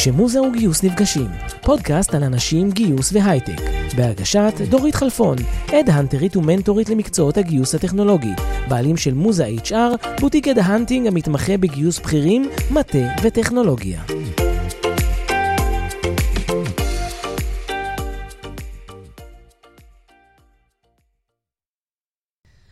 כשמוזה 0.00 0.42
וגיוס 0.42 0.84
נפגשים, 0.84 1.26
פודקאסט 1.62 2.14
על 2.14 2.24
אנשים, 2.24 2.70
גיוס 2.70 3.12
והייטק, 3.12 3.60
בהגשת 3.96 4.52
דורית 4.68 4.94
חלפון, 4.94 5.36
הד-האנטרית 5.72 6.36
ומנטורית 6.36 6.88
למקצועות 6.88 7.38
הגיוס 7.38 7.74
הטכנולוגי, 7.74 8.32
בעלים 8.68 8.96
של 8.96 9.14
מוזה 9.14 9.46
HR, 9.64 10.20
בוטיק 10.20 10.48
head 10.48 10.69
hunting 10.69 11.06
המתמחה 11.06 11.56
בגיוס 11.56 11.98
בכירים, 11.98 12.50
מטה 12.70 12.98
וטכנולוגיה. 13.22 14.02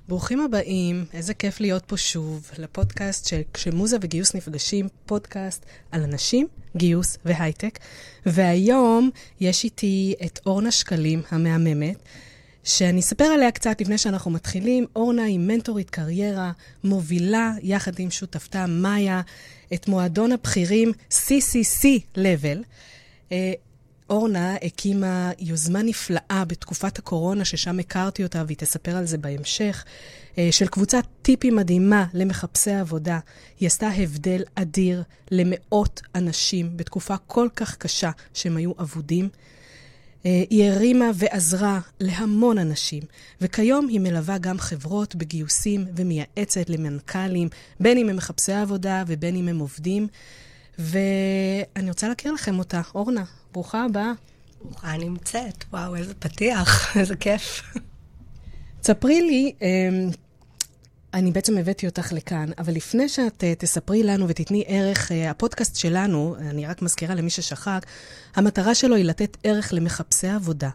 ברוכים 0.09 0.40
הבאים, 0.40 1.04
איזה 1.12 1.34
כיף 1.34 1.61
להיות 1.61 1.84
פה 1.86 1.96
שוב 1.96 2.50
לפודקאסט 2.58 3.29
של 3.29 3.40
כשמוזה 3.54 3.96
וגיוס 4.00 4.34
נפגשים, 4.34 4.88
פודקאסט 5.07 5.66
על 5.93 6.03
אנשים, 6.03 6.46
גיוס 6.76 7.18
והייטק. 7.25 7.79
והיום 8.26 9.11
יש 9.40 9.64
איתי 9.64 10.14
את 10.25 10.40
אורנה 10.46 10.71
שקלים 10.71 11.22
המהממת, 11.30 11.96
שאני 12.64 13.00
אספר 13.00 13.25
עליה 13.25 13.50
קצת 13.50 13.80
לפני 13.80 13.99
שאנחנו 13.99 14.30
מתחילים. 14.30 14.86
אורנה 14.96 15.25
היא 15.25 15.39
מנטורית 15.39 15.90
קריירה, 15.90 16.52
מובילה 16.85 17.52
יחד 17.63 17.99
עם 17.99 18.11
שותפתה 18.11 18.66
מאיה 18.66 19.21
את 19.75 19.88
מועדון 19.88 20.32
הבכירים 20.32 20.93
CCC 21.11 21.85
Level. 22.16 22.58
אורנה 24.11 24.57
הקימה 24.62 25.30
יוזמה 25.39 25.82
נפלאה 25.82 26.44
בתקופת 26.46 26.99
הקורונה, 26.99 27.44
ששם 27.44 27.79
הכרתי 27.79 28.22
אותה, 28.22 28.43
והיא 28.46 28.57
תספר 28.57 28.96
על 28.96 29.07
זה 29.07 29.18
בהמשך, 29.18 29.85
אה, 30.39 30.49
של 30.50 30.66
קבוצת 30.66 31.04
טיפים 31.22 31.57
מדהימה 31.57 32.06
למחפשי 32.14 32.72
עבודה. 32.72 33.19
היא 33.61 33.66
עשתה 33.66 33.89
הבדל 33.89 34.42
אדיר 34.55 35.02
למאות 35.30 36.02
אנשים 36.14 36.77
בתקופה 36.77 37.16
כל 37.16 37.48
כך 37.56 37.77
קשה 37.77 38.10
שהם 38.34 38.56
היו 38.56 38.72
אבודים. 38.80 39.28
אה, 40.27 40.42
היא 40.50 40.70
הרימה 40.70 41.11
ועזרה 41.14 41.80
להמון 42.00 42.58
אנשים, 42.58 43.02
וכיום 43.40 43.88
היא 43.88 44.00
מלווה 44.00 44.38
גם 44.38 44.58
חברות 44.58 45.14
בגיוסים 45.14 45.86
ומייעצת 45.96 46.70
למנכ"לים, 46.70 47.48
בין 47.80 47.98
אם 47.98 48.08
הם 48.08 48.16
מחפשי 48.16 48.52
עבודה 48.52 49.05
ובין 49.06 49.36
אם 49.36 49.48
הם 49.48 49.58
עובדים. 49.58 50.08
ואני 50.78 51.88
רוצה 51.88 52.08
להכיר 52.08 52.33
לכם 52.33 52.58
אותה. 52.58 52.80
אורנה, 52.94 53.24
ברוכה 53.52 53.84
הבאה. 53.84 54.12
ברוכה 54.62 54.96
נמצאת. 54.96 55.64
וואו, 55.72 55.96
איזה 55.96 56.14
פתיח, 56.14 56.68
איזה 56.98 57.16
כיף. 57.16 57.62
ספרי 58.82 59.20
לי, 59.20 59.52
אמ, 59.62 60.10
אני 61.14 61.33
בעצם 61.33 61.59
הבאתי 61.59 61.87
אותך 61.87 62.12
לכאן, 62.12 62.51
אבל 62.59 62.73
לפני 62.73 63.09
שאת 63.09 63.45
uh, 63.45 63.61
תספרי 63.61 64.03
לנו 64.03 64.28
ותתני 64.28 64.64
ערך, 64.67 65.11
uh, 65.11 65.14
הפודקאסט 65.31 65.77
שלנו, 65.77 66.37
אני 66.39 66.67
רק 66.67 66.83
מזכירה 66.83 67.14
למי 67.14 67.31
ששכח, 67.31 67.78
המטרה 68.34 68.75
שלו 68.75 68.97
היא 68.97 69.05
לתת 69.05 69.36
ערך 69.45 69.73
למחפשי 69.73 70.29
עבודה, 70.29 70.70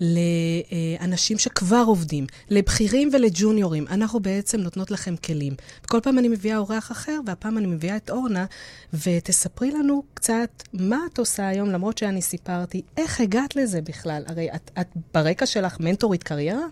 לאנשים 0.00 1.38
שכבר 1.38 1.84
עובדים, 1.86 2.26
לבכירים 2.50 3.10
ולג'וניורים. 3.12 3.86
אנחנו 3.90 4.20
בעצם 4.20 4.60
נותנות 4.60 4.90
לכם 4.90 5.16
כלים. 5.16 5.54
כל 5.86 6.00
פעם 6.00 6.18
אני 6.18 6.28
מביאה 6.28 6.56
אורח 6.56 6.92
אחר, 6.92 7.20
והפעם 7.26 7.58
אני 7.58 7.66
מביאה 7.66 7.96
את 7.96 8.10
אורנה, 8.10 8.44
ותספרי 8.94 9.70
לנו 9.70 10.02
קצת 10.14 10.62
מה 10.72 10.98
את 11.12 11.18
עושה 11.18 11.48
היום, 11.48 11.70
למרות 11.70 11.98
שאני 11.98 12.22
סיפרתי, 12.22 12.82
איך 12.96 13.20
הגעת 13.20 13.56
לזה 13.56 13.80
בכלל? 13.82 14.22
הרי 14.26 14.48
את, 14.54 14.70
את 14.80 14.88
ברקע 15.14 15.46
שלך 15.46 15.76
מנטורית 15.80 16.22
קריירה? 16.22 16.66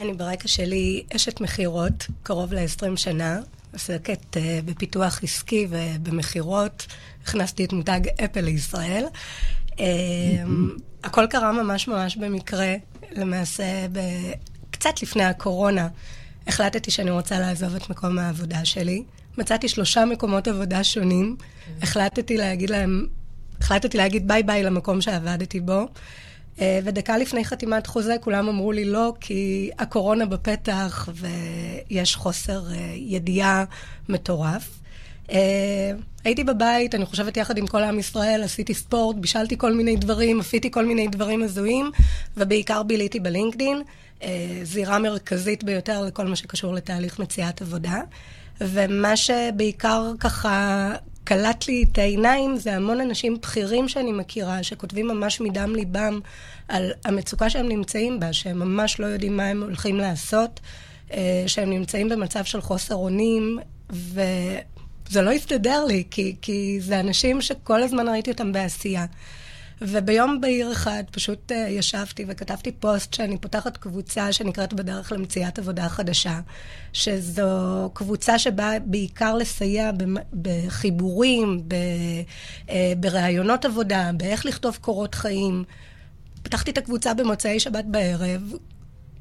אני 0.00 0.12
ברקע 0.12 0.48
שלי 0.48 1.04
אשת 1.16 1.40
מכירות, 1.40 2.06
קרוב 2.22 2.54
ל-20 2.54 2.96
שנה, 2.96 3.40
עוסקת 3.72 4.36
uh, 4.36 4.38
בפיתוח 4.64 5.22
עסקי 5.22 5.66
ובמכירות. 5.70 6.86
הכנסתי 7.22 7.64
את 7.64 7.72
מותג 7.72 8.00
אפל 8.24 8.40
לישראל. 8.40 9.04
Uh, 9.68 9.80
הכל 11.04 11.26
קרה 11.30 11.52
ממש 11.52 11.88
ממש 11.88 12.16
במקרה. 12.16 12.74
למעשה, 13.12 13.86
ב... 13.92 13.98
קצת 14.70 15.02
לפני 15.02 15.24
הקורונה, 15.24 15.88
החלטתי 16.46 16.90
שאני 16.90 17.10
רוצה 17.10 17.38
לעזוב 17.38 17.74
את 17.74 17.90
מקום 17.90 18.18
העבודה 18.18 18.64
שלי. 18.64 19.02
מצאתי 19.38 19.68
שלושה 19.68 20.04
מקומות 20.04 20.48
עבודה 20.48 20.84
שונים. 20.84 21.36
החלטתי 21.82 22.36
להגיד 22.36 22.70
להם, 22.70 23.06
החלטתי 23.60 23.98
להגיד 23.98 24.28
ביי 24.28 24.42
ביי 24.42 24.62
למקום 24.62 25.00
שעבדתי 25.00 25.60
בו. 25.60 25.88
אה, 26.60 26.80
ודקה 26.84 27.18
לפני 27.18 27.44
חתימת 27.44 27.86
חוזה 27.86 28.16
כולם 28.20 28.48
אמרו 28.48 28.72
לי 28.72 28.84
לא, 28.84 29.12
כי 29.20 29.70
הקורונה 29.78 30.26
בפתח 30.26 31.08
ויש 31.14 32.16
חוסר 32.16 32.62
אה, 32.72 32.94
ידיעה 32.96 33.64
מטורף. 34.08 34.68
אה, 35.32 35.92
הייתי 36.24 36.44
בבית, 36.44 36.94
אני 36.94 37.06
חושבת 37.06 37.36
יחד 37.36 37.58
עם 37.58 37.66
כל 37.66 37.82
עם 37.82 37.98
ישראל, 37.98 38.42
עשיתי 38.42 38.74
ספורט, 38.74 39.16
בישלתי 39.16 39.58
כל 39.58 39.74
מיני 39.74 39.96
דברים, 39.96 40.40
עשיתי 40.40 40.70
כל 40.70 40.86
מיני 40.86 41.08
דברים 41.08 41.42
הזויים, 41.42 41.90
ובעיקר 42.36 42.82
ביליתי 42.82 43.20
בלינקדין, 43.20 43.82
זירה 44.62 44.98
מרכזית 44.98 45.64
ביותר 45.64 46.02
לכל 46.02 46.26
מה 46.26 46.36
שקשור 46.36 46.74
לתהליך 46.74 47.18
מציאת 47.18 47.62
עבודה. 47.62 48.00
ומה 48.60 49.16
שבעיקר 49.16 50.12
ככה 50.20 50.92
קלט 51.30 51.68
לי 51.68 51.84
את 51.92 51.98
העיניים 51.98 52.56
זה 52.56 52.76
המון 52.76 53.00
אנשים 53.00 53.36
בכירים 53.42 53.88
שאני 53.88 54.12
מכירה, 54.12 54.62
שכותבים 54.62 55.08
ממש 55.08 55.40
מדם 55.40 55.74
ליבם 55.74 56.20
על 56.68 56.92
המצוקה 57.04 57.50
שהם 57.50 57.68
נמצאים 57.68 58.20
בה, 58.20 58.32
שהם 58.32 58.58
ממש 58.58 59.00
לא 59.00 59.06
יודעים 59.06 59.36
מה 59.36 59.46
הם 59.46 59.62
הולכים 59.62 59.96
לעשות, 59.96 60.60
אה, 61.12 61.44
שהם 61.46 61.70
נמצאים 61.70 62.08
במצב 62.08 62.44
של 62.44 62.60
חוסר 62.60 62.94
אונים, 62.94 63.58
וזה 63.90 65.22
לא 65.22 65.30
הסתדר 65.30 65.84
לי, 65.84 66.04
כי, 66.10 66.36
כי 66.42 66.78
זה 66.80 67.00
אנשים 67.00 67.40
שכל 67.40 67.82
הזמן 67.82 68.08
ראיתי 68.08 68.30
אותם 68.30 68.52
בעשייה. 68.52 69.06
וביום 69.82 70.40
בהיר 70.40 70.72
אחד 70.72 71.02
פשוט 71.10 71.52
uh, 71.52 71.54
ישבתי 71.54 72.24
וכתבתי 72.28 72.72
פוסט 72.72 73.14
שאני 73.14 73.38
פותחת 73.38 73.76
קבוצה 73.76 74.32
שנקראת 74.32 74.72
בדרך 74.74 75.12
למציאת 75.12 75.58
עבודה 75.58 75.88
חדשה, 75.88 76.40
שזו 76.92 77.90
קבוצה 77.94 78.38
שבאה 78.38 78.78
בעיקר 78.78 79.34
לסייע 79.34 79.90
בחיבורים, 80.42 81.62
uh, 81.68 82.70
בראיונות 83.00 83.64
עבודה, 83.64 84.10
באיך 84.14 84.46
לכתוב 84.46 84.78
קורות 84.80 85.14
חיים. 85.14 85.64
פתחתי 86.42 86.70
את 86.70 86.78
הקבוצה 86.78 87.14
במוצאי 87.14 87.60
שבת 87.60 87.84
בערב, 87.84 88.52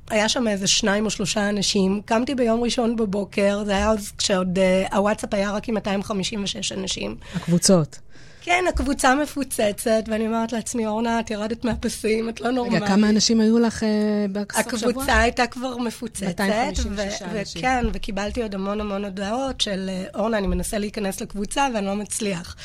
היה 0.09 0.29
שם 0.29 0.47
איזה 0.47 0.67
שניים 0.67 1.05
או 1.05 1.09
שלושה 1.09 1.49
אנשים. 1.49 2.01
קמתי 2.05 2.35
ביום 2.35 2.63
ראשון 2.63 2.95
בבוקר, 2.95 3.63
זה 3.65 3.75
היה 3.75 3.89
אז 3.89 4.11
כשעוד 4.17 4.57
uh, 4.57 4.95
הוואטסאפ 4.95 5.33
היה 5.33 5.51
רק 5.51 5.69
עם 5.69 5.75
256 5.75 6.71
אנשים. 6.71 7.15
הקבוצות. 7.35 7.99
כן, 8.41 8.65
הקבוצה 8.69 9.15
מפוצצת, 9.15 10.03
ואני 10.07 10.27
אומרת 10.27 10.53
לעצמי, 10.53 10.87
אורנה, 10.87 11.19
את 11.19 11.31
ירדת 11.31 11.65
מהפסים, 11.65 12.29
את 12.29 12.41
לא 12.41 12.51
נורמלית. 12.51 12.83
רגע, 12.83 12.91
כמה 12.91 13.09
אנשים 13.09 13.39
היו 13.39 13.59
לך 13.59 13.83
אה, 13.83 14.25
בסוף 14.31 14.77
שבוע? 14.77 14.89
הקבוצה 14.89 15.19
הייתה 15.19 15.47
כבר 15.47 15.77
מפוצצת. 15.77 16.23
256 16.23 17.21
אנשים. 17.21 17.61
וכן, 17.61 17.85
וקיבלתי 17.93 18.41
עוד 18.43 18.55
המון 18.55 18.81
המון 18.81 19.05
הודעות 19.05 19.61
של, 19.61 19.89
אורנה, 20.15 20.37
אני 20.37 20.47
מנסה 20.47 20.77
להיכנס 20.77 21.21
לקבוצה 21.21 21.67
ואני 21.73 21.85
לא 21.85 21.95
מצליח. 21.95 22.55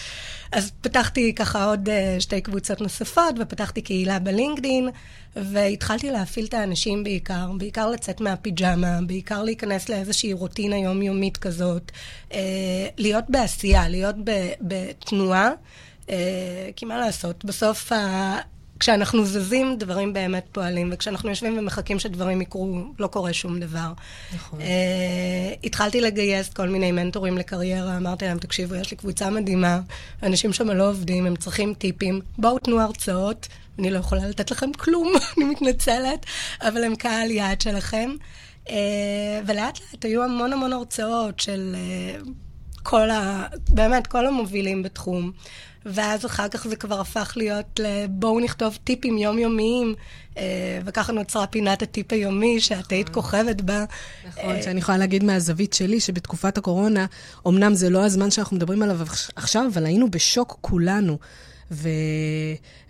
אז 0.54 0.72
פתחתי 0.80 1.34
ככה 1.34 1.64
עוד 1.64 1.88
uh, 1.88 2.20
שתי 2.20 2.40
קבוצות 2.40 2.80
נוספות, 2.80 3.34
ופתחתי 3.40 3.82
קהילה 3.82 4.18
בלינקדין, 4.18 4.88
והתחלתי 5.36 6.10
להפעיל 6.10 6.46
את 6.46 6.54
האנשים 6.54 7.04
בעיקר, 7.04 7.50
בעיקר 7.58 7.90
לצאת 7.90 8.20
מהפיג'מה, 8.20 8.98
בעיקר 9.06 9.42
להיכנס 9.42 9.88
לאיזושהי 9.88 10.32
רוטינה 10.32 10.76
יומיומית 10.76 11.36
כזאת, 11.36 11.92
uh, 12.30 12.34
להיות 12.98 13.24
בעשייה, 13.28 13.88
להיות 13.88 14.16
בתנועה, 14.60 15.50
uh, 16.06 16.10
כי 16.76 16.84
מה 16.84 16.98
לעשות, 16.98 17.44
בסוף. 17.44 17.92
כשאנחנו 18.80 19.24
זזים, 19.24 19.76
דברים 19.78 20.12
באמת 20.12 20.46
פועלים, 20.52 20.90
וכשאנחנו 20.92 21.28
יושבים 21.28 21.58
ומחכים 21.58 21.98
שדברים 21.98 22.40
יקרו, 22.40 22.84
לא 22.98 23.06
קורה 23.06 23.32
שום 23.32 23.60
דבר. 23.60 23.92
נכון. 24.34 24.60
Uh, 24.60 24.64
התחלתי 25.64 26.00
לגייס 26.00 26.48
כל 26.48 26.68
מיני 26.68 26.92
מנטורים 26.92 27.38
לקריירה, 27.38 27.96
אמרתי 27.96 28.24
להם, 28.24 28.38
תקשיבו, 28.38 28.74
יש 28.74 28.90
לי 28.90 28.96
קבוצה 28.96 29.30
מדהימה, 29.30 29.80
אנשים 30.22 30.52
שם 30.52 30.70
לא 30.70 30.88
עובדים, 30.88 31.26
הם 31.26 31.36
צריכים 31.36 31.74
טיפים, 31.74 32.20
בואו 32.38 32.58
תנו 32.58 32.80
הרצאות, 32.80 33.48
אני 33.78 33.90
לא 33.90 33.98
יכולה 33.98 34.28
לתת 34.28 34.50
לכם 34.50 34.72
כלום, 34.72 35.12
אני 35.36 35.44
מתנצלת, 35.44 36.26
אבל 36.60 36.84
הם 36.84 36.96
קהל 36.96 37.30
יעד 37.30 37.60
שלכם. 37.60 38.10
Uh, 38.66 38.70
ולאט 39.46 39.78
לאט 39.92 40.04
היו 40.04 40.24
המון 40.24 40.52
המון 40.52 40.72
הרצאות 40.72 41.40
של 41.40 41.76
uh, 42.24 42.28
כל 42.82 43.10
ה... 43.10 43.46
באמת, 43.68 44.06
כל 44.06 44.26
המובילים 44.26 44.82
בתחום. 44.82 45.32
ואז 45.86 46.26
אחר 46.26 46.48
כך 46.48 46.66
זה 46.68 46.76
כבר 46.76 47.00
הפך 47.00 47.32
להיות 47.36 47.80
בואו 48.08 48.40
נכתוב 48.40 48.78
טיפים 48.84 49.18
יומיומיים, 49.18 49.94
אה, 50.38 50.80
וככה 50.84 51.12
נוצרה 51.12 51.46
פינת 51.46 51.82
הטיפ 51.82 52.12
היומי, 52.12 52.60
שאת 52.60 52.92
היית 52.92 53.10
נכון. 53.10 53.22
כוכבת 53.22 53.60
בה. 53.60 53.84
נכון, 54.28 54.62
שאני 54.62 54.78
יכולה 54.80 54.98
להגיד 54.98 55.24
מהזווית 55.24 55.72
שלי, 55.72 56.00
שבתקופת 56.00 56.58
הקורונה, 56.58 57.06
אמנם 57.48 57.74
זה 57.74 57.90
לא 57.90 58.04
הזמן 58.04 58.30
שאנחנו 58.30 58.56
מדברים 58.56 58.82
עליו 58.82 58.98
עכשיו, 59.36 59.64
אבל 59.72 59.86
היינו 59.86 60.10
בשוק 60.10 60.58
כולנו. 60.60 61.18
ו... 61.70 61.88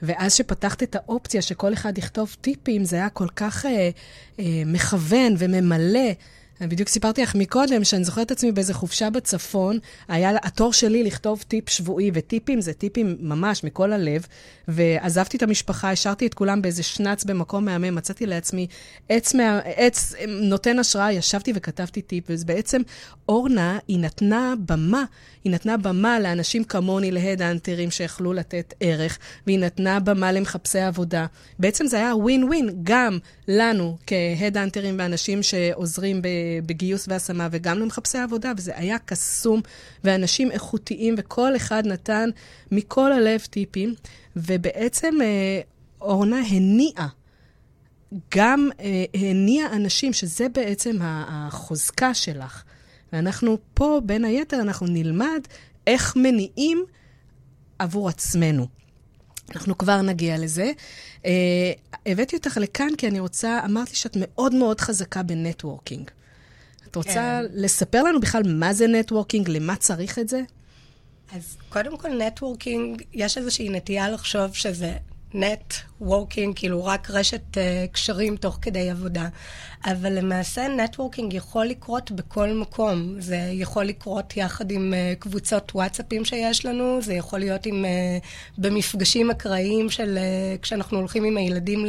ואז 0.03 0.35
שפתחת 0.35 0.83
את 0.83 0.97
האופציה 0.97 1.43
שכל 1.43 1.73
אחד 1.73 1.99
יכתוב 1.99 2.37
טיפים, 2.41 2.85
זה 2.85 2.97
היה 2.97 3.09
כל 3.09 3.29
כך 3.37 3.67
אה, 3.67 3.91
אה, 4.39 4.45
מכוון 4.67 5.35
וממלא. 5.39 6.11
בדיוק 6.61 6.89
סיפרתי 6.89 7.23
לך 7.23 7.35
מקודם, 7.35 7.85
שאני 7.85 8.05
זוכרת 8.05 8.27
את 8.27 8.31
עצמי 8.31 8.53
באיזה 8.53 8.75
חופשה 8.75 9.11
בצפון, 9.11 9.79
היה 10.09 10.31
התור 10.43 10.73
שלי 10.73 11.05
לכתוב 11.05 11.45
טיפ 11.49 11.69
שבועי, 11.69 12.11
וטיפים 12.15 12.61
זה 12.61 12.73
טיפים 12.73 13.17
ממש 13.21 13.65
מכל 13.65 13.93
הלב, 13.93 14.27
ועזבתי 14.69 15.37
את 15.37 15.43
המשפחה, 15.43 15.91
השארתי 15.91 16.27
את 16.27 16.35
כולם 16.35 16.63
באיזה 16.63 16.83
שנץ 16.83 17.25
במקום 17.25 17.65
מהמם, 17.65 17.95
מצאתי 17.95 18.27
לעצמי 18.27 18.67
עץ, 19.09 19.35
מה, 19.35 19.61
עץ 19.65 20.15
נותן 20.29 20.79
השראה, 20.79 21.13
ישבתי 21.13 21.53
וכתבתי 21.55 22.03
טיפ, 22.03 22.25
וזה 22.29 22.45
בעצם, 22.45 22.83
אורנה, 23.29 23.79
היא 23.89 23.99
נתנה 23.99 24.55
במה, 24.67 25.05
היא 25.45 25.53
נתנה 25.53 25.77
במה 25.77 26.21
לאנשים 26.21 26.65
כמוני, 26.65 27.11
להד-אנטרים 27.11 27.91
שיכלו 27.91 28.33
לתת 28.33 28.75
ערך, 28.81 29.19
והיא 29.47 29.59
נתנה 29.59 30.01
במה 30.01 30.33
למחפשי 30.33 30.79
עבודה. 30.79 31.27
בעצם 31.59 31.87
זה 31.87 31.97
היה 31.97 32.17
ווין 32.17 32.45
ווין, 32.45 32.71
גם 32.83 33.19
לנו 33.49 33.97
כהד-אנטרים 34.07 34.95
ואנשים 34.99 35.43
שעוזרים 35.43 36.23
ב... 36.23 36.29
בגיוס 36.67 37.07
והשמה, 37.09 37.49
וגם 37.51 37.79
למחפשי 37.79 38.19
עבודה, 38.19 38.53
וזה 38.57 38.73
היה 38.75 38.99
קסום, 38.99 39.61
ואנשים 40.05 40.51
איכותיים, 40.51 41.15
וכל 41.19 41.57
אחד 41.57 41.87
נתן 41.87 42.31
מכל 42.73 43.13
הלב 43.13 43.41
טיפים, 43.41 43.95
ובעצם 44.37 45.15
אה, 45.23 45.61
אורנה 46.01 46.41
הניעה. 46.51 47.09
גם 48.35 48.69
אה, 48.81 49.05
הניע 49.15 49.67
אנשים, 49.73 50.13
שזה 50.13 50.49
בעצם 50.49 50.99
החוזקה 51.03 52.15
שלך. 52.15 52.63
ואנחנו 53.13 53.59
פה, 53.75 54.01
בין 54.05 54.25
היתר, 54.25 54.61
אנחנו 54.61 54.87
נלמד 54.87 55.41
איך 55.87 56.17
מניעים 56.17 56.85
עבור 57.79 58.09
עצמנו. 58.09 58.67
אנחנו 59.55 59.79
כבר 59.79 60.03
נגיע 60.03 60.39
לזה. 60.39 60.73
Uh, 61.23 61.27
הבאתי 62.07 62.37
אותך 62.37 62.57
לכאן 62.57 62.89
כי 62.99 63.09
אני 63.09 63.21
רוצה, 63.21 63.61
אמרתי 63.65 63.97
שאת 63.97 64.17
מאוד 64.21 64.55
מאוד 64.55 64.81
חזקה 64.81 65.23
ב 65.23 65.30
networking. 65.30 66.11
את 66.95 66.97
רוצה 66.97 67.13
כן. 67.13 67.45
לספר 67.55 68.03
לנו 68.03 68.21
בכלל 68.21 68.43
מה 68.47 68.73
זה 68.73 68.87
networking, 68.87 69.49
למה 69.49 69.77
צריך 69.77 70.19
את 70.19 70.29
זה? 70.29 70.41
אז 71.37 71.57
קודם 71.69 71.97
כל, 71.97 72.09
networking, 72.09 73.03
יש 73.13 73.39
איזושהי 73.39 73.69
נטייה 73.69 74.11
לחשוב 74.11 74.55
שזה 74.55 74.97
net 75.35 75.75
working, 76.01 76.57
כאילו 76.57 76.85
רק 76.85 77.11
רשת 77.11 77.43
uh, 77.53 77.93
קשרים 77.93 78.37
תוך 78.37 78.59
כדי 78.63 78.91
עבודה. 78.91 79.29
אבל 79.85 80.13
למעשה 80.19 80.69
networking 80.69 81.33
יכול 81.33 81.67
לקרות 81.67 82.11
בכל 82.11 82.53
מקום. 82.53 83.21
זה 83.21 83.37
יכול 83.37 83.85
לקרות 83.85 84.37
יחד 84.37 84.71
עם 84.71 84.95
uh, 84.95 85.21
קבוצות 85.21 85.73
וואטסאפים 85.75 86.25
שיש 86.25 86.67
לנו, 86.67 87.03
זה 87.03 87.15
יכול 87.15 87.39
להיות 87.39 87.67
עם, 87.67 87.85
uh, 87.85 88.59
במפגשים 88.59 89.31
אקראיים 89.31 89.91
של 89.91 90.19
uh, 90.19 90.63
כשאנחנו 90.63 90.99
הולכים 90.99 91.25
עם 91.25 91.37
הילדים 91.37 91.87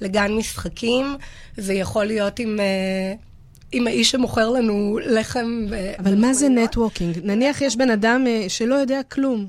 לגן 0.00 0.32
משחקים, 0.32 1.16
זה 1.56 1.74
יכול 1.74 2.04
להיות 2.04 2.38
עם... 2.38 2.56
Uh, 2.58 3.26
עם 3.76 3.86
האיש 3.86 4.10
שמוכר 4.10 4.50
לנו 4.50 4.98
לחם. 5.02 5.66
אבל 5.98 6.14
מה 6.14 6.34
זה 6.34 6.48
networking? 6.48 7.18
נניח 7.22 7.62
יש 7.62 7.76
בן 7.76 7.90
אדם 7.90 8.24
שלא 8.48 8.74
יודע 8.74 9.00
כלום. 9.02 9.46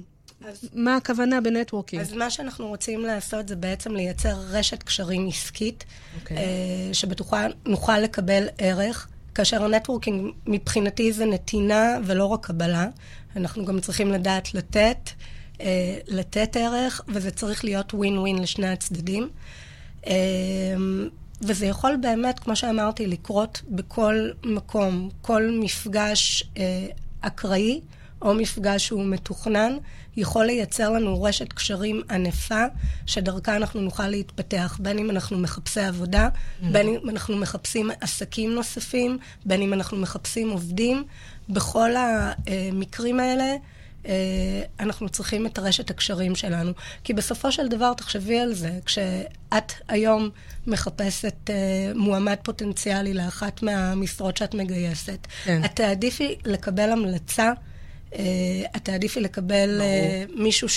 אז, 0.48 0.70
מה 0.74 0.96
הכוונה 0.96 1.42
ב 1.42 1.47
networking? 1.47 2.02
אז 2.02 2.14
מה 2.14 2.30
שאנחנו 2.30 2.68
רוצים 2.68 3.02
לעשות 3.06 3.48
זה 3.48 3.56
בעצם 3.56 3.96
לייצר 3.96 4.36
רשת 4.50 4.84
קשרים 4.84 5.28
עסקית, 5.28 5.84
okay. 5.84 6.22
אוקיי. 6.22 6.38
אה, 6.38 6.44
שבתוכה 6.94 7.48
נוכל 7.66 8.00
לקבל 8.00 8.48
ערך, 8.58 9.08
כאשר 9.36 9.64
ה 9.64 9.70
networking 9.70 10.32
מבחינתי 10.48 11.14
זה 11.14 11.26
נתינה 11.26 11.98
ולא 12.06 12.26
רק 12.26 12.46
קבלה. 12.46 12.88
אנחנו 13.36 13.66
גם 13.66 13.80
צריכים 13.80 14.12
לדעת 14.12 14.54
לתת, 14.54 15.10
אה, 15.62 15.98
לתת 16.08 16.58
ערך, 16.58 17.02
וזה 17.08 17.32
צריך 17.32 17.64
להיות 17.64 17.94
ווין 17.94 18.18
ווין 18.18 18.38
לשני 18.38 18.68
הצדדים. 18.68 19.30
אה, 21.44 21.48
וזה 21.48 21.66
יכול 21.66 21.98
באמת, 22.02 22.40
כמו 22.40 22.56
שאמרתי, 22.56 23.08
לקרות 23.08 23.62
בכל 23.70 24.30
מקום, 24.44 25.10
כל 25.22 25.50
מפגש 25.62 26.44
אקראי. 27.22 27.82
או 28.22 28.34
מפגש 28.34 28.88
שהוא 28.88 29.06
מתוכנן, 29.06 29.78
יכול 30.18 30.46
לייצר 30.46 30.90
לנו 30.90 31.24
רשת 31.24 31.54
קשרים 31.54 32.02
ענפה, 32.10 32.64
שדרכה 33.06 33.56
אנחנו 33.56 33.82
נוכל 33.82 34.08
להתפתח, 34.08 34.78
בין 34.82 34.98
אם 34.98 35.10
אנחנו 35.10 35.38
מחפשי 35.38 35.82
עבודה, 35.82 36.30
mm-hmm. 36.30 36.66
בין 36.72 36.88
אם 36.88 37.10
אנחנו 37.10 37.38
מחפשים 37.38 37.92
עסקים 38.02 38.56
נוספים, 38.56 39.18
בין 39.46 39.62
אם 39.62 39.74
אנחנו 39.74 39.98
מחפשים 39.98 40.50
עובדים. 40.50 41.04
בכל 41.50 41.92
המקרים 41.96 43.20
האלה, 43.20 43.44
אה, 43.44 43.58
אנחנו 44.80 45.10
צריכים 45.10 45.46
את 45.46 45.60
רשת 45.60 45.90
הקשרים 45.90 46.36
שלנו. 46.36 46.72
כי 47.04 47.14
בסופו 47.14 47.52
של 47.52 47.68
דבר, 47.68 47.94
תחשבי 47.94 48.40
על 48.40 48.54
זה, 48.54 48.72
כשאת 48.86 49.74
היום 49.88 50.30
מחפשת 50.68 51.50
אה, 51.50 51.56
מועמד 51.96 52.36
פוטנציאלי 52.44 53.14
לאחת 53.14 53.64
מהמשרות 53.64 54.38
שאת 54.38 54.54
מגייסת, 54.54 55.28
כן. 55.44 55.62
את 55.66 55.76
תעדיפי 55.76 56.36
לקבל 56.46 56.90
המלצה 56.90 57.52
uh, 58.12 58.16
את 58.76 58.86
תעדיפי 58.86 59.20
לקבל 59.20 59.82
uh, 59.82 60.32
מישהו 60.42 60.70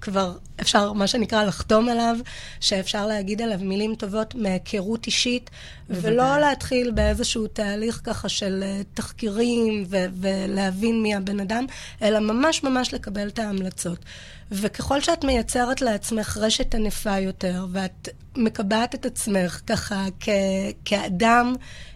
שכבר 0.00 0.36
אפשר, 0.60 0.92
מה 0.92 1.06
שנקרא, 1.06 1.44
לחתום 1.44 1.88
עליו, 1.88 2.16
שאפשר 2.60 3.06
להגיד 3.06 3.42
עליו 3.42 3.58
מילים 3.62 3.94
טובות 3.94 4.34
מהיכרות 4.34 5.06
אישית, 5.06 5.50
בוודאי. 5.88 6.12
ולא 6.12 6.38
להתחיל 6.38 6.90
באיזשהו 6.90 7.46
תהליך 7.46 8.00
ככה 8.04 8.28
של 8.28 8.62
uh, 8.62 8.84
תחקירים 8.94 9.84
ו- 9.88 10.06
ולהבין 10.20 11.02
מי 11.02 11.14
הבן 11.14 11.40
אדם, 11.40 11.66
אלא 12.02 12.18
ממש 12.18 12.62
ממש 12.62 12.94
לקבל 12.94 13.28
את 13.28 13.38
ההמלצות. 13.38 13.98
וככל 14.50 15.00
שאת 15.00 15.24
מייצרת 15.24 15.80
לעצמך 15.80 16.36
רשת 16.40 16.74
ענפה 16.74 17.18
יותר, 17.18 17.66
ואת 17.72 18.08
מקבעת 18.36 18.94
את 18.94 19.06
עצמך 19.06 19.60
ככה 19.66 20.06
כ- 20.20 20.28
כאדם 20.84 21.54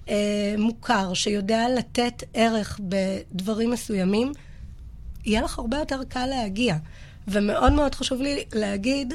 אה, 0.09 0.55
מוכר 0.59 1.15
שיודע 1.15 1.67
לתת 1.77 2.23
ערך 2.35 2.81
בדברים 2.83 3.71
מסוימים, 3.71 4.33
יהיה 5.25 5.43
לך 5.43 5.59
הרבה 5.59 5.79
יותר 5.79 6.01
קל 6.09 6.27
להגיע. 6.27 6.77
ומאוד 7.29 7.73
מאוד 7.73 7.95
חשוב 7.95 8.23
לי 8.23 8.45
להגיד 8.53 9.15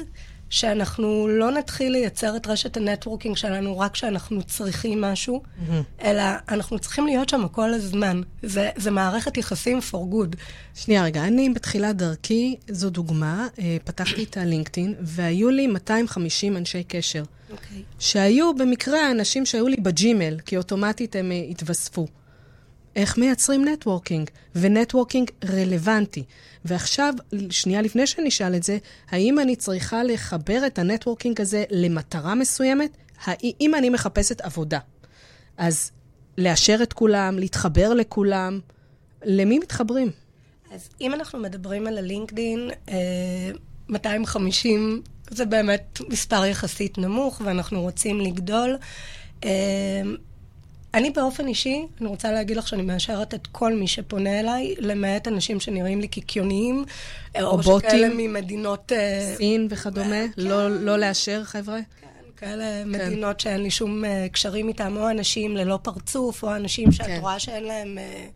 שאנחנו 0.50 1.28
לא 1.28 1.50
נתחיל 1.50 1.92
לייצר 1.92 2.36
את 2.36 2.46
רשת 2.46 2.76
ה 2.76 2.81
networking 2.81 3.36
שלנו 3.36 3.78
רק 3.78 3.92
כשאנחנו 3.92 4.42
צריכים 4.42 5.00
משהו, 5.00 5.42
mm-hmm. 5.42 6.02
אלא 6.04 6.22
אנחנו 6.48 6.78
צריכים 6.78 7.06
להיות 7.06 7.28
שם 7.28 7.48
כל 7.48 7.74
הזמן. 7.74 8.20
זה, 8.42 8.70
זה 8.76 8.90
מערכת 8.90 9.36
יחסים 9.36 9.78
for 9.78 10.12
good. 10.14 10.36
שנייה 10.74 11.04
רגע, 11.04 11.24
אני 11.24 11.50
בתחילת 11.50 11.96
דרכי, 11.96 12.56
זו 12.68 12.90
דוגמה, 12.90 13.48
אה, 13.58 13.76
פתחתי 13.84 14.24
את 14.24 14.36
הלינקדאין, 14.36 14.94
והיו 15.00 15.50
לי 15.50 15.66
250 15.66 16.56
אנשי 16.56 16.84
קשר. 16.84 17.22
Okay. 17.22 17.52
אוקיי. 17.52 17.82
שהיו 17.98 18.54
במקרה 18.54 19.06
האנשים 19.06 19.46
שהיו 19.46 19.68
לי 19.68 19.76
בג'ימל, 19.76 20.40
כי 20.46 20.56
אוטומטית 20.56 21.16
הם 21.16 21.32
אה, 21.32 21.46
התווספו. 21.50 22.06
איך 22.96 23.18
מייצרים 23.18 23.68
networking, 23.68 24.30
ו 24.54 24.61
networking 24.61 25.30
רלוונטי. 25.44 26.24
ועכשיו, 26.64 27.14
שנייה 27.50 27.82
לפני 27.82 28.06
שנשאל 28.06 28.54
את 28.54 28.62
זה, 28.62 28.78
האם 29.10 29.38
אני 29.38 29.56
צריכה 29.56 30.02
לחבר 30.02 30.66
את 30.66 30.78
ה 30.78 30.84
networking 30.84 31.40
הזה 31.40 31.64
למטרה 31.70 32.34
מסוימת? 32.34 32.96
אם 33.60 33.74
אני 33.74 33.90
מחפשת 33.90 34.40
עבודה, 34.40 34.78
אז 35.56 35.90
לאשר 36.38 36.78
את 36.82 36.92
כולם, 36.92 37.38
להתחבר 37.38 37.94
לכולם, 37.94 38.60
למי 39.24 39.58
מתחברים? 39.58 40.10
אז 40.72 40.88
אם 41.00 41.14
אנחנו 41.14 41.38
מדברים 41.38 41.86
על 41.86 41.98
הלינקדין, 41.98 42.70
250 43.88 45.02
אה, 45.06 45.36
זה 45.36 45.44
באמת 45.44 46.00
מספר 46.08 46.44
יחסית 46.44 46.98
נמוך, 46.98 47.40
ואנחנו 47.44 47.82
רוצים 47.82 48.20
לגדול. 48.20 48.76
אה, 50.94 50.98
אני 50.98 51.10
באופן 51.10 51.46
אישי, 51.46 51.86
אני 52.00 52.08
רוצה 52.08 52.32
להגיד 52.32 52.56
לך 52.56 52.68
שאני 52.68 52.82
מאשרת 52.82 53.34
את 53.34 53.46
כל 53.46 53.72
מי 53.72 53.86
שפונה 53.86 54.40
אליי, 54.40 54.74
למעט 54.78 55.28
אנשים 55.28 55.60
שנראים 55.60 56.00
לי 56.00 56.08
קיקיוניים, 56.08 56.84
או, 57.40 57.46
או 57.46 57.58
בוטים, 57.58 57.90
שכאלה 57.90 58.08
ממדינות... 58.16 58.92
אה, 58.92 59.34
סין 59.36 59.66
וכדומה, 59.70 60.08
כן. 60.08 60.26
לא, 60.36 60.70
לא 60.70 60.98
לאשר, 60.98 61.44
חבר'ה? 61.44 61.78
כן, 62.00 62.06
כאלה 62.40 62.64
כן. 62.64 62.90
מדינות 62.90 63.40
שאין 63.40 63.62
לי 63.62 63.70
שום 63.70 64.04
uh, 64.04 64.28
קשרים 64.32 64.68
איתם, 64.68 64.96
או 64.96 65.10
אנשים 65.10 65.56
ללא 65.56 65.78
פרצוף, 65.82 66.42
או 66.42 66.56
אנשים 66.56 66.92
שאת 66.92 67.06
כן. 67.06 67.18
רואה 67.20 67.38
שאין 67.38 67.64
להם 67.64 67.98
uh, 67.98 68.32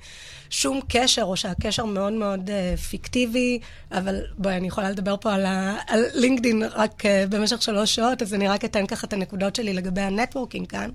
שום 0.51 0.81
קשר, 0.89 1.23
או 1.23 1.37
שהקשר 1.37 1.85
מאוד 1.85 2.13
מאוד 2.13 2.51
uh, 2.51 2.77
פיקטיבי, 2.77 3.59
אבל 3.93 4.21
בואי, 4.39 4.57
אני 4.57 4.67
יכולה 4.67 4.91
לדבר 4.91 5.17
פה 5.21 5.33
על, 5.35 5.47
ה, 5.47 5.77
על 5.87 6.05
לינקדין 6.15 6.63
רק 6.63 7.05
uh, 7.05 7.09
במשך 7.29 7.63
שלוש 7.63 7.95
שעות, 7.95 8.23
אז 8.23 8.35
אני 8.35 8.49
רק 8.49 8.65
אתן 8.65 8.87
ככה 8.87 9.07
את 9.07 9.13
הנקודות 9.13 9.57
שלי 9.57 9.73
לגבי 9.73 10.01
ה 10.01 10.07
networking 10.07 10.67
כאן. 10.67 10.91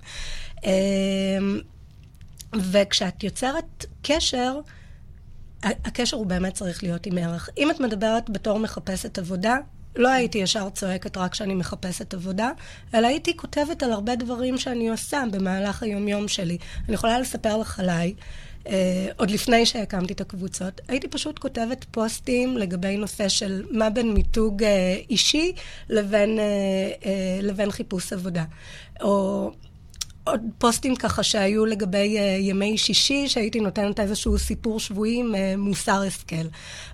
אמ, 0.63 1.59
וכשאת 2.55 3.23
יוצרת 3.23 3.85
קשר, 4.01 4.59
הקשר 5.63 6.17
הוא 6.17 6.25
באמת 6.25 6.53
צריך 6.53 6.83
להיות 6.83 7.05
עם 7.05 7.17
ערך. 7.17 7.49
אם 7.57 7.71
את 7.71 7.79
מדברת 7.79 8.29
בתור 8.29 8.59
מחפשת 8.59 9.17
עבודה, 9.17 9.57
לא 9.95 10.09
הייתי 10.09 10.37
ישר 10.37 10.69
צועקת 10.69 11.17
רק 11.17 11.31
כשאני 11.31 11.55
מחפשת 11.55 12.13
עבודה, 12.13 12.51
אלא 12.93 13.07
הייתי 13.07 13.37
כותבת 13.37 13.83
על 13.83 13.91
הרבה 13.91 14.15
דברים 14.15 14.57
שאני 14.57 14.89
עושה 14.89 15.23
במהלך 15.31 15.83
היומיום 15.83 16.27
שלי. 16.27 16.57
אני 16.87 16.93
יכולה 16.93 17.19
לספר 17.19 17.57
לך 17.57 17.79
עליי, 17.79 18.13
אה, 18.67 19.07
עוד 19.17 19.31
לפני 19.31 19.65
שהקמתי 19.65 20.13
את 20.13 20.21
הקבוצות, 20.21 20.81
הייתי 20.87 21.07
פשוט 21.07 21.39
כותבת 21.39 21.85
פוסטים 21.91 22.57
לגבי 22.57 22.97
נושא 22.97 23.29
של 23.29 23.63
מה 23.71 23.89
בין 23.89 24.13
מיתוג 24.13 24.63
אה, 24.63 24.95
אישי 25.09 25.51
לבין, 25.89 26.39
אה, 26.39 26.43
אה, 27.05 27.39
לבין 27.41 27.71
חיפוש 27.71 28.13
עבודה. 28.13 28.43
או 29.01 29.51
עוד 30.29 30.41
פוסטים 30.57 30.95
ככה 30.95 31.23
שהיו 31.23 31.65
לגבי 31.65 32.17
uh, 32.17 32.21
ימי 32.39 32.77
שישי, 32.77 33.27
שהייתי 33.29 33.59
נותנת 33.59 33.99
איזשהו 33.99 34.37
סיפור 34.37 34.79
שבועי 34.79 35.19
עם 35.19 35.35
uh, 35.35 35.57
מוסר 35.57 36.01
השכל. 36.07 36.47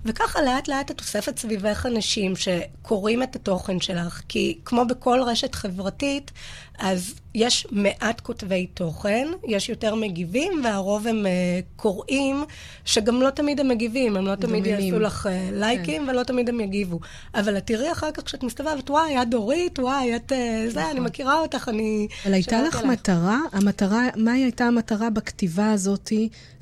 וככה 0.06 0.42
לאט 0.42 0.68
לאט 0.68 0.92
את 0.92 1.00
אוספת 1.00 1.40
סביבך 1.40 1.86
אנשים 1.86 2.34
שקוראים 2.36 3.24
את 3.24 3.36
התוכן 3.36 3.80
שלך, 3.80 4.22
כי 4.30 4.58
כמו 4.66 4.86
בכל 4.86 5.20
רשת 5.26 5.56
חברתית, 5.56 6.32
אז 6.80 7.14
יש 7.36 7.68
מעט 7.72 8.22
כותבי 8.22 8.68
תוכן, 8.74 9.28
יש 9.48 9.70
יותר 9.70 9.96
מגיבים, 9.96 10.62
והרוב 10.64 11.08
הם 11.08 11.26
uh, 11.26 11.30
קוראים, 11.76 12.44
שגם 12.86 13.22
לא 13.22 13.30
תמיד 13.30 13.60
הם 13.60 13.68
מגיבים, 13.68 14.18
הם 14.18 14.28
לא 14.28 14.36
תמיד 14.36 14.66
יעשו 14.66 15.00
לך 15.00 15.26
uh, 15.26 15.30
לייקים, 15.54 16.06
כן. 16.06 16.10
ולא 16.10 16.24
תמיד 16.24 16.50
הם 16.50 16.60
יגיבו. 16.60 17.00
אבל 17.36 17.58
את 17.58 17.68
תראי 17.68 17.92
אחר 17.92 18.12
כך 18.12 18.24
כשאת 18.24 18.44
מסתובבת, 18.44 18.90
וואי, 18.90 19.22
את 19.22 19.30
דורית, 19.30 19.80
וואי, 19.80 20.16
את 20.16 20.32
uh, 20.32 20.36
זה, 20.68 20.80
נכון. 20.80 20.92
אני 20.92 21.00
מכירה 21.00 21.40
אותך, 21.40 21.70
אני... 21.70 22.08
אבל 22.26 22.34
הייתה 22.34 22.62
לך 22.62 22.84
מטרה? 22.84 23.40
המטרה, 23.52 24.02
מהי 24.16 24.44
הייתה 24.44 24.66
המטרה 24.66 25.10
בכתיבה 25.10 25.72
הזאת 25.72 26.12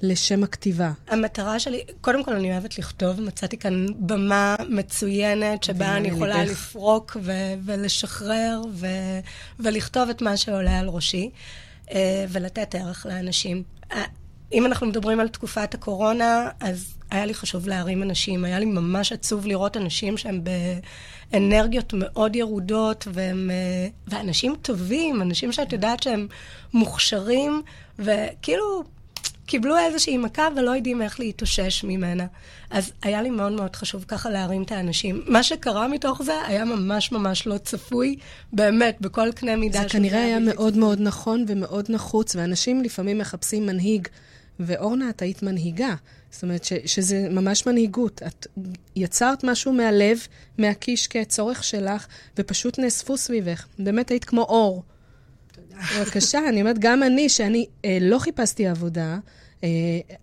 לשם 0.02 0.44
הכתיבה? 0.44 0.92
המטרה 1.08 1.60
שלי, 1.60 1.82
קודם 2.02 2.24
כל 2.24 2.34
אני 2.36 2.52
אוהבת 2.52 2.78
לכתוב, 2.78 3.22
מצאתי 3.22 3.58
כאן 3.58 3.86
במה 4.00 4.56
מצוינת, 4.70 5.64
שבה 5.64 5.98
אני 5.98 6.08
יכולה 6.08 6.44
לפרוק 6.46 7.18
ו- 7.22 7.54
ולשחרר 7.66 8.62
ו- 8.72 9.20
ולכתוב 9.60 10.03
את 10.10 10.22
מה 10.22 10.38
שעולה 10.38 10.80
על 10.80 10.90
ראשי, 10.90 11.30
אה, 11.92 12.26
ולתת 12.30 12.76
ערך 12.76 13.06
לאנשים. 13.06 13.64
אה, 13.92 14.04
אם 14.54 14.66
אנחנו 14.66 14.88
מדברים 14.88 15.20
על 15.20 15.28
תקופת 15.28 15.74
הקורונה, 15.74 16.50
אז 16.60 16.94
היה 17.12 17.26
לי 17.26 17.34
חשוב 17.34 17.68
להרים 17.68 18.04
אנשים. 18.04 18.46
היה 18.46 18.60
לי 18.60 18.66
ממש 18.66 19.12
עצוב 19.12 19.48
לראות 19.48 19.78
אנשים 19.78 20.18
שהם 20.18 20.42
באנרגיות 21.32 21.94
מאוד 21.98 22.36
ירודות, 22.36 23.08
והם, 23.14 23.52
אה, 23.52 23.88
ואנשים 24.08 24.56
טובים, 24.62 25.22
אנשים 25.22 25.52
שאת 25.52 25.74
יודעת 25.74 26.04
שהם 26.04 26.28
מוכשרים, 26.74 27.62
וכאילו 28.00 28.84
קיבלו 29.54 29.78
איזושהי 29.78 30.18
מכה 30.18 30.48
ולא 30.56 30.72
יודעים 30.72 31.02
איך 31.02 31.20
להתאושש 31.20 31.84
ממנה. 31.84 32.26
אז 32.70 32.92
היה 33.02 33.22
לי 33.22 33.30
מאוד 33.30 33.52
מאוד 33.52 33.76
חשוב 33.76 34.06
ככה 34.08 34.30
להרים 34.30 34.64
את 34.64 34.72
האנשים. 34.72 35.24
מה 35.28 35.44
שקרה 35.44 35.88
מתוך 35.88 36.24
זה 36.24 36.34
היה 36.48 36.66
ממש 36.66 37.12
ממש 37.12 37.48
לא 37.48 37.58
צפוי, 37.58 38.16
באמת, 38.54 38.98
בכל 39.02 39.32
קנה 39.32 39.56
מידה. 39.56 39.82
זה 39.82 39.90
כנראה 39.90 40.24
היה 40.24 40.40
מאוד. 40.40 40.78
מאוד 40.78 41.02
נכון 41.02 41.46
ומאוד 41.48 41.86
נחוץ, 41.90 42.36
ואנשים 42.36 42.82
לפעמים 42.82 43.18
מחפשים 43.18 43.66
מנהיג, 43.66 44.08
ואורנה, 44.60 45.10
את 45.10 45.22
היית 45.22 45.44
מנהיגה. 45.44 45.96
זאת 46.32 46.44
אומרת 46.44 46.64
ש, 46.64 46.74
שזה 46.86 47.28
ממש 47.30 47.66
מנהיגות. 47.68 48.22
את 48.28 48.48
יצרת 48.96 49.44
משהו 49.44 49.74
מהלב, 49.74 50.28
מהקיש 50.58 51.08
כצורך 51.08 51.64
שלך, 51.64 52.08
ופשוט 52.38 52.80
נאספו 52.80 53.18
סביבך. 53.18 53.66
באמת 53.80 54.10
היית 54.10 54.26
כמו 54.26 54.42
אור. 54.42 54.84
בבקשה, 56.00 56.40
אני 56.50 56.62
אומרת, 56.62 56.80
גם 56.80 57.04
אני, 57.04 57.30
שאני 57.30 57.66
אה, 57.86 57.98
לא 58.02 58.20
חיפשתי 58.20 58.68
עבודה, 58.68 59.18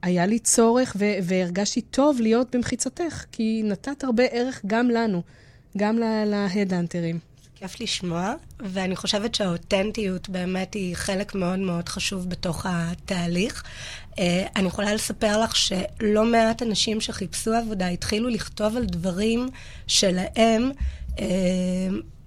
היה 0.02 0.26
לי 0.26 0.38
צורך 0.38 0.96
והרגשתי 1.22 1.80
טוב 1.80 2.20
להיות 2.20 2.56
במחיצתך, 2.56 3.24
כי 3.32 3.62
נתת 3.64 4.04
הרבה 4.04 4.24
ערך 4.24 4.60
גם 4.66 4.90
לנו, 4.90 5.22
גם 5.76 5.98
להדאנטרים. 6.26 7.18
כיף 7.60 7.80
לשמוע, 7.80 8.34
ואני 8.60 8.96
חושבת 8.96 9.34
שהאותנטיות 9.34 10.28
באמת 10.28 10.74
היא 10.74 10.96
חלק 10.96 11.34
מאוד 11.34 11.58
מאוד 11.58 11.88
חשוב 11.88 12.28
בתוך 12.28 12.66
התהליך. 12.68 13.62
Uh, 14.10 14.18
אני 14.56 14.66
יכולה 14.66 14.94
לספר 14.94 15.40
לך 15.40 15.56
שלא 15.56 16.24
מעט 16.24 16.62
אנשים 16.62 17.00
שחיפשו 17.00 17.54
עבודה 17.54 17.88
התחילו 17.88 18.28
לכתוב 18.28 18.76
על 18.76 18.84
דברים 18.84 19.48
שלהם 19.86 20.70
uh, 21.16 21.20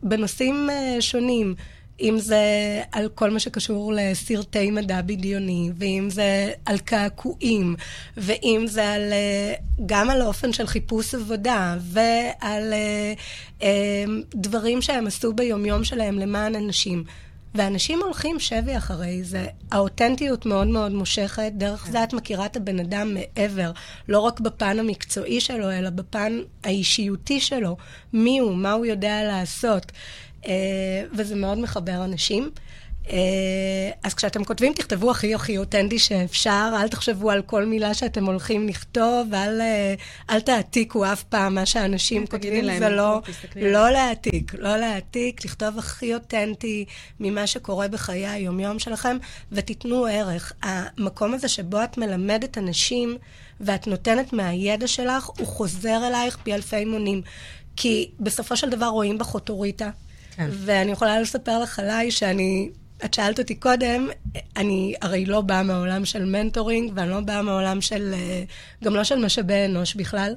בנושאים 0.04 0.70
שונים. 1.00 1.56
אם 2.04 2.20
זה 2.20 2.42
על 2.92 3.10
כל 3.16 3.32
מה 3.32 3.40
שקשור 3.40 3.94
לסרטי 3.96 4.72
מדע 4.72 5.02
בדיוני, 5.02 5.72
ואם 5.76 6.08
זה 6.10 6.52
על 6.66 6.78
קעקועים, 6.78 7.76
ואם 8.18 8.66
זה 8.68 8.90
על, 8.90 9.14
אה, 9.14 9.54
גם 9.86 10.10
על 10.10 10.22
אופן 10.22 10.54
של 10.54 10.68
חיפוש 10.68 11.16
עבודה, 11.16 11.76
ועל 11.80 12.74
אה, 12.74 13.14
אה, 13.62 14.04
דברים 14.36 14.82
שהם 14.82 15.08
עשו 15.08 15.34
ביומיום 15.34 15.84
שלהם 15.84 16.20
למען 16.20 16.56
אנשים. 16.56 17.04
ואנשים 17.56 18.02
הולכים 18.02 18.40
שבי 18.40 18.78
אחרי 18.78 19.24
זה. 19.24 19.46
האותנטיות 19.72 20.46
מאוד 20.46 20.68
מאוד 20.68 20.92
מושכת, 20.92 21.52
דרך 21.56 21.88
זה 21.92 22.04
את 22.04 22.14
מכירה 22.14 22.46
את 22.46 22.58
הבן 22.58 22.80
אדם 22.80 23.14
מעבר, 23.14 23.72
לא 24.10 24.20
רק 24.20 24.40
בפן 24.40 24.80
המקצועי 24.80 25.42
שלו, 25.42 25.72
אלא 25.72 25.90
בפן 25.90 26.40
האישיותי 26.64 27.40
שלו, 27.40 27.78
מי 28.14 28.40
הוא, 28.40 28.56
מה 28.56 28.72
הוא 28.72 28.86
יודע 28.86 29.24
לעשות. 29.24 29.92
אה, 30.48 31.04
וזה 31.14 31.36
מאוד 31.36 31.58
מחבר 31.58 32.04
אנשים. 32.04 32.52
אה, 33.10 33.92
אז 34.04 34.14
כשאתם 34.14 34.44
כותבים, 34.44 34.74
תכתבו 34.74 35.12
הכי 35.12 35.36
הכי 35.36 35.58
אותנטי 35.58 36.00
שאפשר, 36.00 36.74
אל 36.82 36.88
תחשבו 36.88 37.32
על 37.32 37.42
כל 37.42 37.66
מילה 37.66 37.94
שאתם 37.94 38.26
הולכים 38.26 38.68
לכתוב, 38.68 39.34
אל, 39.34 39.62
אה, 39.62 39.94
אל 40.30 40.40
תעתיקו 40.40 41.06
אף 41.14 41.24
פעם 41.24 41.56
מה 41.56 41.66
שאנשים 41.66 42.28
כותבים, 42.28 42.80
זה 42.80 42.90
לא, 42.90 43.22
לא 43.56 43.90
להעתיק, 43.90 44.54
לא 44.58 44.78
להעתיק, 44.78 45.46
לכתוב 45.46 45.80
הכי 45.80 46.14
אותנטי 46.14 46.86
ממה 47.20 47.48
שקורה 47.48 47.88
בחיי 47.88 48.28
היומיום 48.28 48.80
שלכם, 48.80 49.18
ותיתנו 49.52 50.06
ערך. 50.06 50.54
המקום 50.62 51.34
הזה 51.34 51.48
שבו 51.48 51.84
את 51.84 51.98
מלמדת 51.98 52.58
אנשים 52.58 53.18
ואת 53.62 53.88
נותנת 53.88 54.34
מהידע 54.34 54.88
שלך, 54.88 55.26
הוא 55.26 55.48
חוזר 55.48 56.08
אלייך 56.08 56.38
פי 56.44 56.54
אלפי 56.54 56.86
מונים. 56.86 57.22
כי 57.76 58.12
בסופו 58.20 58.58
של 58.58 58.70
דבר 58.70 58.86
רואים 58.86 59.18
בך 59.18 59.34
אוטוריטה. 59.34 59.90
כן. 60.36 60.50
ואני 60.52 60.92
יכולה 60.92 61.20
לספר 61.20 61.60
לך 61.60 61.80
עליי 61.80 62.12
שאני, 62.12 62.70
את 63.06 63.14
שאלת 63.14 63.40
אותי 63.40 63.56
קודם, 63.56 64.08
אני 64.58 64.94
הרי 65.02 65.26
לא 65.26 65.42
באה 65.42 65.64
מהעולם 65.64 66.06
של 66.06 66.26
מנטורינג, 66.26 66.92
ואני 66.96 67.10
לא 67.10 67.20
באה 67.20 67.42
מהעולם 67.42 67.82
של, 67.82 68.14
אה, 68.14 68.44
גם 68.84 68.96
לא 68.96 69.04
של 69.04 69.26
משאבי 69.26 69.66
אנוש 69.66 69.96
בכלל. 69.96 70.36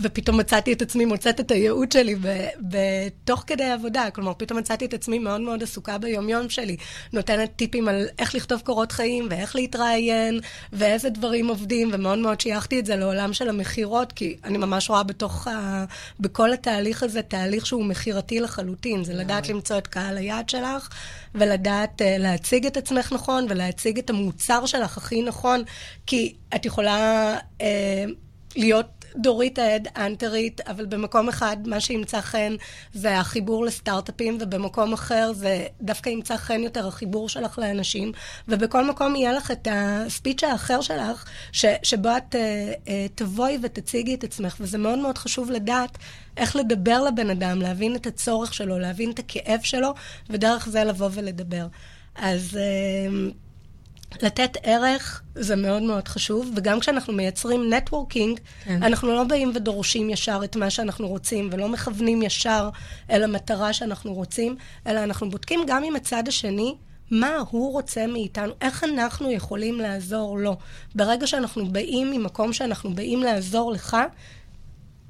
ופתאום 0.00 0.40
מצאתי 0.40 0.72
את 0.72 0.82
עצמי 0.82 1.04
מוצאת 1.04 1.40
את 1.40 1.50
הייעוד 1.50 1.92
שלי 1.92 2.16
בתוך 2.60 3.44
כדי 3.46 3.64
עבודה. 3.64 4.10
כלומר, 4.10 4.32
פתאום 4.36 4.58
מצאתי 4.58 4.84
את 4.84 4.94
עצמי 4.94 5.18
מאוד 5.18 5.40
מאוד 5.40 5.62
עסוקה 5.62 5.98
ביומיום 5.98 6.48
שלי. 6.48 6.76
נותנת 7.12 7.50
טיפים 7.56 7.88
על 7.88 8.06
איך 8.18 8.34
לכתוב 8.34 8.60
קורות 8.64 8.92
חיים, 8.92 9.26
ואיך 9.30 9.56
להתראיין, 9.56 10.40
ואיזה 10.72 11.10
דברים 11.10 11.48
עובדים, 11.48 11.90
ומאוד 11.92 12.18
מאוד 12.18 12.40
שייכתי 12.40 12.78
את 12.78 12.86
זה 12.86 12.96
לעולם 12.96 13.32
של 13.32 13.48
המכירות, 13.48 14.12
כי 14.12 14.36
אני 14.44 14.58
ממש 14.58 14.90
רואה 14.90 15.02
בתוך 15.02 15.48
ה... 15.48 15.84
בכל 16.20 16.52
התהליך 16.52 17.02
הזה, 17.02 17.22
תהליך 17.22 17.66
שהוא 17.66 17.84
מכירתי 17.84 18.40
לחלוטין. 18.40 19.04
זה 19.04 19.14
לדעת 19.14 19.48
למצוא 19.48 19.78
את 19.78 19.86
קהל 19.86 20.16
היעד 20.16 20.48
שלך, 20.48 20.88
ולדעת 21.34 22.00
uh, 22.00 22.04
להציג 22.18 22.66
את 22.66 22.76
עצמך 22.76 23.12
נכון, 23.12 23.46
ולהציג 23.48 23.98
את 23.98 24.10
המוצר 24.10 24.66
שלך 24.66 24.96
הכי 24.96 25.22
נכון, 25.22 25.62
כי 26.06 26.34
את 26.54 26.66
יכולה 26.66 27.36
uh, 27.58 27.62
להיות... 28.56 29.01
דורית 29.16 29.58
העד 29.58 29.88
אנטרית, 29.96 30.60
אבל 30.60 30.86
במקום 30.86 31.28
אחד 31.28 31.56
מה 31.66 31.80
שימצא 31.80 32.20
חן 32.20 32.54
זה 32.94 33.18
החיבור 33.18 33.64
לסטארט-אפים, 33.64 34.38
ובמקום 34.40 34.92
אחר 34.92 35.32
זה 35.34 35.66
דווקא 35.80 36.10
ימצא 36.10 36.36
חן 36.36 36.60
יותר 36.60 36.86
החיבור 36.86 37.28
שלך 37.28 37.58
לאנשים, 37.58 38.12
ובכל 38.48 38.88
מקום 38.90 39.16
יהיה 39.16 39.32
לך 39.32 39.50
את 39.50 39.68
הספיץ' 39.70 40.44
האחר 40.44 40.80
שלך, 40.80 41.24
ש, 41.52 41.64
שבו 41.82 42.08
את 42.16 42.34
uh, 42.34 42.38
uh, 42.86 42.88
תבואי 43.14 43.58
ותציגי 43.62 44.14
את 44.14 44.24
עצמך, 44.24 44.56
וזה 44.60 44.78
מאוד 44.78 44.98
מאוד 44.98 45.18
חשוב 45.18 45.50
לדעת 45.50 45.98
איך 46.36 46.56
לדבר 46.56 47.02
לבן 47.02 47.30
אדם, 47.30 47.62
להבין 47.62 47.96
את 47.96 48.06
הצורך 48.06 48.54
שלו, 48.54 48.78
להבין 48.78 49.10
את 49.10 49.18
הכאב 49.18 49.60
שלו, 49.62 49.94
ודרך 50.30 50.68
זה 50.68 50.84
לבוא 50.84 51.08
ולדבר. 51.12 51.66
אז... 52.14 52.58
Uh, 52.58 53.41
לתת 54.22 54.56
ערך 54.62 55.22
זה 55.34 55.56
מאוד 55.56 55.82
מאוד 55.82 56.08
חשוב, 56.08 56.52
וגם 56.56 56.80
כשאנחנו 56.80 57.12
מייצרים 57.12 57.72
נטוורקינג, 57.74 58.40
כן. 58.64 58.82
אנחנו 58.82 59.14
לא 59.14 59.24
באים 59.24 59.52
ודורשים 59.54 60.10
ישר 60.10 60.40
את 60.44 60.56
מה 60.56 60.70
שאנחנו 60.70 61.08
רוצים, 61.08 61.48
ולא 61.52 61.68
מכוונים 61.68 62.22
ישר 62.22 62.68
אל 63.10 63.22
המטרה 63.22 63.72
שאנחנו 63.72 64.14
רוצים, 64.14 64.56
אלא 64.86 65.04
אנחנו 65.04 65.30
בודקים 65.30 65.60
גם 65.66 65.84
עם 65.84 65.96
הצד 65.96 66.28
השני, 66.28 66.74
מה 67.10 67.36
הוא 67.50 67.72
רוצה 67.72 68.06
מאיתנו, 68.06 68.52
איך 68.60 68.84
אנחנו 68.84 69.30
יכולים 69.30 69.80
לעזור 69.80 70.38
לו. 70.38 70.56
ברגע 70.94 71.26
שאנחנו 71.26 71.66
באים 71.66 72.10
ממקום 72.10 72.52
שאנחנו 72.52 72.94
באים 72.94 73.20
לעזור 73.20 73.72
לך, 73.72 73.96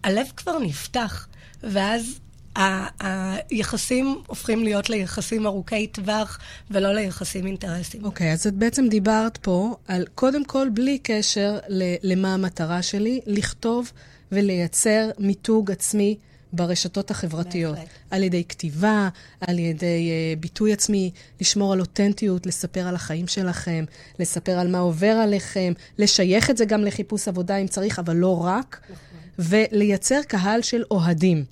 הלב 0.04 0.26
כבר 0.37 0.59
נפתח, 0.59 1.26
ואז 1.62 2.21
היחסים 2.56 4.23
הופכים 4.26 4.64
להיות 4.64 4.90
ליחסים 4.90 5.47
ארוכי 5.47 5.87
טווח 5.87 6.38
ולא 6.71 6.94
ליחסים 6.94 7.47
אינטרסים. 7.47 8.04
אוקיי, 8.04 8.30
okay, 8.30 8.32
אז 8.32 8.47
את 8.47 8.54
בעצם 8.54 8.88
דיברת 8.88 9.37
פה 9.37 9.76
על, 9.88 10.06
קודם 10.14 10.44
כל, 10.44 10.68
בלי 10.75 10.99
קשר 11.02 11.59
למה 12.02 12.35
המטרה 12.35 12.82
שלי, 12.82 13.21
לכתוב 13.26 13.92
ולייצר 14.32 15.11
מיתוג 15.18 15.71
עצמי 15.71 16.16
ברשתות 16.52 17.11
החברתיות. 17.11 17.75
בהחלט. 17.75 17.88
על 18.11 18.23
ידי 18.23 18.44
כתיבה, 18.44 19.09
על 19.40 19.59
ידי 19.59 20.11
uh, 20.11 20.40
ביטוי 20.40 20.73
עצמי, 20.73 21.11
לשמור 21.40 21.73
על 21.73 21.80
אותנטיות, 21.80 22.47
לספר 22.47 22.88
על 22.88 22.94
החיים 22.94 23.26
שלכם, 23.26 23.85
לספר 24.18 24.52
על 24.52 24.68
מה 24.68 24.78
עובר 24.78 25.06
עליכם, 25.06 25.73
לשייך 25.99 26.50
את 26.50 26.56
זה 26.56 26.64
גם 26.64 26.85
לחיפוש 26.85 27.28
עבודה 27.28 27.56
אם 27.56 27.66
צריך, 27.66 27.99
אבל 27.99 28.16
לא 28.16 28.44
רק, 28.44 28.80
נכון. 28.85 28.97
ולייצר 29.38 30.21
קהל 30.28 30.62
של 30.62 30.82
אוהדים. 30.90 31.44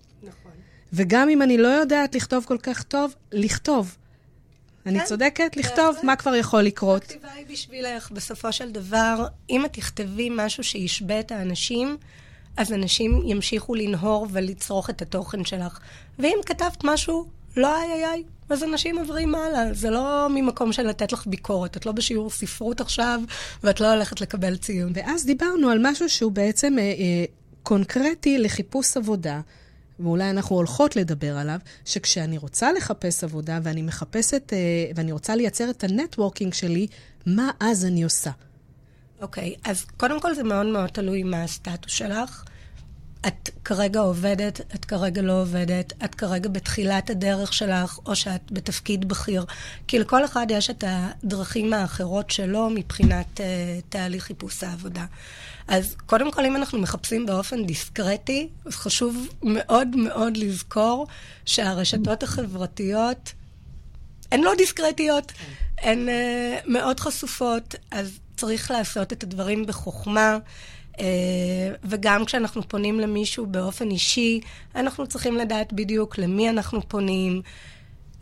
וגם 0.92 1.28
אם 1.28 1.42
אני 1.42 1.58
לא 1.58 1.68
יודעת 1.68 2.14
לכתוב 2.14 2.44
כל 2.44 2.58
כך 2.58 2.82
טוב, 2.82 3.14
לכתוב. 3.32 3.96
אני 4.86 4.98
כן, 4.98 5.04
צודקת? 5.04 5.56
לכתוב 5.56 5.96
מה 6.02 6.16
כבר 6.16 6.34
יכול 6.34 6.62
לקרות. 6.62 7.02
הכתיבה 7.02 7.32
היא 7.32 7.46
בשבילך. 7.50 8.10
בסופו 8.10 8.52
של 8.52 8.70
דבר, 8.70 9.26
אם 9.50 9.64
את 9.64 9.72
תכתבי 9.72 10.28
משהו 10.32 10.64
שישבה 10.64 11.20
את 11.20 11.32
האנשים, 11.32 11.96
אז 12.56 12.72
אנשים 12.72 13.22
ימשיכו 13.26 13.74
לנהור 13.74 14.26
ולצרוך 14.30 14.90
את 14.90 15.02
התוכן 15.02 15.44
שלך. 15.44 15.78
ואם 16.18 16.36
כתבת 16.46 16.84
משהו 16.84 17.26
לא 17.56 17.82
איי 17.82 17.92
איי 17.92 18.04
איי, 18.04 18.24
אז 18.48 18.64
אנשים 18.64 18.98
עוברים 18.98 19.34
הלאה. 19.34 19.74
זה 19.74 19.90
לא 19.90 20.26
ממקום 20.30 20.72
של 20.72 20.82
לתת 20.82 21.12
לך 21.12 21.26
ביקורת. 21.26 21.76
את 21.76 21.86
לא 21.86 21.92
בשיעור 21.92 22.30
ספרות 22.30 22.80
עכשיו, 22.80 23.20
ואת 23.62 23.80
לא 23.80 23.92
הולכת 23.92 24.20
לקבל 24.20 24.56
ציון. 24.56 24.92
ואז 24.94 25.26
דיברנו 25.26 25.70
על 25.70 25.78
משהו 25.82 26.08
שהוא 26.08 26.32
בעצם 26.32 26.78
אה, 26.78 26.82
אה, 26.82 27.24
קונקרטי 27.62 28.38
לחיפוש 28.38 28.96
עבודה. 28.96 29.40
ואולי 30.02 30.30
אנחנו 30.30 30.56
הולכות 30.56 30.96
לדבר 30.96 31.36
עליו, 31.38 31.58
שכשאני 31.84 32.38
רוצה 32.38 32.72
לחפש 32.72 33.24
עבודה 33.24 33.58
ואני 33.62 33.82
מחפשת, 33.82 34.52
אה, 34.52 34.58
ואני 34.94 35.12
רוצה 35.12 35.36
לייצר 35.36 35.70
את 35.70 35.84
ה 35.84 35.91
networking 35.91 36.54
שלי, 36.54 36.86
מה 37.26 37.50
אז 37.60 37.84
אני 37.84 38.02
עושה? 38.02 38.30
אוקיי, 39.20 39.54
okay, 39.56 39.70
אז 39.70 39.84
קודם 39.96 40.20
כל 40.20 40.34
זה 40.34 40.42
מאוד 40.42 40.66
מאוד 40.66 40.88
תלוי 40.88 41.22
מה 41.22 41.42
הסטטוס 41.42 41.92
שלך. 41.92 42.44
את 43.26 43.50
כרגע 43.64 44.00
עובדת, 44.00 44.60
את 44.74 44.84
כרגע 44.84 45.22
לא 45.22 45.40
עובדת, 45.42 45.92
את 46.04 46.14
כרגע 46.14 46.48
בתחילת 46.48 47.10
הדרך 47.10 47.52
שלך, 47.52 47.98
או 48.06 48.16
שאת 48.16 48.52
בתפקיד 48.52 49.08
בכיר. 49.08 49.44
כי 49.88 49.98
לכל 49.98 50.24
אחד 50.24 50.46
יש 50.50 50.70
את 50.70 50.84
הדרכים 50.86 51.72
האחרות 51.72 52.30
שלו 52.30 52.70
מבחינת 52.70 53.40
uh, 53.40 53.42
תהליך 53.88 54.24
חיפוש 54.24 54.62
העבודה. 54.62 55.04
אז 55.68 55.96
קודם 56.06 56.32
כל, 56.32 56.44
אם 56.44 56.56
אנחנו 56.56 56.78
מחפשים 56.78 57.26
באופן 57.26 57.66
דיסקרטי, 57.66 58.48
אז 58.66 58.74
חשוב 58.74 59.28
מאוד 59.42 59.96
מאוד 59.96 60.36
לזכור 60.36 61.06
שהרשתות 61.44 62.22
החברתיות 62.22 63.32
הן 64.32 64.40
לא 64.40 64.52
דיסקרטיות, 64.58 65.32
הן 65.78 66.08
uh, 66.08 66.10
מאוד 66.66 67.00
חשופות, 67.00 67.74
אז 67.90 68.18
צריך 68.36 68.70
לעשות 68.70 69.12
את 69.12 69.22
הדברים 69.22 69.66
בחוכמה. 69.66 70.38
Uh, 70.96 71.02
וגם 71.84 72.24
כשאנחנו 72.24 72.68
פונים 72.68 73.00
למישהו 73.00 73.46
באופן 73.46 73.90
אישי, 73.90 74.40
אנחנו 74.74 75.06
צריכים 75.06 75.36
לדעת 75.36 75.72
בדיוק 75.72 76.18
למי 76.18 76.50
אנחנו 76.50 76.88
פונים, 76.88 77.42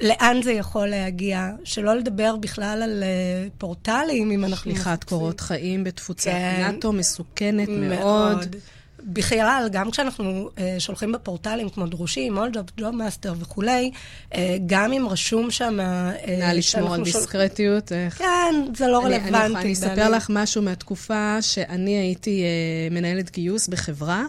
לאן 0.00 0.42
זה 0.42 0.52
יכול 0.52 0.86
להגיע, 0.86 1.50
שלא 1.64 1.94
לדבר 1.94 2.36
בכלל 2.36 2.82
על 2.82 3.02
uh, 3.02 3.50
פורטלים, 3.58 4.30
אם 4.30 4.44
אנחנו... 4.44 4.70
שליחת 4.70 5.04
קורות 5.04 5.40
חיים 5.40 5.84
בתפוצת 5.84 6.30
כן, 6.30 6.72
נאט"ו, 6.72 6.92
מסוכנת 6.92 7.68
מאוד. 7.68 8.34
מאוד. 8.34 8.56
בכלל, 9.02 9.68
גם 9.72 9.90
כשאנחנו 9.90 10.50
uh, 10.56 10.60
שולחים 10.78 11.12
בפורטלים 11.12 11.68
כמו 11.68 11.86
דרושים, 11.86 12.38
אולג'וב, 12.38 12.66
ג'וב 12.76 12.90
מאסטר 12.90 13.34
וכולי, 13.38 13.90
uh, 14.32 14.36
גם 14.66 14.92
אם 14.92 15.06
רשום 15.08 15.50
שם... 15.50 15.78
Uh, 15.80 16.30
נא 16.30 16.44
לשמור 16.44 16.94
על 16.94 17.04
דיסקרטיות. 17.04 17.92
איך... 17.92 18.18
כן, 18.18 18.54
זה 18.76 18.86
לא 18.86 19.04
רלוונטי. 19.04 19.28
אני, 19.28 19.46
אני, 19.46 19.60
אני 19.62 19.72
אספר 19.72 20.10
לך 20.10 20.26
משהו 20.30 20.62
מהתקופה 20.62 21.42
שאני 21.42 21.98
הייתי 21.98 22.42
uh, 22.42 22.94
מנהלת 22.94 23.30
גיוס 23.30 23.68
בחברה, 23.68 24.24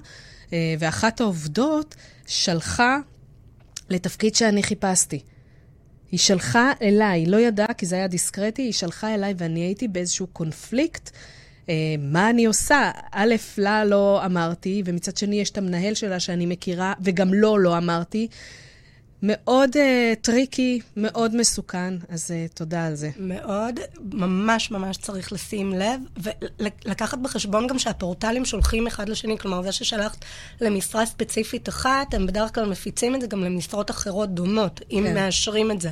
uh, 0.48 0.52
ואחת 0.80 1.22
העובדות 1.22 1.96
שלחה 2.28 2.98
לתפקיד 3.90 4.36
שאני 4.36 4.64
חיפשתי. 4.64 5.20
היא 6.12 6.20
שלחה 6.20 6.72
אליי, 6.82 7.26
לא 7.26 7.38
ידעה 7.38 7.74
כי 7.74 7.86
זה 7.86 7.96
היה 7.96 8.08
דיסקרטי, 8.08 8.62
היא 8.62 8.74
שלחה 8.74 9.14
אליי 9.14 9.34
ואני 9.38 9.60
הייתי 9.60 9.88
באיזשהו 9.88 10.28
קונפליקט. 10.28 11.10
אה, 11.70 11.96
מה 12.00 12.30
אני 12.30 12.46
עושה? 12.46 12.92
א', 13.12 13.36
לה 13.58 13.86
לא 13.86 14.22
אמרתי, 14.26 14.84
ומצד 14.86 15.18
שני 15.18 15.42
יש 15.42 15.50
את 15.50 15.58
המנהל 15.58 15.94
שלה 15.94 16.20
שאני 16.20 16.46
מכירה, 16.46 16.94
וגם 17.02 17.34
לו 17.34 17.58
לא 17.58 17.78
אמרתי. 17.78 18.28
מאוד 19.24 19.70
uh, 19.76 19.80
טריקי, 20.22 20.80
מאוד 20.98 21.36
מסוכן, 21.36 21.94
אז 22.10 22.32
uh, 22.32 22.54
תודה 22.54 22.86
על 22.86 22.96
זה. 22.96 23.10
מאוד, 23.20 23.80
ממש 24.14 24.72
ממש 24.72 24.98
צריך 24.98 25.34
לשים 25.34 25.74
לב, 25.74 26.02
ולקחת 26.18 27.18
בחשבון 27.18 27.68
גם 27.68 27.80
שהפורטלים 27.80 28.46
שולחים 28.46 28.88
אחד 28.88 29.10
לשני, 29.10 29.38
כלומר, 29.38 29.62
זה 29.62 29.72
ששלחת 29.72 30.26
למשרה 30.62 31.06
ספציפית 31.06 31.70
אחת, 31.70 32.14
הם 32.14 32.28
בדרך 32.28 32.56
כלל 32.56 32.66
מפיצים 32.66 33.16
את 33.16 33.22
זה 33.22 33.28
גם 33.28 33.44
למשרות 33.44 33.92
אחרות 33.92 34.30
דומות, 34.30 34.82
אם 34.92 35.04
כן. 35.08 35.14
מאשרים 35.14 35.72
את 35.72 35.82
זה. 35.82 35.92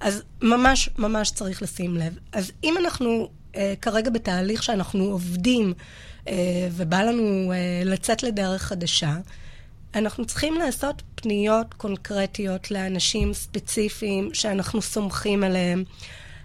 אז 0.00 0.22
ממש 0.42 0.90
ממש 0.98 1.30
צריך 1.30 1.62
לשים 1.62 1.96
לב. 1.96 2.18
אז 2.32 2.52
אם 2.64 2.74
אנחנו 2.78 3.28
uh, 3.52 3.56
כרגע 3.80 4.10
בתהליך 4.10 4.62
שאנחנו 4.62 5.04
עובדים, 5.04 5.72
uh, 6.24 6.28
ובא 6.72 7.02
לנו 7.02 7.52
uh, 7.52 7.88
לצאת 7.88 8.22
לדרך 8.22 8.62
חדשה, 8.62 9.16
אנחנו 9.94 10.26
צריכים 10.26 10.54
לעשות 10.54 11.02
פניות 11.14 11.74
קונקרטיות 11.74 12.70
לאנשים 12.70 13.34
ספציפיים 13.34 14.30
שאנחנו 14.32 14.82
סומכים 14.82 15.44
עליהם. 15.44 15.84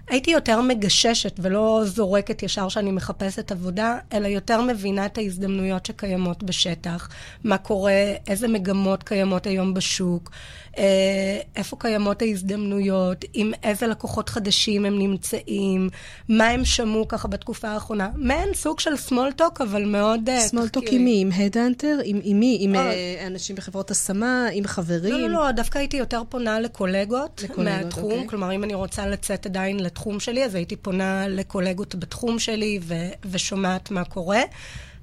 הייתי 0.09 0.31
יותר 0.31 0.61
מגששת 0.61 1.39
ולא 1.39 1.81
זורקת 1.85 2.43
ישר 2.43 2.69
שאני 2.69 2.91
מחפשת 2.91 3.51
עבודה, 3.51 3.97
אלא 4.13 4.27
יותר 4.27 4.61
מבינה 4.61 5.05
את 5.05 5.17
ההזדמנויות 5.17 5.85
שקיימות 5.85 6.43
בשטח, 6.43 7.09
מה 7.43 7.57
קורה, 7.57 8.13
איזה 8.27 8.47
מגמות 8.47 9.03
קיימות 9.03 9.47
היום 9.47 9.73
בשוק, 9.73 10.31
אה, 10.77 11.39
איפה 11.55 11.75
קיימות 11.79 12.21
ההזדמנויות, 12.21 13.25
עם 13.33 13.51
איזה 13.63 13.87
לקוחות 13.87 14.29
חדשים 14.29 14.85
הם 14.85 14.99
נמצאים, 14.99 15.89
מה 16.29 16.47
הם 16.47 16.65
שמעו 16.65 17.07
ככה 17.07 17.27
בתקופה 17.27 17.67
האחרונה. 17.67 18.09
מעין 18.15 18.53
סוג 18.53 18.79
של 18.79 18.93
small 19.09 19.41
talk, 19.41 19.63
אבל 19.63 19.85
מאוד 19.85 20.29
אה, 20.29 20.45
small 20.45 20.77
talk 20.77 20.87
עם 20.91 21.05
מי? 21.05 21.21
עם 21.21 21.29
הדאנטר? 21.35 21.99
עם, 22.03 22.19
עם 22.23 22.39
מי? 22.39 22.57
עם 22.61 22.75
אה, 22.75 23.27
אנשים 23.27 23.55
בחברות 23.55 23.91
השמה? 23.91 24.47
עם 24.53 24.67
חברים? 24.67 25.13
לא, 25.13 25.19
לא, 25.19 25.29
לא, 25.29 25.51
דווקא 25.51 25.77
הייתי 25.77 25.97
יותר 25.97 26.21
פונה 26.29 26.59
לקולגות, 26.59 27.41
לקולגות 27.43 27.65
מהתחום. 27.65 28.11
אוקיי. 28.11 28.27
כלומר, 28.27 28.51
אם 28.55 28.63
אני 28.63 28.73
רוצה 28.73 29.07
לצאת 29.07 29.45
עדיין 29.45 29.79
לתחום 29.95 30.19
שלי, 30.19 30.45
אז 30.45 30.55
הייתי 30.55 30.75
פונה 30.75 31.27
לקולגות 31.27 31.95
בתחום 31.95 32.39
שלי 32.39 32.79
ו- 32.81 33.09
ושומעת 33.31 33.91
מה 33.91 34.03
קורה. 34.03 34.41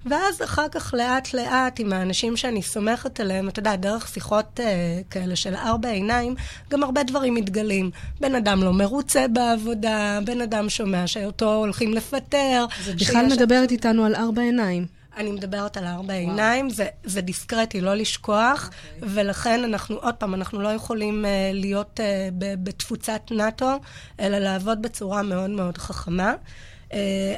ואז 0.07 0.42
אחר 0.42 0.68
כך 0.68 0.94
לאט-לאט 0.96 1.81
עם 1.81 1.92
האנשים 1.92 2.37
שאני 2.37 2.62
סומכת 2.62 3.20
עליהם, 3.20 3.48
אתה 3.48 3.59
יודע, 3.59 3.76
דרך 3.76 4.09
שיחות 4.09 4.61
אה, 4.61 5.00
כאלה 5.11 5.37
של 5.37 5.55
ארבע 5.55 5.88
עיניים, 5.88 6.35
גם 6.70 6.83
הרבה 6.83 7.02
דברים 7.02 7.35
מתגלים. 7.35 7.90
בן 8.20 8.35
אדם 8.35 8.62
לא 8.62 8.72
מרוצה 8.72 9.28
בעבודה, 9.28 10.18
בן 10.24 10.40
אדם 10.40 10.68
שומע 10.68 11.07
שאותו 11.07 11.55
הולכים 11.55 11.94
לפטר. 11.94 12.66
בכלל 13.00 13.26
מדברת 13.26 13.68
שם... 13.68 13.74
איתנו 13.74 14.05
על 14.05 14.14
ארבע 14.14 14.42
עיניים. 14.42 14.87
אני 15.16 15.33
מדברת 15.33 15.77
על 15.77 15.87
ארבע 15.87 16.14
עיניים, 16.14 16.70
זה, 16.70 16.87
זה 17.05 17.20
דיסקרטי, 17.20 17.81
לא 17.81 17.94
לשכוח, 17.94 18.70
okay. 18.70 18.94
אוקיי. 18.94 19.09
ולכן 19.14 19.64
אנחנו, 19.64 19.96
עוד 19.96 20.14
פעם, 20.14 20.35
אנחנו 20.35 20.62
לא 20.62 20.68
יכולים 20.68 21.25
uh, 21.25 21.29
להיות 21.55 22.01
uh, 22.01 22.35
בתפוצת 22.38 23.22
נאט"ו, 23.31 23.70
אלא 24.20 24.38
לעבוד 24.38 24.83
בצורה 24.83 25.22
מאוד 25.22 25.51
מאוד 25.51 25.79
חכמה. 25.79 26.35
Uh, 26.92 26.94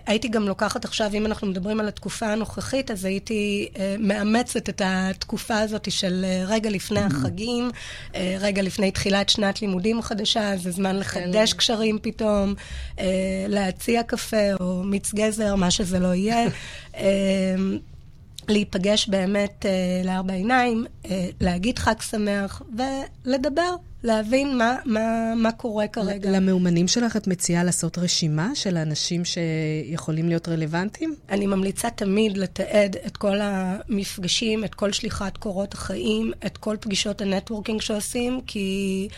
הייתי 0.06 0.28
גם 0.28 0.48
לוקחת 0.48 0.84
עכשיו, 0.84 1.10
אם 1.14 1.26
אנחנו 1.26 1.46
מדברים 1.46 1.80
על 1.80 1.88
התקופה 1.88 2.26
הנוכחית, 2.26 2.90
אז 2.90 3.04
הייתי 3.04 3.68
uh, 3.74 3.78
מאמצת 3.98 4.68
את 4.68 4.82
התקופה 4.84 5.58
הזאת 5.58 5.90
של 5.92 6.24
uh, 6.24 6.50
רגע 6.50 6.70
לפני 6.70 7.00
mm-hmm. 7.00 7.06
החגים, 7.06 7.70
רגע 8.40 8.62
לפני 8.62 8.90
תחילת 8.90 9.28
שנת 9.28 9.62
לימודים 9.62 10.02
חדשה, 10.02 10.56
זה 10.56 10.70
זמן 10.70 10.96
לחדש 10.96 11.52
כן. 11.52 11.58
קשרים 11.58 11.98
פתאום, 12.02 12.54
להציע 13.48 14.02
קפה 14.02 14.54
או 14.60 14.82
מיץ 14.82 15.14
גזר, 15.14 15.54
מה 15.54 15.70
שזה 15.70 15.98
לא 15.98 16.14
יהיה. 16.14 16.48
להיפגש 18.50 19.08
באמת 19.08 19.66
uh, 19.66 20.06
לארבע 20.06 20.34
עיניים, 20.34 20.84
uh, 21.04 21.08
להגיד 21.40 21.78
חג 21.78 22.00
שמח 22.00 22.62
ולדבר 22.76 23.76
להבין 24.04 24.58
מה, 24.58 24.76
מה, 24.84 25.34
מה 25.36 25.52
קורה 25.52 25.88
כרגע. 25.88 26.30
למאומנים 26.30 26.88
שלך 26.88 27.16
את 27.16 27.26
מציעה 27.26 27.64
לעשות 27.64 27.98
רשימה 27.98 28.54
של 28.54 28.76
האנשים 28.76 29.22
שיכולים 29.24 30.28
להיות 30.28 30.48
רלוונטיים? 30.48 31.14
אני 31.30 31.46
ממליצה 31.46 31.90
תמיד 31.90 32.36
לתעד 32.36 32.96
את 33.06 33.16
כל 33.16 33.38
המפגשים, 33.40 34.64
את 34.64 34.74
כל 34.74 34.92
שליחת 34.92 35.36
קורות 35.36 35.74
החיים, 35.74 36.32
את 36.46 36.58
כל 36.58 36.76
פגישות 36.80 37.20
הנטוורקינג 37.20 37.80
שעושים, 37.80 38.40
כי 38.46 39.08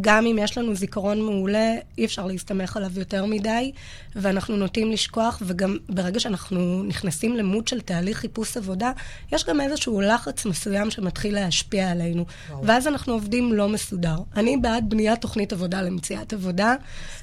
גם 0.00 0.26
אם 0.26 0.38
יש 0.40 0.58
לנו 0.58 0.74
זיכרון 0.74 1.20
מעולה, 1.20 1.74
אי 1.98 2.04
אפשר 2.04 2.26
להסתמך 2.26 2.76
עליו 2.76 2.98
יותר 2.98 3.24
מדי, 3.24 3.72
ואנחנו 4.16 4.56
נוטים 4.56 4.92
לשכוח, 4.92 5.42
וגם 5.46 5.76
ברגע 5.88 6.20
שאנחנו 6.20 6.82
נכנסים 6.82 7.36
למוד 7.36 7.68
של 7.68 7.80
תהליך 7.80 8.18
חיפוש 8.18 8.56
עבודה, 8.56 8.92
יש 9.32 9.44
גם 9.44 9.60
איזשהו 9.60 10.00
לחץ 10.00 10.46
מסוים 10.46 10.90
שמתחיל 10.90 11.34
להשפיע 11.34 11.90
עלינו. 11.90 12.24
וואו. 12.50 12.66
ואז 12.66 12.86
אנחנו 12.86 13.12
עובדים 13.12 13.52
לא 13.52 13.68
מסודר. 13.68 14.16
אני 14.36 14.56
בעד 14.56 14.90
בניית 14.90 15.20
תוכנית 15.20 15.52
עבודה 15.52 15.82
למציאת 15.82 16.32
עבודה, 16.32 16.74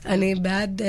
אני 0.05 0.35
בעד 0.35 0.81
אה, 0.81 0.87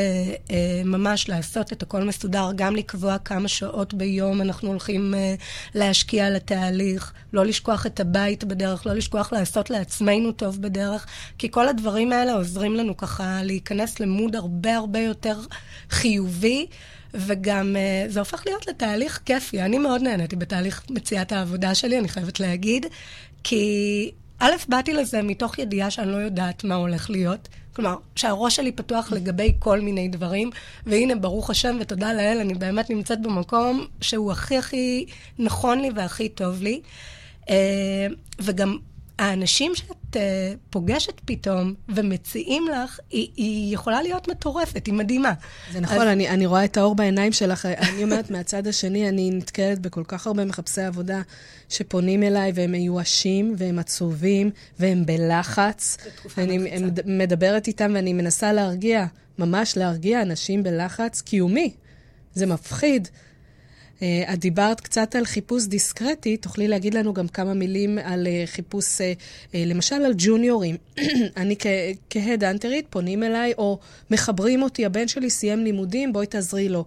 אה, 0.50 0.82
ממש 0.84 1.28
לעשות 1.28 1.72
את 1.72 1.82
הכל 1.82 2.04
מסודר, 2.04 2.50
גם 2.56 2.76
לקבוע 2.76 3.18
כמה 3.18 3.48
שעות 3.48 3.94
ביום 3.94 4.40
אנחנו 4.40 4.68
הולכים 4.68 5.14
אה, 5.14 5.34
להשקיע 5.74 6.26
על 6.26 6.36
התהליך, 6.36 7.12
לא 7.32 7.44
לשכוח 7.44 7.86
את 7.86 8.00
הבית 8.00 8.44
בדרך, 8.44 8.86
לא 8.86 8.92
לשכוח 8.92 9.32
לעשות 9.32 9.70
לעצמנו 9.70 10.32
טוב 10.32 10.62
בדרך, 10.62 11.06
כי 11.38 11.50
כל 11.50 11.68
הדברים 11.70 12.12
האלה 12.12 12.32
עוזרים 12.32 12.74
לנו 12.74 12.96
ככה 12.96 13.42
להיכנס 13.42 14.00
למוד 14.00 14.36
הרבה 14.36 14.76
הרבה 14.76 14.98
יותר 14.98 15.40
חיובי. 15.90 16.66
וגם 17.14 17.76
uh, 17.76 18.10
זה 18.10 18.18
הופך 18.18 18.42
להיות 18.46 18.66
לתהליך 18.66 19.20
כיפי. 19.24 19.62
אני 19.62 19.78
מאוד 19.78 20.02
נהניתי 20.02 20.36
בתהליך 20.36 20.84
מציאת 20.90 21.32
העבודה 21.32 21.74
שלי, 21.74 21.98
אני 21.98 22.08
חייבת 22.08 22.40
להגיד, 22.40 22.86
כי 23.44 24.10
א', 24.38 24.50
באתי 24.68 24.92
לזה 24.92 25.22
מתוך 25.22 25.58
ידיעה 25.58 25.90
שאני 25.90 26.12
לא 26.12 26.16
יודעת 26.16 26.64
מה 26.64 26.74
הולך 26.74 27.10
להיות. 27.10 27.48
כלומר, 27.72 27.96
שהראש 28.16 28.56
שלי 28.56 28.72
פתוח 28.72 29.12
לגבי 29.12 29.52
כל 29.58 29.80
מיני 29.80 30.08
דברים, 30.08 30.50
והנה, 30.86 31.14
ברוך 31.14 31.50
השם 31.50 31.76
ותודה 31.80 32.12
לאל, 32.12 32.38
אני 32.40 32.54
באמת 32.54 32.90
נמצאת 32.90 33.22
במקום 33.22 33.86
שהוא 34.00 34.32
הכי 34.32 34.58
הכי 34.58 35.06
נכון 35.38 35.80
לי 35.80 35.90
והכי 35.94 36.28
טוב 36.28 36.62
לי. 36.62 36.80
אה, 37.50 38.06
וגם 38.38 38.76
האנשים 39.20 39.74
שאת 39.74 40.16
uh, 40.16 40.18
פוגשת 40.70 41.20
פתאום 41.24 41.74
ומציעים 41.88 42.64
לך, 42.68 42.98
היא, 43.10 43.28
היא 43.36 43.74
יכולה 43.74 44.02
להיות 44.02 44.28
מטורפת, 44.28 44.86
היא 44.86 44.94
מדהימה. 44.94 45.32
זה 45.72 45.80
נכון, 45.80 46.00
אז... 46.00 46.08
אני, 46.08 46.28
אני 46.28 46.46
רואה 46.46 46.64
את 46.64 46.76
האור 46.76 46.94
בעיניים 46.94 47.32
שלך. 47.32 47.66
אני 47.66 48.04
אומרת, 48.04 48.30
מהצד 48.34 48.66
השני, 48.66 49.08
אני 49.08 49.30
נתקלת 49.30 49.78
בכל 49.78 50.02
כך 50.08 50.26
הרבה 50.26 50.44
מחפשי 50.44 50.82
עבודה 50.82 51.22
שפונים 51.68 52.22
אליי 52.22 52.52
והם 52.54 52.72
מיואשים 52.72 53.54
והם 53.58 53.78
עצובים 53.78 54.50
והם 54.78 55.06
בלחץ. 55.06 55.96
אני 56.38 56.58
מדברת 57.04 57.66
איתם 57.66 57.92
ואני 57.94 58.12
מנסה 58.12 58.52
להרגיע, 58.52 59.06
ממש 59.38 59.76
להרגיע 59.76 60.22
אנשים 60.22 60.62
בלחץ 60.62 61.20
קיומי. 61.20 61.72
זה 62.34 62.46
מפחיד. 62.46 63.08
אה, 64.02 64.32
את 64.32 64.38
דיברת 64.38 64.80
קצת 64.80 65.14
על 65.14 65.24
חיפוש 65.24 65.66
דיסקרטי, 65.66 66.36
תוכלי 66.36 66.68
להגיד 66.68 66.94
לנו 66.94 67.14
גם 67.14 67.28
כמה 67.28 67.54
מילים 67.54 67.98
על 68.04 68.26
אה, 68.26 68.42
חיפוש, 68.46 69.00
אה, 69.00 69.12
למשל 69.54 69.94
על 69.94 70.12
ג'וניורים. 70.16 70.76
אני 71.36 71.56
כהד-אנטרית, 72.10 72.86
פונים 72.90 73.22
אליי 73.22 73.52
או 73.58 73.78
מחברים 74.10 74.62
אותי, 74.62 74.86
הבן 74.86 75.08
שלי 75.08 75.30
סיים 75.30 75.64
לימודים, 75.64 76.12
בואי 76.12 76.26
תעזרי 76.26 76.68
לו. 76.68 76.84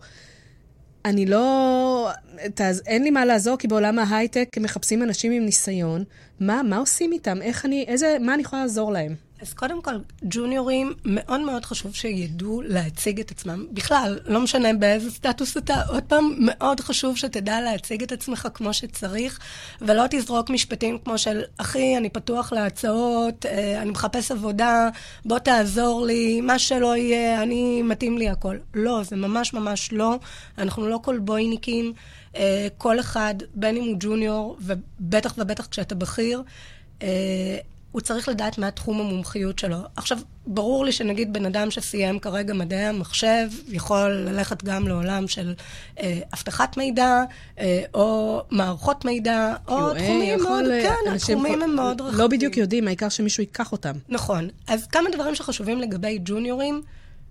אני 1.05 1.25
לא... 1.25 2.09
תעז... 2.55 2.81
אין 2.85 3.03
לי 3.03 3.09
מה 3.09 3.25
לעזור, 3.25 3.57
כי 3.57 3.67
בעולם 3.67 3.99
ההייטק 3.99 4.47
מחפשים 4.59 5.03
אנשים 5.03 5.31
עם 5.31 5.45
ניסיון. 5.45 6.03
מה, 6.39 6.63
מה 6.63 6.77
עושים 6.77 7.11
איתם? 7.11 7.41
איך 7.41 7.65
אני... 7.65 7.85
איזה... 7.87 8.17
מה 8.21 8.33
אני 8.33 8.41
יכולה 8.41 8.61
לעזור 8.61 8.91
להם? 8.91 9.15
אז 9.41 9.53
קודם 9.53 9.81
כל, 9.81 9.91
ג'וניורים, 10.23 10.93
מאוד 11.05 11.41
מאוד 11.41 11.65
חשוב 11.65 11.95
שידעו 11.95 12.61
להציג 12.61 13.19
את 13.19 13.31
עצמם. 13.31 13.65
בכלל, 13.71 14.19
לא 14.25 14.39
משנה 14.39 14.73
באיזה 14.73 15.11
סטטוס 15.11 15.57
אתה, 15.57 15.81
עוד 15.87 16.03
פעם, 16.03 16.35
מאוד 16.39 16.79
חשוב 16.79 17.17
שתדע 17.17 17.61
להציג 17.61 18.03
את 18.03 18.11
עצמך 18.11 18.47
כמו 18.53 18.73
שצריך, 18.73 19.39
ולא 19.81 20.03
תזרוק 20.09 20.49
משפטים 20.49 20.97
כמו 21.05 21.17
של, 21.17 21.41
אחי, 21.57 21.97
אני 21.97 22.09
פתוח 22.09 22.53
להצעות, 22.53 23.45
אה, 23.45 23.81
אני 23.81 23.91
מחפש 23.91 24.31
עבודה, 24.31 24.89
בוא 25.25 25.39
תעזור 25.39 26.05
לי, 26.05 26.41
מה 26.41 26.59
שלא 26.59 26.97
יהיה, 26.97 27.43
אני, 27.43 27.81
מתאים 27.81 28.17
לי 28.17 28.29
הכל. 28.29 28.57
לא, 28.73 29.03
זה 29.03 29.15
ממש 29.15 29.53
ממש 29.53 29.93
לא. 29.93 30.19
אנחנו 30.57 30.87
לא 30.87 30.99
קולבויניקים. 31.03 31.93
אה, 32.35 32.67
כל 32.77 32.99
אחד, 32.99 33.35
בין 33.55 33.77
אם 33.77 33.83
הוא 33.83 33.95
ג'וניור, 33.99 34.57
ובטח 34.61 35.35
ובטח 35.37 35.65
כשאתה 35.65 35.95
בכיר, 35.95 36.43
אה, 37.01 37.57
הוא 37.93 38.01
צריך 38.01 38.29
לדעת 38.29 38.57
מה 38.57 38.71
תחום 38.71 38.99
המומחיות 38.99 39.59
שלו. 39.59 39.77
עכשיו, 39.95 40.17
ברור 40.47 40.85
לי 40.85 40.91
שנגיד 40.91 41.33
בן 41.33 41.45
אדם 41.45 41.71
שסיים 41.71 42.19
כרגע 42.19 42.53
מדעי 42.53 42.85
המחשב, 42.85 43.47
יכול 43.67 44.11
ללכת 44.11 44.63
גם 44.63 44.87
לעולם 44.87 45.27
של 45.27 45.53
אה, 45.99 46.19
אבטחת 46.33 46.77
מידע, 46.77 47.23
אה, 47.59 47.83
או 47.93 48.41
מערכות 48.51 49.05
מידע, 49.05 49.53
או 49.67 49.93
תחומים 49.93 50.39
מאוד, 50.39 50.65
אה, 50.65 50.81
כן, 50.83 51.11
התחומים 51.15 51.61
הם 51.61 51.75
מאוד 51.75 52.01
רחבים. 52.01 52.19
לא 52.19 52.27
בדיוק 52.27 52.57
יודעים, 52.57 52.87
העיקר 52.87 53.09
שמישהו 53.09 53.41
ייקח 53.41 53.71
אותם. 53.71 53.93
נכון. 54.09 54.49
אז 54.67 54.87
כמה 54.87 55.09
דברים 55.09 55.35
שחשובים 55.35 55.79
לגבי 55.79 56.19
ג'וניורים. 56.25 56.81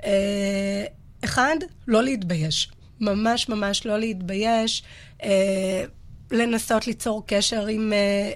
אה, 0.04 0.84
אחד, 1.24 1.56
לא 1.88 2.02
להתבייש. 2.02 2.70
ממש 3.00 3.48
ממש 3.48 3.86
לא 3.86 3.98
להתבייש. 3.98 4.82
אה, 5.22 5.84
לנסות 6.30 6.86
ליצור 6.86 7.22
קשר 7.26 7.66
עם... 7.66 7.92
אה, 7.92 8.32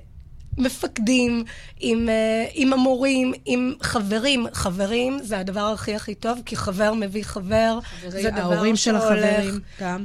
מפקדים, 0.58 1.44
עם, 1.80 2.08
uh, 2.08 2.50
עם 2.54 2.72
המורים, 2.72 3.32
עם 3.44 3.74
חברים. 3.82 4.46
חברים 4.52 5.18
זה 5.22 5.38
הדבר 5.38 5.60
הכי 5.60 5.94
הכי 5.94 6.14
טוב, 6.14 6.38
כי 6.46 6.56
חבר 6.56 6.94
מביא 6.94 7.24
חבר. 7.24 7.78
חברי, 7.82 8.22
זה 8.22 8.30
דבר 8.30 8.52
ההורים 8.52 8.76
של 8.76 8.96
החברים, 8.96 9.60
גם. 9.80 10.04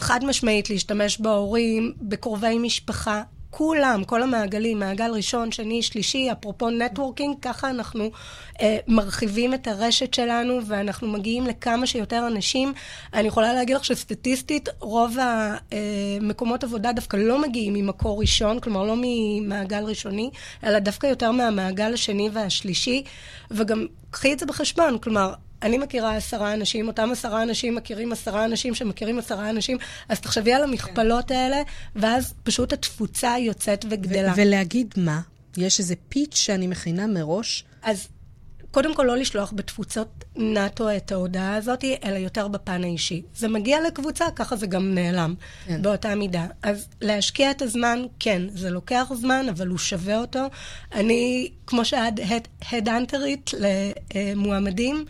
חד 0.00 0.24
משמעית, 0.24 0.70
להשתמש 0.70 1.20
בהורים, 1.20 1.92
בקרובי 2.00 2.58
משפחה. 2.58 3.22
כולם, 3.50 4.04
כל 4.04 4.22
המעגלים, 4.22 4.78
מעגל 4.78 5.10
ראשון, 5.10 5.52
שני, 5.52 5.82
שלישי, 5.82 6.32
אפרופו 6.32 6.70
נטוורקינג, 6.70 7.36
ככה 7.42 7.70
אנחנו 7.70 8.10
אה, 8.60 8.76
מרחיבים 8.88 9.54
את 9.54 9.66
הרשת 9.66 10.14
שלנו 10.14 10.60
ואנחנו 10.66 11.08
מגיעים 11.08 11.46
לכמה 11.46 11.86
שיותר 11.86 12.26
אנשים. 12.26 12.72
אני 13.14 13.28
יכולה 13.28 13.54
להגיד 13.54 13.76
לך 13.76 13.84
שסטטיסטית, 13.84 14.68
רוב 14.80 15.16
המקומות 16.20 16.64
אה, 16.64 16.68
עבודה 16.68 16.92
דווקא 16.92 17.16
לא 17.16 17.42
מגיעים 17.42 17.74
ממקור 17.74 18.20
ראשון, 18.20 18.60
כלומר 18.60 18.84
לא 18.84 18.94
ממעגל 18.96 19.84
ראשוני, 19.84 20.30
אלא 20.64 20.78
דווקא 20.78 21.06
יותר 21.06 21.32
מהמעגל 21.32 21.94
השני 21.94 22.30
והשלישי, 22.32 23.02
וגם 23.50 23.86
קחי 24.10 24.32
את 24.32 24.38
זה 24.38 24.46
בחשבון, 24.46 24.98
כלומר, 24.98 25.32
אני 25.62 25.78
מכירה 25.78 26.16
עשרה 26.16 26.54
אנשים, 26.54 26.88
אותם 26.88 27.08
עשרה 27.12 27.42
אנשים 27.42 27.74
מכירים 27.74 28.12
עשרה 28.12 28.44
אנשים 28.44 28.74
שמכירים 28.74 29.18
עשרה 29.18 29.50
אנשים, 29.50 29.78
אז 30.08 30.20
תחשבי 30.20 30.52
על 30.52 30.62
המכפלות 30.62 31.30
האלה, 31.30 31.62
ואז 31.96 32.34
פשוט 32.42 32.72
התפוצה 32.72 33.34
יוצאת 33.38 33.84
וגדלה. 33.90 34.32
ולהגיד 34.36 34.94
מה? 34.96 35.20
יש 35.56 35.78
איזה 35.78 35.94
פיץ' 36.08 36.36
שאני 36.36 36.66
מכינה 36.66 37.06
מראש? 37.06 37.64
אז 37.82 38.08
קודם 38.70 38.94
כל 38.94 39.02
לא 39.02 39.16
לשלוח 39.16 39.52
בתפוצות 39.56 40.24
נאט"ו 40.36 40.96
את 40.96 41.12
ההודעה 41.12 41.54
הזאת, 41.54 41.84
אלא 42.04 42.18
יותר 42.18 42.48
בפן 42.48 42.84
האישי. 42.84 43.22
זה 43.34 43.48
מגיע 43.48 43.78
לקבוצה, 43.86 44.24
ככה 44.36 44.56
זה 44.56 44.66
גם 44.66 44.94
נעלם, 44.94 45.34
כן. 45.66 45.82
באותה 45.82 46.14
מידה. 46.14 46.46
אז 46.62 46.88
להשקיע 47.00 47.50
את 47.50 47.62
הזמן, 47.62 48.02
כן, 48.20 48.42
זה 48.54 48.70
לוקח 48.70 49.12
זמן, 49.14 49.46
אבל 49.50 49.66
הוא 49.66 49.78
שווה 49.78 50.18
אותו. 50.18 50.46
אני, 50.94 51.50
כמו 51.66 51.84
שאת 51.84 52.48
הדאנטרית 52.72 53.50
למועמדים, 54.14 55.04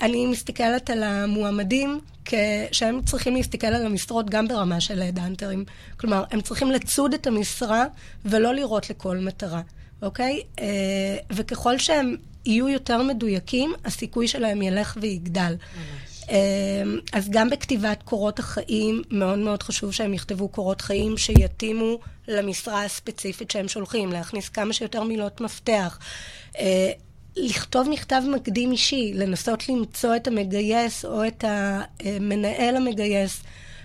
אני 0.00 0.26
מסתכלת 0.26 0.90
על 0.90 1.02
המועמדים 1.02 2.00
כשהם 2.24 3.02
צריכים 3.02 3.36
להסתכל 3.36 3.66
על 3.66 3.86
המשרות 3.86 4.30
גם 4.30 4.48
ברמה 4.48 4.80
של 4.80 5.10
דאנטרים. 5.10 5.64
כלומר, 5.96 6.24
הם 6.30 6.40
צריכים 6.40 6.70
לצוד 6.70 7.14
את 7.14 7.26
המשרה 7.26 7.84
ולא 8.24 8.54
לראות 8.54 8.90
לכל 8.90 9.18
מטרה, 9.18 9.60
אוקיי? 10.02 10.40
אה, 10.60 11.16
וככל 11.30 11.78
שהם 11.78 12.16
יהיו 12.46 12.68
יותר 12.68 13.02
מדויקים, 13.02 13.72
הסיכוי 13.84 14.28
שלהם 14.28 14.62
ילך 14.62 14.98
ויגדל. 15.00 15.54
ממש. 15.76 16.12
אה, 16.30 16.82
אז 17.12 17.28
גם 17.30 17.50
בכתיבת 17.50 18.02
קורות 18.02 18.38
החיים, 18.38 19.02
מאוד 19.10 19.38
מאוד 19.38 19.62
חשוב 19.62 19.92
שהם 19.92 20.14
יכתבו 20.14 20.48
קורות 20.48 20.80
חיים 20.80 21.16
שיתאימו 21.16 21.98
למשרה 22.28 22.84
הספציפית 22.84 23.50
שהם 23.50 23.68
שולחים, 23.68 24.12
להכניס 24.12 24.48
כמה 24.48 24.72
שיותר 24.72 25.02
מילות 25.02 25.40
מפתח. 25.40 25.98
לכתוב 27.36 27.88
מכתב 27.88 28.22
מקדים 28.34 28.72
אישי, 28.72 29.12
לנסות 29.14 29.68
למצוא 29.68 30.16
את 30.16 30.26
המגייס 30.26 31.04
או 31.04 31.26
את 31.26 31.44
המנהל 31.44 32.76
המגייס. 32.76 33.42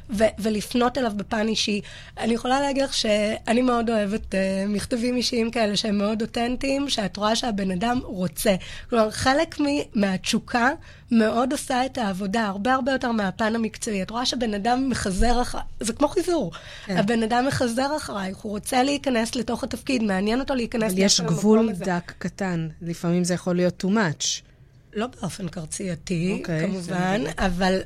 ו- 0.10 0.24
ולפנות 0.40 0.98
אליו 0.98 1.12
בפן 1.16 1.48
אישי. 1.48 1.82
אני 2.18 2.34
יכולה 2.34 2.62
להגיד 2.62 2.84
לך 2.84 2.94
שאני 2.94 3.62
מאוד 3.62 3.90
אוהבת 3.90 4.34
uh, 4.34 4.38
מכתבים 4.68 5.16
אישיים 5.16 5.52
כאלה 5.52 5.78
שהם 5.78 5.98
מאוד 5.98 6.22
אותנטיים, 6.22 6.90
שאת 6.90 7.18
רואה 7.18 7.36
שהבן 7.36 7.72
אדם 7.72 8.00
רוצה. 8.04 8.56
כלומר, 8.90 9.12
חלק 9.12 9.56
מהתשוקה 9.96 10.70
מאוד 11.12 11.52
עושה 11.52 11.86
את 11.86 11.98
העבודה, 11.98 12.46
הרבה 12.46 12.74
הרבה 12.74 12.92
יותר 12.92 13.12
מהפן 13.12 13.56
המקצועי. 13.56 14.02
את 14.02 14.10
רואה 14.10 14.26
שבן 14.26 14.54
אדם 14.54 14.90
מחזר 14.90 15.42
אחריי, 15.42 15.64
זה 15.80 15.94
כמו 15.94 16.08
חיזור. 16.08 16.52
כן. 16.86 16.98
הבן 16.98 17.24
אדם 17.24 17.46
מחזר 17.48 17.98
אחרייך, 17.98 18.38
הוא 18.38 18.52
רוצה 18.52 18.84
להיכנס 18.84 19.36
לתוך 19.36 19.64
התפקיד, 19.64 20.04
מעניין 20.04 20.40
אותו 20.40 20.56
להיכנס 20.56 20.94
לתוך 20.94 21.20
המקום 21.20 21.26
הזה. 21.26 21.34
אבל 21.34 21.36
יש 21.36 21.40
גבול 21.40 21.72
דק 21.74 22.14
קטן, 22.18 22.68
לפעמים 22.82 23.24
זה 23.24 23.34
יכול 23.34 23.56
להיות 23.56 23.84
too 23.86 23.90
much. 23.90 24.48
לא 24.94 25.08
באופן 25.08 25.48
קרצייתי, 25.48 26.34
okay, 26.36 26.40
אוקיי, 26.40 26.68
כמובן, 26.68 27.22
אבל 27.38 27.80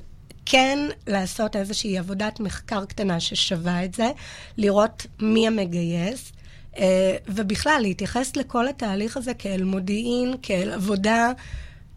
כן 0.52 0.80
לעשות 1.08 1.56
איזושהי 1.56 1.98
עבודת 1.98 2.40
מחקר 2.40 2.86
קטנה 2.86 3.20
ששווה 3.20 3.86
את 3.86 3.94
זה, 3.94 4.12
לראות 4.58 5.06
מי 5.20 5.48
המגייס, 5.48 6.32
אה, 6.78 7.18
ובכלל 7.28 7.80
להתייחס 7.82 8.36
לכל 8.36 8.68
התהליך 8.68 9.18
הזה 9.18 9.34
כאל 9.34 9.64
מודיעין, 9.64 10.36
כאל 10.42 10.72
עבודה. 10.72 11.32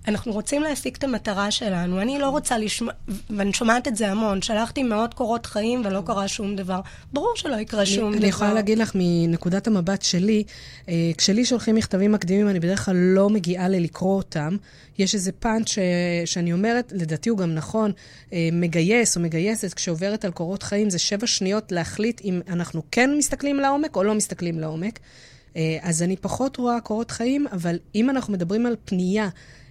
אנחנו 0.09 0.33
רוצים 0.33 0.63
להשיג 0.63 0.95
את 0.99 1.05
המטרה 1.05 1.51
שלנו. 1.51 2.01
אני 2.01 2.19
לא 2.19 2.29
רוצה 2.29 2.59
לשמוע, 2.59 2.93
ואני 3.31 3.53
שומעת 3.53 3.89
את 3.89 3.97
זה 3.97 4.11
המון, 4.11 4.43
שלחתי 4.43 4.83
מאות 4.83 5.15
קורות 5.15 5.47
חיים 5.47 5.83
ולא 5.85 6.03
קרה 6.07 6.29
שום 6.29 6.57
דבר. 6.57 6.81
ברור 7.13 7.33
שלא 7.37 7.57
יקרה 7.57 7.87
שום 7.87 8.05
אני 8.05 8.11
דבר. 8.11 8.19
אני 8.19 8.29
יכולה 8.29 8.53
להגיד 8.53 8.79
לך 8.79 8.93
מנקודת 8.95 9.67
המבט 9.67 10.03
שלי, 10.03 10.45
אה, 10.89 11.11
כשלי 11.19 11.45
שולחים 11.45 11.75
מכתבים 11.75 12.13
מקדימים, 12.13 12.49
אני 12.49 12.61
בדרך 12.61 12.85
כלל 12.85 12.97
לא 12.97 13.31
מגיעה 13.31 13.69
ללקרוא 13.69 14.17
אותם. 14.17 14.57
יש 14.99 15.15
איזה 15.15 15.33
פאנץ' 15.33 15.69
ש... 15.69 15.79
שאני 16.25 16.53
אומרת, 16.53 16.93
לדעתי 16.97 17.29
הוא 17.29 17.39
גם 17.39 17.55
נכון, 17.55 17.93
אה, 18.33 18.49
מגייס 18.53 19.17
או 19.17 19.23
מגייסת, 19.23 19.75
כשעוברת 19.75 20.25
על 20.25 20.31
קורות 20.31 20.63
חיים, 20.63 20.91
זה 20.91 20.99
שבע 20.99 21.27
שניות 21.27 21.73
להחליט 21.73 22.21
אם 22.25 22.41
אנחנו 22.49 22.83
כן 22.91 23.11
מסתכלים 23.19 23.61
לעומק 23.61 23.97
או 23.97 24.03
לא 24.03 24.15
מסתכלים 24.15 24.61
לעומק. 24.61 24.99
אה, 25.57 25.79
אז 25.83 26.03
אני 26.03 26.17
פחות 26.17 26.57
רואה 26.57 26.81
קורות 26.81 27.11
חיים, 27.11 27.47
אבל 27.53 27.79
אם 27.95 28.11
אנחנו 28.11 28.33
מדברים 28.33 28.67
על 28.67 28.77
פנייה, 28.85 29.29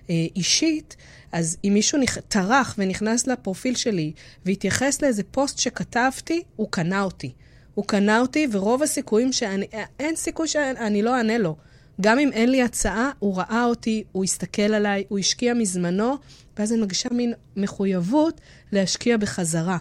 אה, 0.09 0.25
אישית, 0.35 0.95
אז 1.31 1.57
אם 1.63 1.71
מישהו 1.73 1.99
נכ... 1.99 2.17
טרח 2.17 2.75
ונכנס 2.77 3.27
לפרופיל 3.27 3.75
שלי 3.75 4.11
והתייחס 4.45 5.01
לאיזה 5.01 5.23
פוסט 5.31 5.57
שכתבתי, 5.57 6.43
הוא 6.55 6.67
קנה 6.71 7.01
אותי. 7.01 7.31
הוא 7.73 7.85
קנה 7.85 8.19
אותי, 8.19 8.47
ורוב 8.51 8.83
הסיכויים 8.83 9.33
שאני... 9.33 9.65
אין 9.99 10.15
סיכוי 10.15 10.47
שאני 10.47 11.01
לא 11.01 11.15
אענה 11.15 11.37
לו. 11.37 11.55
גם 12.01 12.19
אם 12.19 12.31
אין 12.31 12.51
לי 12.51 12.61
הצעה, 12.61 13.11
הוא 13.19 13.37
ראה 13.37 13.65
אותי, 13.65 14.03
הוא 14.11 14.23
הסתכל 14.23 14.61
עליי, 14.61 15.03
הוא 15.09 15.19
השקיע 15.19 15.53
מזמנו, 15.53 16.15
ואז 16.57 16.71
אני 16.71 16.79
מרגישה 16.79 17.09
מין 17.11 17.33
מחויבות 17.55 18.41
להשקיע 18.71 19.17
בחזרה. 19.17 19.77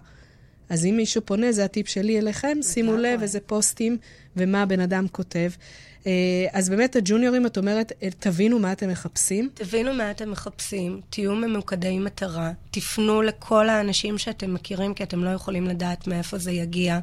אז 0.68 0.87
אם 0.87 0.94
מישהו 0.96 1.22
פונה, 1.24 1.52
זה 1.52 1.64
הטיפ 1.64 1.88
שלי 1.88 2.18
אליכם, 2.18 2.58
שימו 2.62 2.96
לב 2.96 3.22
איזה 3.22 3.40
פוסטים 3.40 3.96
ומה 4.37 4.62
הבן 4.62 4.80
אדם 4.80 5.08
כותב. 5.08 5.50
אה, 6.06 6.12
אז 6.52 6.68
באמת, 6.68 6.96
הג'וניורים, 6.96 7.46
את 7.46 7.58
אומרת, 7.58 7.92
אה, 8.02 8.08
תבינו 8.18 8.58
מה 8.58 8.72
אתם 8.72 8.88
מחפשים. 8.88 9.50
תבינו 9.54 9.94
מה 9.94 10.10
אתם 10.10 10.30
מחפשים, 10.30 11.00
תהיו 11.10 11.34
ממוקדי 11.34 11.98
מטרה, 11.98 12.52
תפנו 12.70 13.22
לכל 13.22 13.68
האנשים 13.68 14.18
שאתם 14.18 14.54
מכירים, 14.54 14.94
כי 14.94 15.02
אתם 15.02 15.24
לא 15.24 15.30
יכולים 15.30 15.66
לדעת 15.66 16.06
מאיפה 16.06 16.38
זה 16.38 16.52
יגיע, 16.52 16.98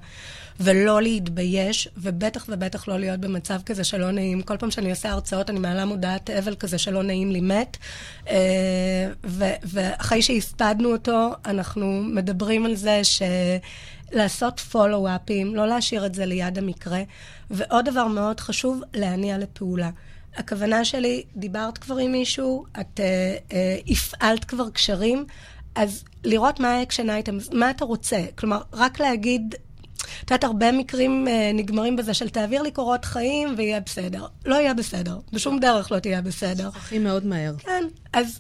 ולא 0.59 1.01
להתבייש, 1.01 1.89
ובטח 1.97 2.45
ובטח 2.49 2.88
לא 2.88 2.99
להיות 2.99 3.19
במצב 3.19 3.59
כזה 3.65 3.83
שלא 3.83 4.12
נעים. 4.12 4.41
כל 4.41 4.57
פעם 4.57 4.71
שאני 4.71 4.89
עושה 4.89 5.12
הרצאות, 5.12 5.49
אני 5.49 5.59
מעלה 5.59 5.85
מודעת 5.85 6.29
אבל 6.29 6.55
כזה 6.55 6.77
שלא 6.77 7.03
נעים 7.03 7.31
לי 7.31 7.41
מת, 7.41 7.77
אה, 8.29 8.35
ואחרי 9.63 10.21
שהספדנו 10.21 10.91
אותו, 10.91 11.31
אנחנו 11.45 12.03
מדברים 12.03 12.65
על 12.65 12.75
זה 12.75 13.03
ש... 13.03 13.21
לעשות 14.12 14.60
פולו-אפים, 14.60 15.56
לא 15.56 15.67
להשאיר 15.67 16.06
את 16.06 16.15
זה 16.15 16.26
ליד 16.26 16.58
המקרה. 16.58 17.02
ועוד 17.50 17.86
דבר 17.86 18.08
מאוד 18.08 18.39
חשוב, 18.39 18.82
להניע 18.93 19.38
לפעולה. 19.38 19.89
הכוונה 20.38 20.86
שלי, 20.86 21.24
דיברת 21.36 21.78
כבר 21.78 21.98
עם 21.98 22.12
מישהו, 22.12 22.65
את 22.80 23.00
אה, 23.00 23.36
אה, 23.54 23.78
הפעלת 23.88 24.45
כבר 24.45 24.69
קשרים, 24.69 25.26
אז 25.76 26.04
לראות 26.24 26.60
מה 26.60 26.69
ה 26.69 26.75
action 26.75 27.10
item, 27.10 27.38
מה 27.54 27.69
אתה 27.69 27.86
רוצה. 27.86 28.26
כלומר, 28.36 28.62
רק 28.74 29.00
להגיד, 29.00 29.56
את 29.95 30.32
יודעת, 30.32 30.43
הרבה 30.43 30.72
מקרים 30.72 31.28
אה, 31.28 31.52
נגמרים 31.54 31.95
בזה 31.95 32.13
של 32.13 32.30
תעביר 32.30 32.62
לי 32.62 32.72
קורות 32.72 33.06
חיים 33.06 33.54
ויהיה 33.58 33.80
בסדר. 33.80 34.26
לא 34.45 34.56
יהיה 34.56 34.74
בסדר, 34.74 35.19
בשום 35.34 35.60
דרך 35.60 35.91
לא 35.91 36.00
תהיה 36.00 36.22
בסדר. 36.22 36.69
שוכחים 36.74 37.04
מאוד 37.04 37.26
מהר. 37.26 37.54
כן, 37.58 37.84
אז 38.13 38.39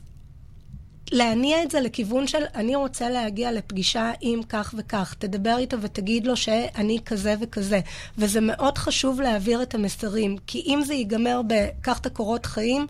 להניע 1.11 1.63
את 1.63 1.71
זה 1.71 1.79
לכיוון 1.79 2.27
של 2.27 2.43
אני 2.55 2.75
רוצה 2.75 3.09
להגיע 3.09 3.51
לפגישה 3.51 4.11
עם 4.21 4.43
כך 4.49 4.75
וכך, 4.77 5.15
תדבר 5.19 5.57
איתו 5.57 5.81
ותגיד 5.81 6.27
לו 6.27 6.37
שאני 6.37 6.99
כזה 7.05 7.35
וכזה. 7.41 7.79
וזה 8.17 8.41
מאוד 8.41 8.77
חשוב 8.77 9.21
להעביר 9.21 9.61
את 9.61 9.75
המסרים, 9.75 10.37
כי 10.47 10.63
אם 10.65 10.81
זה 10.85 10.93
ייגמר 10.93 11.41
בקח 11.47 11.99
את 11.99 12.05
הקורות 12.05 12.45
חיים, 12.45 12.87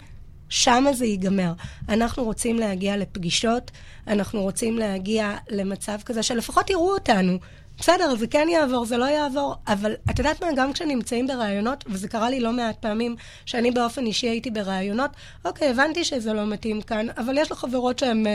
שם 0.50 0.86
זה 0.94 1.06
ייגמר. 1.06 1.54
אנחנו 1.90 2.24
רוצים 2.24 2.60
להגיע 2.60 2.98
לפגישות, 2.98 3.72
אנחנו 4.08 4.42
רוצים 4.42 4.78
להגיע 4.78 5.36
למצב 5.50 5.98
כזה 6.06 6.24
שלפחות 6.24 6.70
יראו 6.70 6.94
אותנו. 6.94 7.38
בסדר, 7.80 8.16
זה 8.16 8.28
כן 8.28 8.48
יעבור, 8.52 8.86
זה 8.86 8.98
לא 8.98 9.06
יעבור, 9.06 9.56
אבל 9.68 9.96
את 10.10 10.20
יודעת 10.20 10.44
מה, 10.44 10.48
גם 10.56 10.74
כשנמצאים 10.74 11.28
בראיונות, 11.28 11.84
וזה 11.88 12.08
קרה 12.08 12.30
לי 12.30 12.40
לא 12.40 12.52
מעט 12.54 12.76
פעמים, 12.82 13.16
שאני 13.46 13.72
באופן 13.72 14.06
אישי 14.06 14.30
הייתי 14.30 14.52
בראיונות, 14.52 15.12
אוקיי, 15.46 15.70
הבנתי 15.70 16.04
שזה 16.04 16.34
לא 16.34 16.46
מתאים 16.46 16.82
כאן, 16.82 17.08
אבל 17.18 17.38
יש 17.38 17.52
לך 17.52 17.58
חברות 17.58 18.00
שהן 18.00 18.28
אה, 18.28 18.32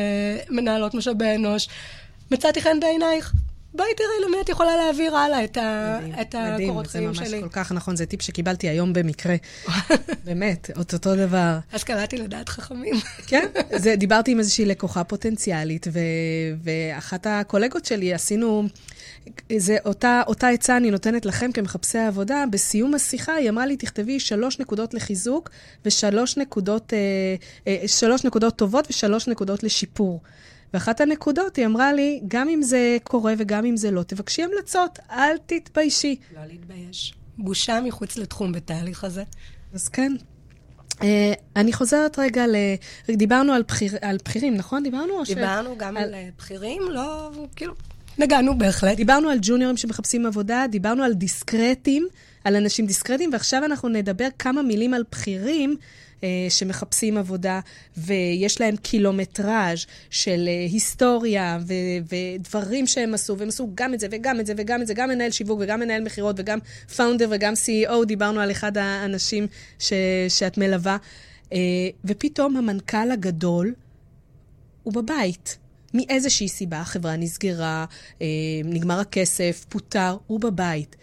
מנהלות 0.51 0.95
משאבי 0.95 1.35
אנוש, 1.35 1.69
מצאתי 2.31 2.63
חן 2.63 2.81
בעינייך, 2.81 3.33
בואי 3.75 3.89
תראי 3.97 4.29
למי 4.29 4.41
את 4.41 4.49
יכולה 4.49 4.77
להעביר 4.77 5.17
הלאה 5.17 5.45
את, 5.45 5.57
ה, 5.57 5.99
מדהים, 6.03 6.15
את 6.21 6.35
הקורות 6.35 6.87
חיים 6.87 7.15
שלי. 7.15 7.27
מדהים, 7.27 7.31
זה 7.31 7.37
ממש 7.37 7.53
כל 7.53 7.61
כך 7.61 7.73
נכון, 7.73 7.97
זה 7.97 8.07
טיפ 8.07 8.23
שקיבלתי 8.23 8.69
היום 8.69 8.93
במקרה. 8.93 9.37
באמת, 10.25 10.71
את 10.81 10.93
אותו 10.93 11.17
דבר. 11.17 11.59
אז 11.73 11.85
קראתי 11.85 12.17
לדעת 12.17 12.49
חכמים. 12.49 12.95
כן, 13.27 13.47
זה, 13.77 13.97
דיברתי 13.97 14.31
עם 14.31 14.39
איזושהי 14.39 14.65
לקוחה 14.65 15.05
פוטנציאלית, 15.05 15.87
ו, 15.93 15.99
ואחת 16.63 17.27
הקולגות 17.31 17.85
שלי, 17.85 18.15
עשינו... 18.15 18.69
זה 19.57 19.77
אותה, 19.85 20.23
אותה 20.27 20.49
עצה 20.49 20.77
אני 20.77 20.91
נותנת 20.91 21.27
לכם 21.27 21.53
כמחפשי 21.53 21.99
העבודה. 21.99 22.45
בסיום 22.51 22.95
השיחה 22.95 23.35
היא 23.35 23.51
אמרה 23.51 23.67
לי, 23.67 23.77
תכתבי 23.77 24.21
שלוש 24.21 24.59
נקודות 24.59 24.95
לחיזוק 24.95 25.51
ושלוש 25.85 26.37
נקודות, 26.37 26.93
אה, 26.93 26.99
אה, 27.67 27.89
שלוש 27.89 28.25
נקודות 28.25 28.57
טובות 28.57 28.87
ושלוש 28.91 29.29
נקודות 29.29 29.63
לשיפור. 29.63 30.21
ואחת 30.75 31.01
הנקודות, 31.01 31.57
היא 31.57 31.67
אמרה 31.67 31.93
לי, 31.93 32.21
גם 32.29 32.49
אם 32.49 32.63
זה 32.63 32.97
קורה 33.05 33.35
וגם 33.39 33.65
אם 33.65 33.77
זה 33.77 33.91
לא, 33.91 34.03
תבקשי 34.03 34.43
המלצות, 34.43 34.99
אל 35.11 35.37
תתביישי. 35.47 36.17
לא 36.35 36.41
להתבייש. 36.47 37.15
בושה 37.39 37.81
מחוץ 37.81 38.17
לתחום 38.17 38.53
בתהליך 38.53 39.05
הזה. 39.05 39.23
אז 39.75 39.89
כן. 39.89 40.13
Uh, 40.95 41.05
אני 41.57 41.73
חוזרת 41.73 42.19
רגע 42.19 42.47
ל... 42.47 42.55
דיברנו 43.09 43.53
על, 43.53 43.63
בחיר... 43.69 43.93
על 44.01 44.17
בכירים, 44.25 44.55
נכון? 44.55 44.83
דיברנו? 44.83 45.25
דיברנו 45.25 45.75
ש... 45.75 45.79
גם 45.79 45.97
על... 45.97 46.03
על 46.03 46.15
אה, 46.15 46.29
בכירים, 46.39 46.83
לא, 46.91 47.31
כאילו, 47.57 47.75
נגענו 48.19 48.59
בהחלט. 48.59 48.97
דיברנו 48.97 49.29
על 49.29 49.39
ג'וניורים 49.43 49.77
שמחפשים 49.77 50.27
עבודה, 50.27 50.65
דיברנו 50.71 51.03
על 51.03 51.13
דיסקרטים, 51.15 52.09
על 52.45 52.57
אנשים 52.57 52.87
דיסקרטים, 52.87 53.31
ועכשיו 53.33 53.65
אנחנו 53.65 53.89
נדבר 53.89 54.29
כמה 54.39 54.63
מילים 54.63 54.95
על 54.95 55.03
בכירים 55.11 55.77
אה, 56.25 56.29
שמחפשים 56.49 57.19
עבודה, 57.19 57.61
ויש 57.97 58.61
להם 58.61 58.77
קילומטראז' 58.77 59.87
של 60.11 60.49
אה, 60.49 60.67
היסטוריה 60.73 61.59
ו- 61.67 62.15
ודברים 62.39 62.87
שהם 62.87 63.15
עשו, 63.15 63.39
והם 63.39 63.49
עשו 63.49 63.69
גם 63.75 63.95
את 63.95 64.01
זה 64.01 64.07
וגם 64.11 64.41
את 64.41 64.47
זה 64.47 64.53
וגם 64.57 64.83
את 64.83 64.87
זה, 64.87 64.95
גם 64.95 65.09
מנהל 65.09 65.31
שיווק 65.31 65.61
וגם 65.63 65.81
מנהל 65.81 66.03
מכירות 66.03 66.37
וגם 66.39 66.59
פאונדר 66.97 67.29
וגם 67.31 67.53
CEO, 67.55 68.05
דיברנו 68.07 68.41
על 68.41 68.51
אחד 68.51 68.79
האנשים 68.79 69.47
ש- 69.79 69.93
שאת 70.29 70.59
מלווה, 70.59 70.97
אה, 71.53 71.59
ופתאום 72.05 72.57
המנכ"ל 72.57 73.11
הגדול 73.11 73.75
הוא 74.83 74.93
בבית. 74.93 75.64
מאיזושהי 75.95 76.49
סיבה, 76.49 76.81
החברה 76.81 77.17
נסגרה, 77.17 77.85
נגמר 78.65 79.01
הכסף, 79.01 79.65
פוטר, 79.69 80.17
הוא 80.27 80.41
בבית. 80.41 80.97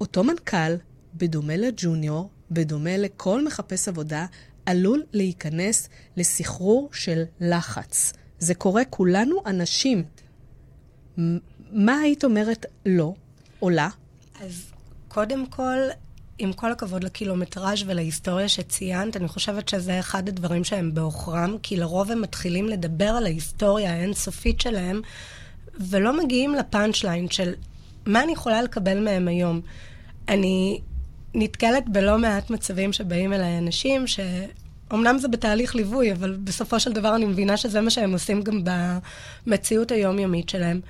אותו 0.00 0.24
מנכ"ל, 0.24 0.74
בדומה 1.14 1.56
לג'וניור, 1.56 2.30
בדומה 2.50 2.96
לכל 2.96 3.44
מחפש 3.44 3.88
עבודה, 3.88 4.26
עלול 4.66 5.02
להיכנס 5.12 5.88
לסחרור 6.16 6.88
של 6.92 7.22
לחץ. 7.40 8.12
זה 8.38 8.54
קורה, 8.54 8.84
כולנו 8.84 9.42
אנשים. 9.46 10.04
מה 11.72 11.98
היית 11.98 12.24
אומרת 12.24 12.66
לא 12.86 13.14
או 13.62 13.70
לה? 13.70 13.88
אז 14.40 14.72
קודם 15.08 15.46
כל, 15.46 15.78
עם 16.38 16.52
כל 16.52 16.72
הכבוד 16.72 17.04
לקילומטראז' 17.04 17.82
ולהיסטוריה 17.86 18.48
שציינת, 18.48 19.16
אני 19.16 19.28
חושבת 19.28 19.68
שזה 19.68 19.98
אחד 19.98 20.28
הדברים 20.28 20.64
שהם 20.64 20.94
בעוכרם, 20.94 21.56
כי 21.62 21.76
לרוב 21.76 22.10
הם 22.10 22.20
מתחילים 22.20 22.68
לדבר 22.68 23.08
על 23.08 23.24
ההיסטוריה 23.24 23.92
האינסופית 23.92 24.60
שלהם, 24.60 25.00
ולא 25.74 26.24
מגיעים 26.24 26.54
לפאנצ' 26.54 27.04
ליין 27.04 27.30
של 27.30 27.52
מה 28.06 28.22
אני 28.22 28.32
יכולה 28.32 28.62
לקבל 28.62 29.00
מהם 29.00 29.28
היום. 29.28 29.60
אני 30.28 30.80
נתקלת 31.34 31.88
בלא 31.88 32.18
מעט 32.18 32.50
מצבים 32.50 32.92
שבאים 32.92 33.32
אליי 33.32 33.58
אנשים 33.58 34.06
ש... 34.06 34.20
אמנם 34.94 35.18
זה 35.18 35.28
בתהליך 35.28 35.74
ליווי, 35.74 36.12
אבל 36.12 36.36
בסופו 36.44 36.80
של 36.80 36.92
דבר 36.92 37.16
אני 37.16 37.24
מבינה 37.24 37.56
שזה 37.56 37.80
מה 37.80 37.90
שהם 37.90 38.12
עושים 38.12 38.42
גם 38.42 38.62
במציאות 39.46 39.90
היומיומית 39.90 40.48
שלהם. 40.48 40.80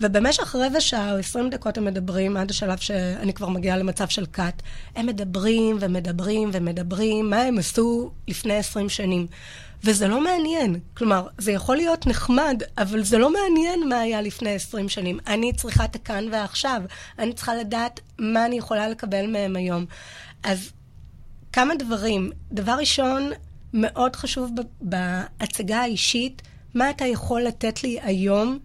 ובמשך 0.00 0.56
רבע 0.56 0.80
שעה 0.80 1.12
או 1.12 1.18
עשרים 1.18 1.50
דקות 1.50 1.78
הם 1.78 1.84
מדברים, 1.84 2.36
עד 2.36 2.50
השלב 2.50 2.78
שאני 2.78 3.32
כבר 3.32 3.48
מגיעה 3.48 3.76
למצב 3.76 4.08
של 4.08 4.26
כת. 4.26 4.62
הם 4.96 5.06
מדברים 5.06 5.76
ומדברים 5.80 6.50
ומדברים, 6.52 7.30
מה 7.30 7.42
הם 7.42 7.58
עשו 7.58 8.10
לפני 8.28 8.56
עשרים 8.56 8.88
שנים. 8.88 9.26
וזה 9.84 10.08
לא 10.08 10.20
מעניין. 10.20 10.80
כלומר, 10.94 11.26
זה 11.38 11.52
יכול 11.52 11.76
להיות 11.76 12.06
נחמד, 12.06 12.62
אבל 12.78 13.02
זה 13.02 13.18
לא 13.18 13.32
מעניין 13.32 13.88
מה 13.88 14.00
היה 14.00 14.22
לפני 14.22 14.50
20 14.50 14.88
שנים. 14.88 15.18
אני 15.26 15.52
צריכה 15.52 15.84
את 15.84 15.96
הכאן 15.96 16.24
ועכשיו. 16.32 16.82
אני 17.18 17.32
צריכה 17.32 17.54
לדעת 17.54 18.00
מה 18.18 18.46
אני 18.46 18.58
יכולה 18.58 18.88
לקבל 18.88 19.26
מהם 19.26 19.56
היום. 19.56 19.84
אז 20.42 20.70
כמה 21.52 21.74
דברים. 21.74 22.30
דבר 22.52 22.72
ראשון, 22.72 23.30
מאוד 23.74 24.16
חשוב 24.16 24.50
בהצגה 24.80 25.80
האישית, 25.80 26.42
מה 26.74 26.90
אתה 26.90 27.06
יכול 27.06 27.42
לתת 27.42 27.82
לי 27.82 27.98
היום, 28.02 28.58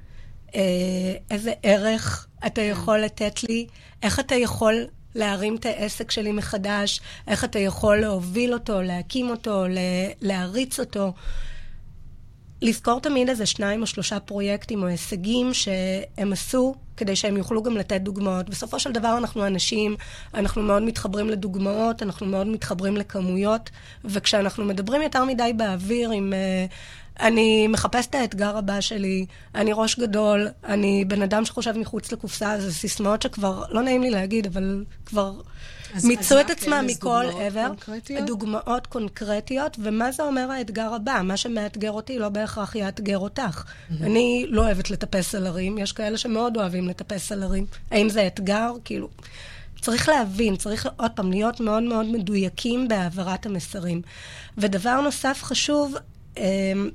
איזה 1.32 1.54
ערך 1.63 2.28
אתה 2.46 2.62
יכול 2.62 3.00
לתת 3.00 3.44
לי, 3.44 3.68
איך 4.04 4.20
אתה 4.20 4.36
יכול 4.36 4.86
להרים 5.15 5.56
את 5.56 5.65
העסק 5.65 6.12
שלי 6.12 6.32
מחדש, 6.32 7.02
איך 7.28 7.44
אתה 7.44 7.60
יכול 7.60 7.98
להוביל 7.98 8.54
אותו, 8.54 8.82
להקים 8.82 9.30
אותו, 9.30 9.65
להריץ 10.22 10.80
אותו. 10.80 11.13
לזכור 12.62 13.00
תמיד 13.00 13.30
איזה 13.30 13.46
שניים 13.46 13.82
או 13.82 13.88
שלושה 13.88 14.20
פרויקטים 14.20 14.84
או 14.84 14.88
הישגים 14.88 15.54
שהם 15.54 16.34
עשו, 16.34 16.76
כדי 16.98 17.15
שהם 17.15 17.38
יוכלו 17.38 17.63
גם 17.63 17.78
לתת 17.78 18.02
דוגמאות. 18.02 18.50
בסופו 18.50 18.80
של 18.80 18.91
דבר 18.91 19.18
אנחנו 19.18 19.48
אנשים, 19.48 19.96
אנחנו 20.34 20.62
מאוד 20.62 20.84
מתחברים 20.84 21.30
לדוגמאות, 21.30 22.04
אנחנו 22.04 22.26
מאוד 22.26 22.48
מתחברים 22.48 22.98
לכמויות, 22.98 23.70
וכשאנחנו 24.06 24.65
מדברים 24.65 25.02
יותר 25.02 25.26
מדי 25.26 25.54
באוויר 25.58 26.12
עם... 26.12 26.34
Uh, 26.34 26.74
אני 27.19 27.67
מחפש 27.67 28.08
את 28.08 28.15
האתגר 28.15 28.58
הבא 28.58 28.82
שלי, 28.82 29.25
אני 29.56 29.71
ראש 29.73 29.99
גדול, 29.99 30.47
אני 30.63 31.06
בן 31.06 31.21
אדם 31.21 31.45
שחושב 31.45 31.78
מחוץ 31.78 32.12
לקופסה, 32.12 32.60
זה 32.60 32.73
סיסמאות 32.73 33.21
שכבר, 33.21 33.63
לא 33.69 33.82
נעים 33.82 34.01
לי 34.01 34.10
להגיד, 34.10 34.45
אבל 34.45 34.84
כבר 35.06 35.34
מיצו 36.04 36.39
את 36.39 36.49
עצמם 36.49 36.86
מכל 36.88 37.25
עבר. 37.41 37.67
קונקרטיות? 37.67 38.25
דוגמאות 38.25 38.88
קונקרטיות, 38.88 39.78
ומה 39.80 40.12
זה 40.12 40.23
אומר 40.23 40.51
האתגר 40.51 40.93
הבא? 40.93 41.21
מה 41.23 41.38
שמאתגר 41.38 41.91
אותי 41.91 42.19
לא 42.19 42.30
בהכרח 42.30 42.75
יאתגר 42.75 43.17
אותך. 43.17 43.63
Mm-hmm. 43.63 43.93
אני 44.04 44.45
לא 44.49 44.62
אוהבת 44.62 44.89
לטפס 44.89 45.36
על 45.36 45.47
הרים, 45.47 45.78
יש 45.78 45.91
כאלה 45.91 46.17
שמאוד 46.17 46.58
אוהבים 46.58 46.88
לטפס 46.88 47.32
על 47.32 47.43
הרים. 47.43 47.65
האם 47.91 48.10
זה 48.10 48.28
אתגר? 48.28 48.71
כאילו... 48.86 49.10
צריך 49.82 50.10
להבין, 50.10 50.56
צריך 50.56 50.88
עוד 50.97 51.12
פעם 51.12 51.32
להיות 51.32 51.60
מאוד 51.60 51.84
מאוד 51.84 52.06
מדויקים 52.06 52.88
בהעברת 52.88 53.45
המסרים. 53.45 54.01
ודבר 54.58 55.01
נוסף 55.01 55.39
חשוב, 55.43 55.95
אמ, 56.38 56.89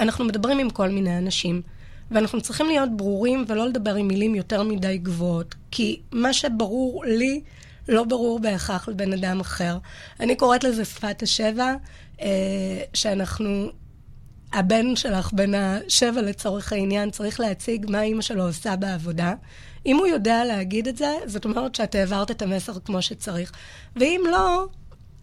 אנחנו 0.00 0.24
מדברים 0.24 0.58
עם 0.58 0.70
כל 0.70 0.88
מיני 0.88 1.18
אנשים, 1.18 1.62
ואנחנו 2.10 2.40
צריכים 2.40 2.66
להיות 2.66 2.96
ברורים 2.96 3.44
ולא 3.48 3.68
לדבר 3.68 3.94
עם 3.94 4.08
מילים 4.08 4.34
יותר 4.34 4.62
מדי 4.62 4.98
גבוהות, 4.98 5.54
כי 5.70 6.00
מה 6.12 6.32
שברור 6.32 7.04
לי 7.06 7.40
לא 7.88 8.04
ברור 8.04 8.40
בהכרח 8.40 8.88
לבן 8.88 9.12
אדם 9.12 9.40
אחר. 9.40 9.78
אני 10.20 10.36
קוראת 10.36 10.64
לזה 10.64 10.84
שפת 10.84 11.22
השבע, 11.22 11.74
אה, 12.20 12.82
שאנחנו 12.94 13.68
הבן 14.52 14.96
שלך, 14.96 15.32
בן 15.32 15.54
השבע 15.54 16.22
לצורך 16.22 16.72
העניין, 16.72 17.10
צריך 17.10 17.40
להציג 17.40 17.90
מה 17.90 18.02
אימא 18.02 18.22
שלו 18.22 18.46
עושה 18.46 18.76
בעבודה. 18.76 19.34
אם 19.86 19.96
הוא 19.96 20.06
יודע 20.06 20.44
להגיד 20.44 20.88
את 20.88 20.96
זה, 20.96 21.14
זאת 21.26 21.44
אומרת 21.44 21.74
שאת 21.74 21.94
העברת 21.94 22.30
את 22.30 22.42
המסר 22.42 22.72
כמו 22.84 23.02
שצריך. 23.02 23.52
ואם 23.96 24.20
לא, 24.30 24.66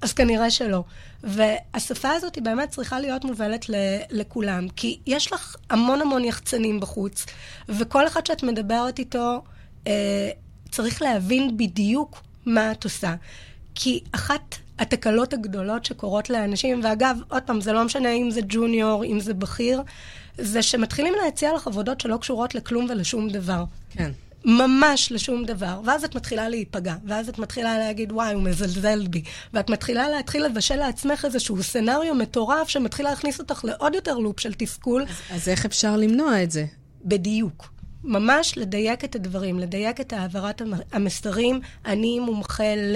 אז 0.01 0.13
כנראה 0.13 0.49
שלא. 0.49 0.83
והשפה 1.23 2.09
הזאת 2.09 2.35
היא 2.35 2.43
באמת 2.43 2.69
צריכה 2.69 2.99
להיות 2.99 3.25
מובלת 3.25 3.69
ל- 3.69 3.99
לכולם, 4.11 4.67
כי 4.75 4.99
יש 5.05 5.33
לך 5.33 5.55
המון 5.69 6.01
המון 6.01 6.23
יחצנים 6.23 6.79
בחוץ, 6.79 7.25
וכל 7.69 8.07
אחד 8.07 8.25
שאת 8.25 8.43
מדברת 8.43 8.99
איתו 8.99 9.41
אה, 9.87 10.29
צריך 10.71 11.01
להבין 11.01 11.57
בדיוק 11.57 12.21
מה 12.45 12.71
את 12.71 12.83
עושה. 12.83 13.15
כי 13.75 14.03
אחת 14.11 14.55
התקלות 14.79 15.33
הגדולות 15.33 15.85
שקורות 15.85 16.29
לאנשים, 16.29 16.79
ואגב, 16.83 17.17
עוד 17.29 17.43
פעם, 17.43 17.61
זה 17.61 17.73
לא 17.73 17.83
משנה 17.85 18.09
אם 18.09 18.31
זה 18.31 18.41
ג'וניור, 18.47 19.05
אם 19.05 19.19
זה 19.19 19.33
בכיר, 19.33 19.81
זה 20.37 20.61
שמתחילים 20.61 21.13
להציע 21.23 21.53
לך 21.53 21.67
עבודות 21.67 22.01
שלא 22.01 22.17
קשורות 22.17 22.55
לכלום 22.55 22.87
ולשום 22.89 23.29
דבר. 23.29 23.63
כן. 23.89 24.11
ממש 24.45 25.11
לשום 25.11 25.45
דבר. 25.45 25.81
ואז 25.85 26.03
את 26.03 26.15
מתחילה 26.15 26.49
להיפגע, 26.49 26.95
ואז 27.05 27.29
את 27.29 27.39
מתחילה 27.39 27.77
להגיד, 27.77 28.11
וואי, 28.11 28.33
הוא 28.33 28.43
מזלזל 28.43 29.07
בי. 29.07 29.23
ואת 29.53 29.69
מתחילה 29.69 30.09
להתחיל 30.09 30.45
לבשל 30.45 30.75
לעצמך 30.75 31.25
איזשהו 31.25 31.63
סצנריו 31.63 32.15
מטורף 32.15 32.69
שמתחיל 32.69 33.05
להכניס 33.05 33.39
אותך 33.39 33.65
לעוד 33.65 33.95
יותר 33.95 34.17
לופ 34.17 34.39
של 34.39 34.53
תסכול. 34.53 35.01
אז, 35.01 35.41
אז 35.41 35.49
איך 35.49 35.65
אפשר 35.65 35.97
למנוע 35.97 36.43
את 36.43 36.51
זה? 36.51 36.65
בדיוק. 37.05 37.69
ממש 38.03 38.57
לדייק 38.57 39.03
את 39.03 39.15
הדברים, 39.15 39.59
לדייק 39.59 40.01
את 40.01 40.13
העברת 40.13 40.61
המסרים, 40.91 41.59
אני 41.85 42.19
מומחה 42.19 42.75
ל... 42.75 42.95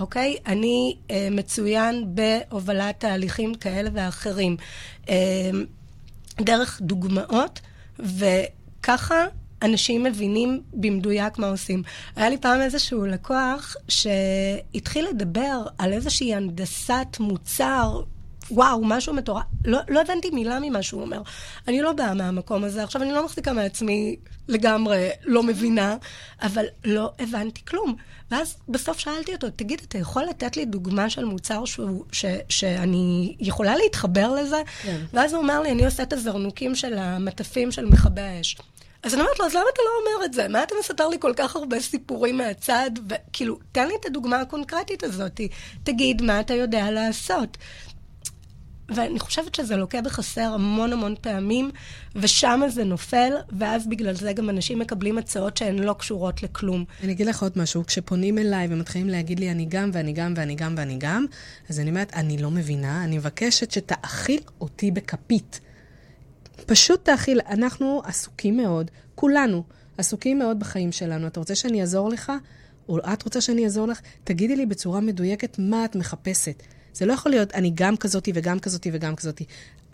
אוקיי? 0.00 0.36
אני 0.46 0.96
אה, 1.10 1.28
מצוין 1.30 2.14
בהובלת 2.14 3.00
תהליכים 3.00 3.54
כאלה 3.54 3.90
ואחרים. 3.92 4.56
אה, 5.08 5.50
דרך 6.40 6.80
דוגמאות, 6.82 7.60
וככה 7.98 9.26
אנשים 9.64 10.02
מבינים 10.02 10.62
במדויק 10.72 11.38
מה 11.38 11.48
עושים. 11.48 11.82
היה 12.16 12.28
לי 12.28 12.38
פעם 12.38 12.60
איזשהו 12.60 13.06
לקוח 13.06 13.76
שהתחיל 13.88 15.06
לדבר 15.08 15.62
על 15.78 15.92
איזושהי 15.92 16.34
הנדסת 16.34 17.16
מוצר 17.20 18.02
וואו, 18.50 18.84
משהו 18.84 19.14
מטורף. 19.14 19.44
לא, 19.64 19.78
לא 19.88 20.00
הבנתי 20.00 20.30
מילה 20.30 20.58
ממה 20.62 20.82
שהוא 20.82 21.02
אומר. 21.02 21.22
אני 21.68 21.82
לא 21.82 21.92
באה 21.92 22.14
מהמקום 22.14 22.64
הזה. 22.64 22.82
עכשיו, 22.82 23.02
אני 23.02 23.12
לא 23.12 23.24
מחזיקה 23.24 23.52
מעצמי 23.52 24.16
לגמרי 24.48 25.08
לא 25.24 25.42
מבינה, 25.42 25.96
אבל 26.42 26.64
לא 26.84 27.12
הבנתי 27.18 27.60
כלום. 27.64 27.94
ואז 28.30 28.56
בסוף 28.68 28.98
שאלתי 28.98 29.32
אותו, 29.32 29.46
תגיד, 29.56 29.80
אתה 29.88 29.98
יכול 29.98 30.22
לתת 30.24 30.56
לי 30.56 30.64
דוגמה 30.64 31.10
של 31.10 31.24
מוצר 31.24 31.64
שהוא, 31.64 32.04
ש, 32.12 32.24
שאני 32.48 33.36
יכולה 33.40 33.76
להתחבר 33.76 34.34
לזה? 34.34 34.62
כן. 34.82 35.00
ואז 35.12 35.34
הוא 35.34 35.42
אמר 35.42 35.60
לי, 35.60 35.70
אני 35.72 35.84
עושה 35.84 36.02
את 36.02 36.12
הזרנוקים 36.12 36.74
של 36.74 36.98
המטפים 36.98 37.72
של 37.72 37.86
מכבי 37.86 38.20
האש. 38.20 38.56
אז 39.04 39.14
אני 39.14 39.22
אומרת 39.22 39.38
לו, 39.38 39.46
אז 39.46 39.54
למה 39.54 39.64
אתה 39.74 39.82
לא 39.84 39.90
אומר 40.00 40.24
את 40.24 40.32
זה? 40.32 40.48
מה 40.48 40.62
אתה 40.62 40.74
מספר 40.80 41.08
לי 41.08 41.16
כל 41.20 41.32
כך 41.36 41.56
הרבה 41.56 41.80
סיפורים 41.80 42.38
מהצד? 42.38 42.90
וכאילו, 43.08 43.58
תן 43.72 43.88
לי 43.88 43.94
את 44.00 44.06
הדוגמה 44.06 44.40
הקונקרטית 44.40 45.02
הזאת. 45.02 45.40
תגיד 45.82 46.22
מה 46.22 46.40
אתה 46.40 46.54
יודע 46.54 46.90
לעשות. 46.90 47.56
ואני 48.88 49.18
חושבת 49.18 49.54
שזה 49.54 49.76
לוקה 49.76 50.00
בחסר 50.00 50.50
המון 50.54 50.92
המון 50.92 51.14
פעמים, 51.20 51.70
ושם 52.16 52.60
זה 52.68 52.84
נופל, 52.84 53.32
ואז 53.58 53.86
בגלל 53.86 54.14
זה 54.14 54.32
גם 54.32 54.50
אנשים 54.50 54.78
מקבלים 54.78 55.18
הצעות 55.18 55.56
שהן 55.56 55.78
לא 55.78 55.92
קשורות 55.92 56.42
לכלום. 56.42 56.84
אני 57.02 57.12
אגיד 57.12 57.26
לך 57.26 57.42
עוד 57.42 57.52
משהו, 57.56 57.86
כשפונים 57.86 58.38
אליי 58.38 58.66
ומתחילים 58.70 59.08
להגיד 59.08 59.40
לי 59.40 59.50
אני 59.50 59.66
גם 59.68 59.90
ואני 59.92 60.12
גם 60.12 60.34
ואני 60.36 60.54
גם 60.54 60.74
ואני 60.78 60.96
גם, 60.98 61.26
אז 61.68 61.80
אני 61.80 61.90
אומרת, 61.90 62.12
אני 62.14 62.38
לא 62.38 62.50
מבינה, 62.50 63.04
אני 63.04 63.18
מבקשת 63.18 63.70
שתאכיל 63.70 64.40
אותי 64.60 64.90
בכפית. 64.90 65.60
פשוט 66.66 67.04
תאכיל, 67.04 67.40
אנחנו 67.48 68.02
עסוקים 68.04 68.56
מאוד, 68.56 68.90
כולנו 69.14 69.62
עסוקים 69.98 70.38
מאוד 70.38 70.60
בחיים 70.60 70.92
שלנו. 70.92 71.26
אתה 71.26 71.40
רוצה 71.40 71.54
שאני 71.54 71.80
אעזור 71.80 72.08
לך? 72.08 72.32
או 72.88 72.98
את 72.98 73.22
רוצה 73.22 73.40
שאני 73.40 73.64
אעזור 73.64 73.88
לך? 73.88 74.00
תגידי 74.24 74.56
לי 74.56 74.66
בצורה 74.66 75.00
מדויקת 75.00 75.56
מה 75.58 75.84
את 75.84 75.96
מחפשת. 75.96 76.62
זה 76.92 77.06
לא 77.06 77.12
יכול 77.12 77.32
להיות, 77.32 77.54
אני 77.54 77.72
גם 77.74 77.96
כזאתי 77.96 78.32
וגם 78.34 78.58
כזאתי 78.58 78.90
וגם 78.92 79.16
כזאתי. 79.16 79.44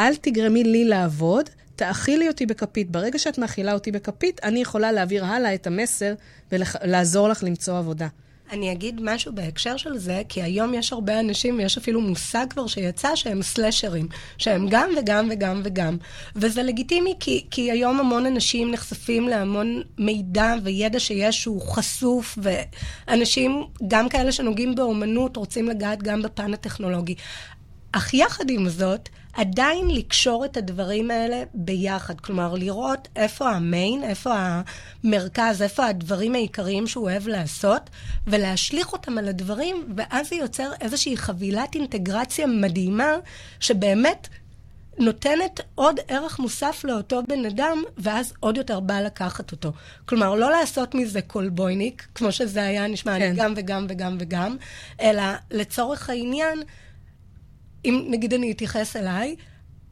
אל 0.00 0.16
תגרמי 0.16 0.64
לי 0.64 0.84
לעבוד, 0.84 1.50
תאכילי 1.76 2.28
אותי 2.28 2.46
בכפית. 2.46 2.90
ברגע 2.90 3.18
שאת 3.18 3.38
מאכילה 3.38 3.72
אותי 3.72 3.92
בכפית, 3.92 4.40
אני 4.44 4.60
יכולה 4.60 4.92
להעביר 4.92 5.24
הלאה 5.24 5.54
את 5.54 5.66
המסר 5.66 6.14
ולעזור 6.52 7.28
לך 7.28 7.42
למצוא 7.42 7.78
עבודה. 7.78 8.08
אני 8.52 8.72
אגיד 8.72 9.00
משהו 9.02 9.32
בהקשר 9.32 9.76
של 9.76 9.98
זה, 9.98 10.22
כי 10.28 10.42
היום 10.42 10.74
יש 10.74 10.92
הרבה 10.92 11.20
אנשים, 11.20 11.58
ויש 11.58 11.78
אפילו 11.78 12.00
מושג 12.00 12.46
כבר 12.50 12.66
שיצא, 12.66 13.16
שהם 13.16 13.42
סלשרים, 13.42 14.08
שהם 14.38 14.66
גם 14.70 14.90
וגם 14.98 15.28
וגם 15.30 15.60
וגם. 15.64 15.96
וזה 16.36 16.62
לגיטימי, 16.62 17.14
כי, 17.20 17.46
כי 17.50 17.70
היום 17.70 18.00
המון 18.00 18.26
אנשים 18.26 18.70
נחשפים 18.70 19.28
להמון 19.28 19.82
מידע 19.98 20.54
וידע 20.62 21.00
שיש 21.00 21.42
שהוא 21.42 21.62
חשוף, 21.62 22.38
ואנשים, 22.42 23.64
גם 23.88 24.08
כאלה 24.08 24.32
שנוגעים 24.32 24.74
באומנות, 24.74 25.36
רוצים 25.36 25.68
לגעת 25.68 26.02
גם 26.02 26.22
בפן 26.22 26.54
הטכנולוגי. 26.54 27.14
אך 27.92 28.14
יחד 28.14 28.50
עם 28.50 28.68
זאת, 28.68 29.08
עדיין 29.32 29.90
לקשור 29.90 30.44
את 30.44 30.56
הדברים 30.56 31.10
האלה 31.10 31.42
ביחד. 31.54 32.20
כלומר, 32.20 32.54
לראות 32.54 33.08
איפה 33.16 33.50
המיין, 33.50 34.04
איפה 34.04 34.34
המרכז, 35.04 35.62
איפה 35.62 35.86
הדברים 35.86 36.34
העיקריים 36.34 36.86
שהוא 36.86 37.04
אוהב 37.04 37.28
לעשות, 37.28 37.90
ולהשליך 38.26 38.92
אותם 38.92 39.18
על 39.18 39.28
הדברים, 39.28 39.94
ואז 39.96 40.28
זה 40.28 40.36
יוצר 40.36 40.70
איזושהי 40.80 41.16
חבילת 41.16 41.74
אינטגרציה 41.74 42.46
מדהימה, 42.46 43.16
שבאמת 43.60 44.28
נותנת 44.98 45.60
עוד 45.74 46.00
ערך 46.08 46.38
מוסף 46.38 46.84
לאותו 46.84 47.22
בן 47.28 47.46
אדם, 47.46 47.82
ואז 47.98 48.32
עוד 48.40 48.56
יותר 48.56 48.80
בא 48.80 49.00
לקחת 49.00 49.52
אותו. 49.52 49.72
כלומר, 50.06 50.34
לא 50.34 50.50
לעשות 50.50 50.94
מזה 50.94 51.22
קולבויניק, 51.22 52.06
כמו 52.14 52.32
שזה 52.32 52.62
היה 52.62 52.86
נשמע, 52.86 53.18
כן. 53.18 53.22
אני 53.22 53.36
גם 53.36 53.52
וגם 53.56 53.86
וגם 53.88 54.16
וגם, 54.20 54.56
אלא 55.00 55.22
לצורך 55.50 56.10
העניין, 56.10 56.62
אם 57.84 58.04
נגיד 58.08 58.34
אני 58.34 58.52
אתייחס 58.52 58.96
אליי, 58.96 59.36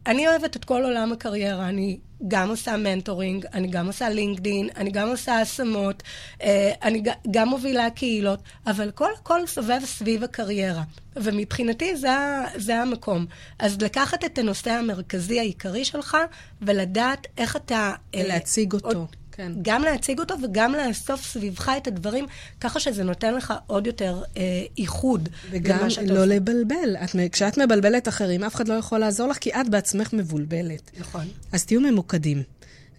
אני 0.07 0.29
אוהבת 0.29 0.57
את 0.57 0.64
כל 0.64 0.85
עולם 0.85 1.12
הקריירה. 1.12 1.68
אני 1.68 1.98
גם 2.29 2.48
עושה 2.48 2.77
מנטורינג, 2.77 3.46
אני 3.55 3.68
גם 3.68 3.87
עושה 3.87 4.09
לינקדין, 4.09 4.68
אני 4.77 4.90
גם 4.90 5.09
עושה 5.09 5.40
השמות, 5.40 6.03
אה, 6.42 6.72
אני 6.83 7.03
גם 7.31 7.48
מובילה 7.48 7.90
קהילות, 7.90 8.42
אבל 8.66 8.90
כל 8.90 9.11
הכל 9.20 9.46
סובב 9.46 9.81
סביב 9.85 10.24
הקריירה. 10.24 10.83
ומבחינתי 11.16 11.96
זה, 11.96 12.09
זה 12.57 12.83
המקום. 12.83 13.27
אז 13.59 13.83
לקחת 13.83 14.24
את 14.24 14.38
הנושא 14.38 14.70
המרכזי 14.70 15.40
העיקרי 15.40 15.85
שלך, 15.85 16.16
ולדעת 16.62 17.27
איך 17.38 17.57
אתה... 17.57 17.92
אה, 18.14 18.22
להציג 18.29 18.72
אותו. 18.72 19.07
כן. 19.38 19.53
גם 19.62 19.83
להציג 19.83 20.18
אותו 20.18 20.35
וגם 20.42 20.72
לאסוף 20.74 21.27
סביבך 21.27 21.72
את 21.77 21.87
הדברים, 21.87 22.27
ככה 22.61 22.81
שזה 22.81 23.05
נותן 23.05 23.35
לך 23.35 23.55
עוד 23.66 23.87
יותר 23.87 24.22
אה, 24.37 24.42
איחוד. 24.79 25.29
וגם 25.51 25.79
לא 25.79 25.87
עושה. 25.87 26.03
לבלבל. 26.03 26.96
את, 27.05 27.16
כשאת 27.33 27.59
מבלבלת 27.59 28.09
אחרים, 28.09 28.44
אף 28.44 28.55
אחד 28.55 28.68
לא 28.68 28.74
יכול 28.74 28.98
לעזור 28.98 29.29
לך, 29.29 29.38
כי 29.38 29.51
את 29.51 29.68
בעצמך 29.70 30.12
מבולבלת. 30.12 30.90
נכון. 30.98 31.27
אז 31.53 31.64
תהיו 31.64 31.81
ממוקדים. 31.81 32.42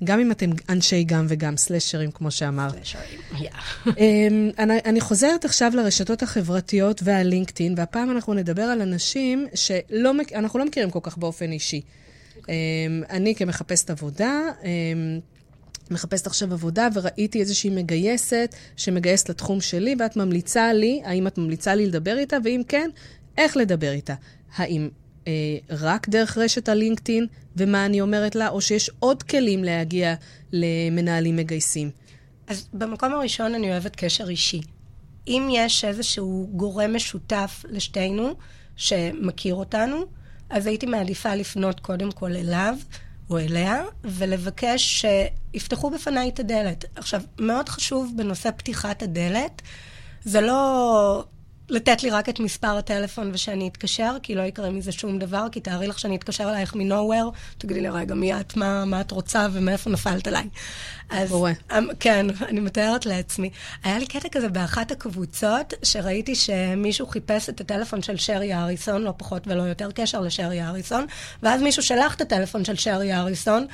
גם 0.04 0.20
אם 0.20 0.32
אתם 0.32 0.50
אנשי 0.70 1.04
גם 1.04 1.26
וגם, 1.30 1.58
סלשרים, 1.58 2.12
כמו 2.12 2.32
שאמרת. 2.32 2.74
סלשרים, 2.74 3.20
אמ, 3.98 4.50
אני, 4.60 4.78
אני 4.86 5.02
חוזרת 5.02 5.46
עכשיו 5.46 5.72
לרשתות 5.76 6.24
החברתיות 6.24 7.02
והלינקדאין, 7.04 7.74
והפעם 7.78 8.12
אנחנו 8.12 8.34
נדבר 8.34 8.64
על 8.64 8.82
אנשים 8.82 9.48
שאנחנו 9.56 10.60
לא 10.60 10.66
מכירים 10.66 10.90
כל 10.92 11.00
כך 11.04 11.18
באופן 11.18 11.52
אישי. 11.52 11.82
Okay. 11.82 12.38
אוקיי. 12.38 12.56
אמ, 12.88 13.04
אני 13.10 13.36
כמחפשת 13.36 13.90
עבודה, 13.90 14.42
אמ, 14.64 15.20
מחפשת 15.92 16.28
עכשיו 16.28 16.54
עבודה, 16.54 16.88
וראיתי 16.94 17.40
איזושהי 17.40 17.70
מגייסת 17.70 18.56
שמגייסת 18.76 19.30
לתחום 19.30 19.62
שלי, 19.62 19.96
ואת 20.00 20.16
ממליצה 20.16 20.74
לי, 20.74 21.02
האם 21.06 21.28
את 21.28 21.38
ממליצה 21.38 21.76
לי 21.76 21.86
לדבר 21.86 22.18
איתה, 22.18 22.38
ואם 22.44 22.62
כן, 22.68 22.90
איך 23.38 23.58
לדבר 23.58 23.92
איתה. 23.92 24.14
האם 24.56 24.90
אה, 25.28 25.58
רק 25.70 26.10
דרך 26.10 26.38
רשת 26.38 26.70
הלינקדאין, 26.70 27.28
ומה 27.56 27.86
אני 27.86 28.02
אומרת 28.02 28.36
לה, 28.36 28.50
או 28.50 28.62
שיש 28.62 28.90
עוד 29.00 29.24
כלים 29.24 29.64
להגיע 29.64 30.16
למנהלים 30.52 31.36
מגייסים? 31.36 31.92
אז 32.48 32.70
במקום 32.74 33.14
הראשון 33.14 33.56
אני 33.56 33.72
אוהבת 33.72 33.96
קשר 33.96 34.30
אישי. 34.30 34.62
אם 35.28 35.48
יש 35.52 35.86
איזשהו 35.86 36.50
גורם 36.52 36.96
משותף 36.96 37.66
לשתינו, 37.70 38.34
שמכיר 38.76 39.56
אותנו, 39.56 40.06
אז 40.50 40.68
הייתי 40.68 40.86
מעדיפה 40.86 41.36
לפנות 41.36 41.80
קודם 41.80 42.12
כל 42.12 42.36
אליו. 42.36 42.76
או 43.30 43.38
אליה, 43.38 43.84
ולבקש 44.04 45.06
שיפתחו 45.06 45.90
בפניי 45.90 46.30
את 46.30 46.40
הדלת. 46.40 46.86
עכשיו, 46.96 47.22
מאוד 47.40 47.70
חשוב 47.70 48.14
בנושא 48.16 48.52
פתיחת 48.52 49.04
הדלת, 49.04 49.62
זה 50.24 50.42
לא 50.42 51.24
לתת 51.70 52.04
לי 52.04 52.10
רק 52.10 52.30
את 52.30 52.40
מספר 52.40 52.78
הטלפון 52.78 53.32
ושאני 53.34 53.68
אתקשר, 53.68 54.16
כי 54.24 54.36
לא 54.36 54.42
יקרה 54.42 54.70
מזה 54.70 54.92
שום 54.92 55.20
דבר, 55.20 55.48
כי 55.52 55.60
תארי 55.60 55.88
לך 55.88 56.00
שאני 56.00 56.16
אתקשר 56.16 56.50
אלייך 56.50 56.76
מ-nowhere, 56.76 57.58
תגידי 57.58 57.82
לי, 57.82 57.90
רגע, 57.90 58.16
מי 58.16 58.34
את, 58.34 58.58
מה, 58.58 58.86
מה 58.86 59.02
את 59.02 59.12
רוצה 59.12 59.48
ומאיפה 59.52 59.90
נפלת 59.90 60.28
עליי. 60.28 60.48
אז, 61.10 61.30
קורה. 61.30 61.52
אמ, 61.78 61.88
כן, 62.00 62.26
אני 62.48 62.60
מתארת 62.60 63.06
לעצמי. 63.06 63.50
היה 63.84 64.00
לי 64.00 64.08
קטע 64.08 64.30
כזה 64.30 64.50
באחת 64.50 64.92
הקבוצות, 64.92 65.74
שראיתי 65.84 66.36
שמישהו 66.36 67.08
חיפש 67.08 67.50
את 67.50 67.62
הטלפון 67.62 68.02
של 68.02 68.18
שרי 68.18 68.54
אריסון, 68.54 69.02
לא 69.02 69.14
פחות 69.18 69.48
ולא 69.48 69.64
יותר 69.64 69.92
קשר 69.92 70.22
לשרי 70.22 70.64
אריסון, 70.64 71.06
ואז 71.44 71.62
מישהו 71.62 71.84
שלח 71.84 72.16
את 72.16 72.22
הטלפון 72.22 72.66
של 72.66 72.76
שרי 72.76 73.14
אריסון, 73.14 73.68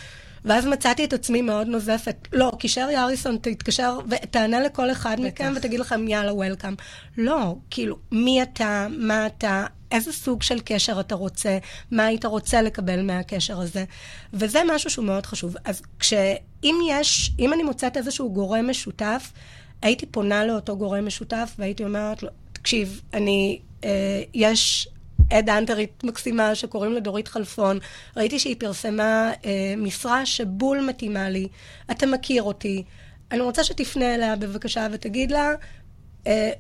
ואז 0.46 0.66
מצאתי 0.66 1.04
את 1.06 1.14
עצמי 1.14 1.42
מאוד 1.42 1.68
נוזפת. 1.68 2.28
לא, 2.34 2.52
כי 2.60 2.68
שרי 2.68 2.98
אריסון 2.98 3.38
תתקשר 3.42 4.00
ותענה 4.10 4.60
לכל 4.60 4.92
אחד 4.92 5.18
מכם 5.20 5.54
ותגיד 5.56 5.80
לכם, 5.80 6.08
יאללה, 6.08 6.34
וולקאם. 6.34 6.76
לא, 7.18 7.56
כאילו, 7.70 7.98
מי 8.12 8.44
אתה, 8.44 8.88
מה 8.98 9.26
אתה, 9.26 9.66
איזה 9.92 10.14
סוג 10.14 10.44
של 10.44 10.60
קשר 10.66 11.00
אתה 11.00 11.16
רוצה, 11.16 11.58
מה 11.92 12.06
היית 12.06 12.26
רוצה 12.26 12.62
לקבל 12.62 13.02
מהקשר 13.02 13.62
הזה. 13.62 13.84
וזה 14.34 14.62
משהו 14.68 14.90
שהוא 14.90 15.06
מאוד 15.06 15.26
חשוב. 15.26 15.56
אז 15.66 15.82
כשאם 16.00 16.76
יש, 16.90 17.32
אם 17.40 17.54
אני 17.54 17.64
מוצאת 17.64 17.98
איזשהו 17.98 18.34
גורם 18.34 18.70
משותף, 18.70 19.32
הייתי 19.82 20.06
פונה 20.06 20.46
לאותו 20.46 20.78
גורם 20.78 21.06
משותף 21.06 21.56
והייתי 21.60 21.84
אומרת 21.84 22.24
לו, 22.24 22.30
תקשיב, 22.54 23.02
אני, 23.14 23.60
אה, 23.84 24.24
יש 24.34 24.88
עד 25.30 25.50
אנטרית 25.50 26.04
מקסימה 26.04 26.56
שקוראים 26.56 26.94
לה 26.94 27.00
דורית 27.00 27.28
חלפון. 27.28 27.80
ראיתי 28.18 28.40
שהיא 28.40 28.56
פרסמה 28.60 29.32
אה, 29.46 29.74
משרה 29.78 30.26
שבול 30.26 30.82
מתאימה 30.82 31.30
לי. 31.30 31.48
אתה 31.92 32.06
מכיר 32.06 32.44
אותי. 32.44 32.84
אני 33.32 33.42
רוצה 33.42 33.64
שתפנה 33.64 34.16
אליה 34.16 34.36
בבקשה 34.36 34.88
ותגיד 34.92 35.32
לה, 35.32 35.52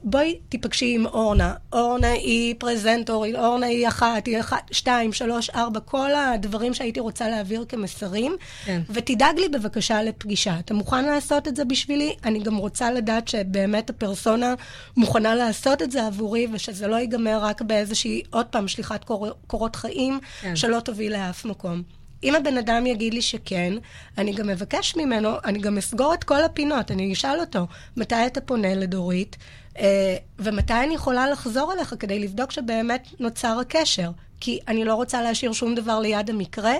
בואי 0.03 0.39
תיפגשי 0.49 0.95
עם 0.95 1.05
אורנה. 1.05 1.53
אורנה 1.73 2.11
היא 2.11 2.55
פרזנטור, 2.57 3.25
אורנה 3.35 3.65
היא 3.65 3.87
אחת, 3.87 4.25
היא 4.25 4.39
אחת, 4.39 4.69
שתיים, 4.71 5.13
שלוש, 5.13 5.49
ארבע, 5.49 5.79
כל 5.79 6.11
הדברים 6.15 6.73
שהייתי 6.73 6.99
רוצה 6.99 7.29
להעביר 7.29 7.65
כמסרים. 7.69 8.35
כן. 8.65 8.81
ותדאג 8.89 9.39
לי 9.39 9.49
בבקשה 9.49 10.03
לפגישה. 10.03 10.59
אתה 10.59 10.73
מוכן 10.73 11.05
לעשות 11.05 11.47
את 11.47 11.55
זה 11.55 11.65
בשבילי? 11.65 12.15
אני 12.23 12.39
גם 12.39 12.57
רוצה 12.57 12.91
לדעת 12.91 13.27
שבאמת 13.27 13.89
הפרסונה 13.89 14.53
מוכנה 14.97 15.35
לעשות 15.35 15.81
את 15.81 15.91
זה 15.91 16.05
עבורי, 16.05 16.47
ושזה 16.53 16.87
לא 16.87 16.95
ייגמר 16.95 17.39
רק 17.41 17.61
באיזושהי, 17.61 18.21
עוד 18.29 18.45
פעם, 18.45 18.67
שליחת 18.67 19.03
קור... 19.03 19.27
קורות 19.47 19.75
חיים, 19.75 20.19
כן. 20.41 20.55
שלא 20.55 20.79
תוביל 20.79 21.13
לאף 21.13 21.45
מקום. 21.45 22.04
אם 22.25 22.35
הבן 22.35 22.57
אדם 22.57 22.85
יגיד 22.85 23.13
לי 23.13 23.21
שכן, 23.21 23.73
אני 24.17 24.33
גם 24.33 24.49
אבקש 24.49 24.95
ממנו, 24.95 25.29
אני 25.45 25.59
גם 25.59 25.77
אסגור 25.77 26.13
את 26.13 26.23
כל 26.23 26.43
הפינות, 26.43 26.91
אני 26.91 27.13
אשאל 27.13 27.39
אותו, 27.39 27.67
מתי 27.97 28.25
אתה 28.27 28.41
פונה 28.41 28.75
לדורית, 28.75 29.37
אה, 29.79 30.15
ומתי 30.39 30.73
אני 30.73 30.93
יכולה 30.93 31.29
לחזור 31.29 31.73
אליך 31.73 31.95
כדי 31.99 32.19
לבדוק 32.19 32.51
שבאמת 32.51 33.07
נוצר 33.19 33.59
הקשר. 33.59 34.11
כי 34.39 34.59
אני 34.67 34.85
לא 34.85 34.95
רוצה 34.95 35.21
להשאיר 35.21 35.53
שום 35.53 35.75
דבר 35.75 35.99
ליד 35.99 36.29
המקרה, 36.29 36.73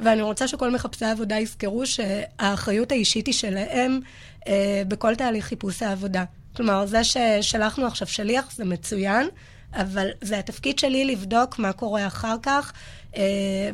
ואני 0.00 0.22
רוצה 0.22 0.48
שכל 0.48 0.70
מחפשי 0.70 1.04
העבודה 1.04 1.38
יזכרו 1.38 1.86
שהאחריות 1.86 2.92
האישית 2.92 3.26
היא 3.26 3.34
שלהם 3.34 4.00
אה, 4.48 4.82
בכל 4.88 5.14
תהליך 5.14 5.44
חיפוש 5.44 5.82
העבודה. 5.82 6.24
כלומר, 6.56 6.86
זה 6.86 7.04
ששלחנו 7.04 7.86
עכשיו 7.86 8.08
שליח 8.08 8.52
זה 8.56 8.64
מצוין, 8.64 9.28
אבל 9.76 10.08
זה 10.20 10.38
התפקיד 10.38 10.78
שלי 10.78 11.04
לבדוק 11.04 11.58
מה 11.58 11.72
קורה 11.72 12.06
אחר 12.06 12.36
כך, 12.42 12.72
אה, 13.16 13.22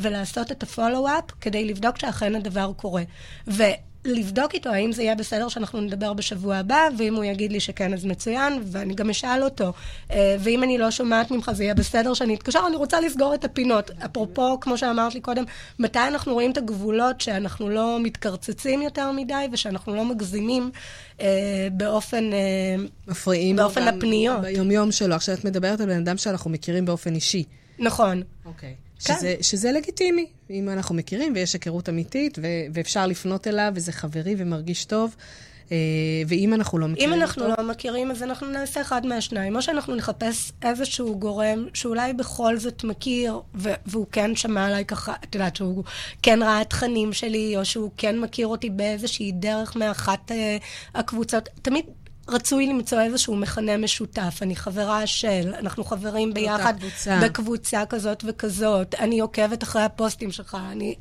ולעשות 0.01 0.53
את 0.53 0.63
הפולו-אפ 0.63 1.25
כדי 1.41 1.65
לבדוק 1.65 1.99
שאכן 1.99 2.35
הדבר 2.35 2.73
קורה. 2.77 3.03
ולבדוק 4.05 4.55
איתו 4.55 4.71
האם 4.71 4.93
זה 4.93 5.03
יהיה 5.03 5.15
בסדר 5.15 5.49
שאנחנו 5.49 5.81
נדבר 5.81 6.13
בשבוע 6.13 6.57
הבא, 6.57 6.89
ואם 6.99 7.15
הוא 7.15 7.25
יגיד 7.25 7.53
לי 7.53 7.61
שכן, 7.61 7.95
אז 7.95 8.05
מצוין, 8.05 8.63
ואני 8.65 8.95
גם 8.95 9.11
אשאל 9.11 9.45
אותו. 9.45 9.73
אה, 10.11 10.37
ואם 10.41 10.63
אני 10.63 10.79
לא 10.79 10.91
שומעת 10.91 11.31
ממך, 11.31 11.51
זה 11.55 11.65
יהיה 11.65 11.75
בסדר 11.75 12.15
שאני 12.15 12.35
אתקשר, 12.35 12.61
אני 12.69 12.77
רוצה 12.77 13.01
לסגור 13.01 13.35
את 13.35 13.45
הפינות. 13.45 13.91
אפרופו, 14.05 14.61
כמו 14.61 14.79
שאמרת 14.79 15.15
לי 15.15 15.21
קודם, 15.21 15.45
מתי 15.79 15.99
אנחנו 15.99 16.33
רואים 16.33 16.51
את 16.51 16.57
הגבולות 16.57 17.21
שאנחנו 17.21 17.69
לא 17.69 17.99
מתקרצצים 18.03 18.83
יותר 18.83 19.13
מדי, 19.13 19.47
ושאנחנו 19.53 19.95
לא 19.95 20.05
מגזימים 20.05 20.71
אה, 21.21 21.69
באופן... 21.73 22.33
אה, 22.33 22.77
מפריעים. 23.09 23.57
באופן 23.57 23.89
הפניות. 23.89 24.41
ביומיום 24.41 24.93
שלו. 24.93 25.15
עכשיו 25.15 25.35
את 25.35 25.45
מדברת 25.45 25.81
על 25.81 25.87
בן 25.87 25.99
אדם 25.99 26.17
שאנחנו 26.17 26.51
מכירים 26.51 26.85
באופן 26.85 27.15
אישי. 27.15 27.45
נכון. 27.79 28.23
אוקיי. 28.47 28.75
כן. 28.75 28.92
שזה, 29.03 29.35
שזה 29.41 29.73
לגיטימי, 29.73 30.27
אם 30.51 30.69
אנחנו 30.69 30.95
מכירים 30.95 31.33
ויש 31.35 31.53
היכרות 31.53 31.89
אמיתית, 31.89 32.39
ו- 32.43 32.47
ואפשר 32.75 33.07
לפנות 33.07 33.47
אליו, 33.47 33.73
וזה 33.75 33.93
חברי 33.93 34.35
ומרגיש 34.39 34.85
טוב. 34.85 35.17
אה, 35.73 35.77
ואם 36.27 36.55
אנחנו 36.55 36.79
לא 36.79 36.89
מכירים 36.89 37.13
אם 37.13 37.21
אנחנו 37.21 37.45
אותו... 37.45 37.63
לא 37.63 37.69
מכירים, 37.69 38.11
אז 38.11 38.23
אנחנו 38.23 38.47
נעשה 38.51 38.81
אחד 38.81 39.07
מהשניים. 39.07 39.57
או 39.57 39.63
שאנחנו 39.63 39.95
נחפש 39.95 40.53
איזשהו 40.63 41.19
גורם 41.19 41.67
שאולי 41.75 42.13
בכל 42.13 42.59
זאת 42.59 42.85
מכיר, 42.85 43.41
ו- 43.55 43.73
והוא 43.87 44.07
כן 44.13 44.37
שמע 44.37 44.67
עליי 44.67 44.85
ככה, 44.85 45.15
את 45.25 45.35
יודעת, 45.35 45.57
שהוא 45.57 45.85
כן 46.23 46.43
ראה 46.43 46.65
תכנים 46.65 47.13
שלי, 47.13 47.57
או 47.57 47.65
שהוא 47.65 47.91
כן 47.97 48.21
מכיר 48.21 48.47
אותי 48.47 48.71
באיזושהי 48.71 49.33
דרך 49.33 49.77
מאחת 49.77 50.33
אה, 50.33 50.57
הקבוצות. 50.95 51.49
תמיד 51.63 51.85
רצוי 52.29 52.67
למצוא 52.67 53.01
איזשהו 53.01 53.37
מכנה 53.37 53.77
משותף. 53.77 54.39
אני 54.43 54.57
חברה 54.57 55.07
של, 55.07 55.55
אנחנו 55.59 55.85
חברים 55.85 56.35
ביחד 56.35 56.75
קבוצה. 56.79 57.21
בקבוצה 57.25 57.87
כזאת 57.89 58.25
וכזאת. 58.27 58.95
אני 58.95 59.21
עוקבת 59.21 59.63
אחרי 59.63 59.83
הפוסטים 59.83 60.33
שלך, 60.33 60.57
אני... 60.71 60.95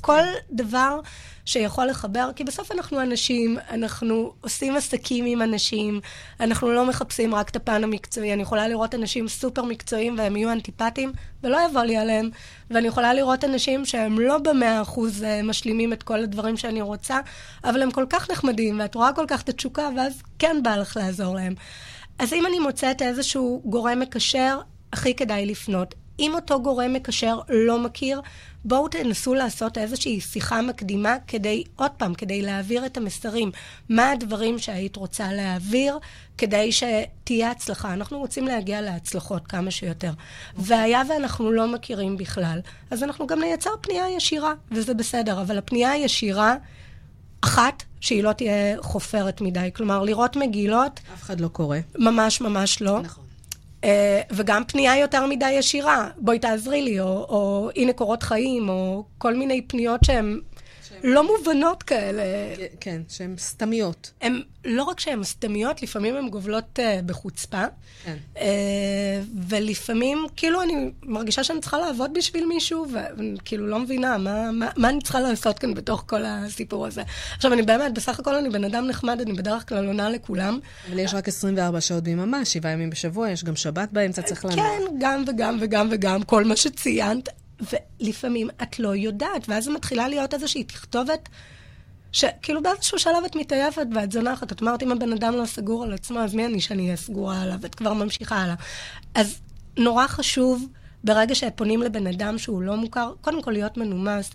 כל 0.00 0.22
דבר 0.50 1.00
שיכול 1.46 1.86
לחבר, 1.86 2.30
כי 2.36 2.44
בסוף 2.44 2.72
אנחנו 2.72 3.02
אנשים, 3.02 3.58
אנחנו 3.70 4.32
עושים 4.40 4.76
עסקים 4.76 5.24
עם 5.24 5.42
אנשים, 5.42 6.00
אנחנו 6.40 6.72
לא 6.72 6.86
מחפשים 6.86 7.34
רק 7.34 7.48
את 7.48 7.56
הפן 7.56 7.84
המקצועי. 7.84 8.32
אני 8.32 8.42
יכולה 8.42 8.68
לראות 8.68 8.94
אנשים 8.94 9.28
סופר 9.28 9.62
מקצועיים 9.62 10.18
והם 10.18 10.36
יהיו 10.36 10.52
אנטיפטיים, 10.52 11.12
ולא 11.42 11.58
יבוא 11.70 11.82
לי 11.82 11.96
עליהם. 11.96 12.30
ואני 12.70 12.88
יכולה 12.88 13.14
לראות 13.14 13.44
אנשים 13.44 13.84
שהם 13.84 14.20
לא 14.20 14.38
במאה 14.38 14.82
אחוז 14.82 15.22
אה, 15.22 15.42
משלימים 15.42 15.92
את 15.92 16.02
כל 16.02 16.22
הדברים 16.22 16.56
שאני 16.56 16.82
רוצה, 16.82 17.20
אבל 17.64 17.82
הם 17.82 17.90
כל 17.90 18.06
כך 18.08 18.30
נחמדים, 18.30 18.80
ואת 18.80 18.94
רואה 18.94 19.12
כל 19.12 19.24
כך 19.28 19.42
את 19.42 19.48
התשוקה, 19.48 19.88
ואז 19.96 20.22
כן 20.38 20.56
בא 20.62 20.76
לך 20.76 20.96
לעזור 20.96 21.34
להם. 21.34 21.54
אז 22.18 22.32
אם 22.32 22.46
אני 22.46 22.58
מוצאת 22.58 23.02
איזשהו 23.02 23.62
גורם 23.64 24.00
מקשר, 24.00 24.58
הכי 24.92 25.14
כדאי 25.14 25.46
לפנות. 25.46 25.94
אם 26.18 26.34
אותו 26.34 26.62
גורם 26.62 26.92
מקשר 26.92 27.40
לא 27.48 27.78
מכיר, 27.78 28.20
בואו 28.64 28.88
תנסו 28.88 29.34
לעשות 29.34 29.78
איזושהי 29.78 30.20
שיחה 30.20 30.62
מקדימה 30.62 31.16
כדי, 31.26 31.64
עוד 31.76 31.90
פעם, 31.90 32.14
כדי 32.14 32.42
להעביר 32.42 32.86
את 32.86 32.96
המסרים. 32.96 33.50
מה 33.88 34.10
הדברים 34.10 34.58
שהיית 34.58 34.96
רוצה 34.96 35.32
להעביר 35.32 35.98
כדי 36.38 36.70
שתהיה 36.72 37.50
הצלחה? 37.50 37.92
אנחנו 37.92 38.18
רוצים 38.18 38.46
להגיע 38.46 38.80
להצלחות 38.80 39.46
כמה 39.46 39.70
שיותר. 39.70 40.12
והיה 40.56 41.02
ואנחנו 41.08 41.52
לא 41.52 41.72
מכירים 41.72 42.16
בכלל, 42.16 42.60
אז 42.90 43.02
אנחנו 43.02 43.26
גם 43.26 43.40
נייצר 43.40 43.70
פנייה 43.80 44.10
ישירה, 44.10 44.52
וזה 44.70 44.94
בסדר. 44.94 45.40
אבל 45.40 45.58
הפנייה 45.58 45.90
הישירה, 45.90 46.56
אחת, 47.40 47.82
שהיא 48.00 48.24
לא 48.24 48.32
תהיה 48.32 48.82
חופרת 48.82 49.40
מדי. 49.40 49.70
כלומר, 49.74 50.02
לראות 50.02 50.36
מגילות, 50.36 51.00
אף 51.14 51.22
אחד 51.22 51.40
לא 51.40 51.48
קורא. 51.48 51.78
ממש 51.98 52.40
ממש 52.40 52.82
לא. 52.82 53.00
נכון. 53.00 53.25
Uh, 53.86 53.88
וגם 54.30 54.62
פנייה 54.64 54.98
יותר 54.98 55.26
מדי 55.26 55.50
ישירה, 55.50 56.08
בואי 56.16 56.38
תעזרי 56.38 56.82
לי, 56.82 57.00
או, 57.00 57.06
או 57.06 57.70
הנה 57.76 57.92
קורות 57.92 58.22
חיים, 58.22 58.68
או 58.68 59.04
כל 59.18 59.34
מיני 59.34 59.62
פניות 59.62 60.04
שהן 60.04 60.40
לא 61.04 61.26
מובנות 61.26 61.82
כאלה. 61.82 62.22
כן, 62.80 63.02
שהן 63.08 63.34
סתמיות. 63.38 64.12
הן, 64.20 64.42
לא 64.64 64.82
רק 64.82 65.00
שהן 65.00 65.24
סתמיות, 65.24 65.82
לפעמים 65.82 66.16
הן 66.16 66.28
גובלות 66.28 66.78
uh, 66.78 67.02
בחוצפה. 67.06 67.64
כן. 68.04 68.16
Uh, 68.34 68.38
ולפעמים, 69.48 70.26
כאילו, 70.36 70.62
אני 70.62 70.90
מרגישה 71.02 71.44
שאני 71.44 71.60
צריכה 71.60 71.78
לעבוד 71.78 72.10
בשביל 72.14 72.46
מישהו, 72.46 72.86
ואני 72.92 73.36
כאילו 73.44 73.66
לא 73.66 73.78
מבינה 73.78 74.18
מה, 74.18 74.52
מה, 74.52 74.68
מה 74.76 74.88
אני 74.88 75.00
צריכה 75.00 75.20
לעשות 75.20 75.58
כאן 75.58 75.74
בתוך 75.74 76.04
כל 76.06 76.24
הסיפור 76.24 76.86
הזה. 76.86 77.02
עכשיו, 77.36 77.52
אני 77.52 77.62
באמת, 77.62 77.94
בסך 77.94 78.18
הכל 78.20 78.34
אני 78.34 78.50
בן 78.50 78.64
אדם 78.64 78.86
נחמד, 78.86 79.20
אני 79.20 79.32
בדרך 79.32 79.68
כלל 79.68 79.86
עונה 79.86 80.10
לכולם. 80.10 80.58
אבל 80.90 80.98
יש 80.98 81.14
רק 81.14 81.28
24 81.28 81.80
שעות 81.80 82.02
ביממה, 82.02 82.44
שבעה 82.44 82.72
ימים 82.72 82.90
בשבוע, 82.90 83.30
יש 83.30 83.44
גם 83.44 83.56
שבת 83.56 83.88
באמצע, 83.92 84.22
צריך 84.22 84.44
לענות. 84.44 84.60
כן, 84.60 84.82
גם 84.98 85.24
וגם 85.26 85.58
וגם 85.60 85.88
וגם, 85.90 86.22
כל 86.22 86.44
מה 86.44 86.56
שציינת. 86.56 87.28
ולפעמים 87.60 88.48
את 88.62 88.78
לא 88.78 88.94
יודעת, 88.94 89.48
ואז 89.48 89.68
מתחילה 89.68 90.08
להיות 90.08 90.34
איזושהי 90.34 90.64
תכתובת, 90.64 91.28
שכאילו 92.12 92.62
באיזשהו 92.62 92.98
שלב 92.98 93.24
את 93.26 93.36
מתעייפת 93.36 93.86
ואת 93.94 94.12
זונחת. 94.12 94.52
את 94.52 94.60
אומרת, 94.60 94.82
אם 94.82 94.92
הבן 94.92 95.12
אדם 95.12 95.34
לא 95.34 95.46
סגור 95.46 95.84
על 95.84 95.92
עצמו, 95.92 96.18
אז 96.18 96.34
מי 96.34 96.46
אני 96.46 96.60
שאני 96.60 96.84
אהיה 96.84 96.96
סגורה 96.96 97.42
עליו? 97.42 97.58
את 97.66 97.74
כבר 97.74 97.92
ממשיכה 97.92 98.36
הלאה. 98.36 98.54
אז 99.14 99.40
נורא 99.78 100.06
חשוב, 100.06 100.66
ברגע 101.04 101.34
שפונים 101.34 101.82
לבן 101.82 102.06
אדם 102.06 102.38
שהוא 102.38 102.62
לא 102.62 102.76
מוכר, 102.76 103.12
קודם 103.20 103.42
כל 103.42 103.50
להיות 103.50 103.76
מנומס. 103.76 104.30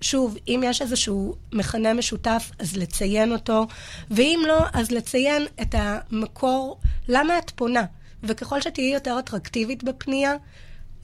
שוב, 0.00 0.36
אם 0.48 0.60
יש 0.64 0.82
איזשהו 0.82 1.34
מכנה 1.52 1.94
משותף, 1.94 2.50
אז 2.58 2.76
לציין 2.76 3.32
אותו, 3.32 3.66
ואם 4.10 4.40
לא, 4.46 4.58
אז 4.72 4.90
לציין 4.90 5.46
את 5.62 5.74
המקור, 5.78 6.80
למה 7.08 7.38
את 7.38 7.50
פונה. 7.50 7.84
וככל 8.22 8.60
שתהיי 8.60 8.94
יותר 8.94 9.18
אטרקטיבית 9.18 9.84
בפנייה, 9.84 10.34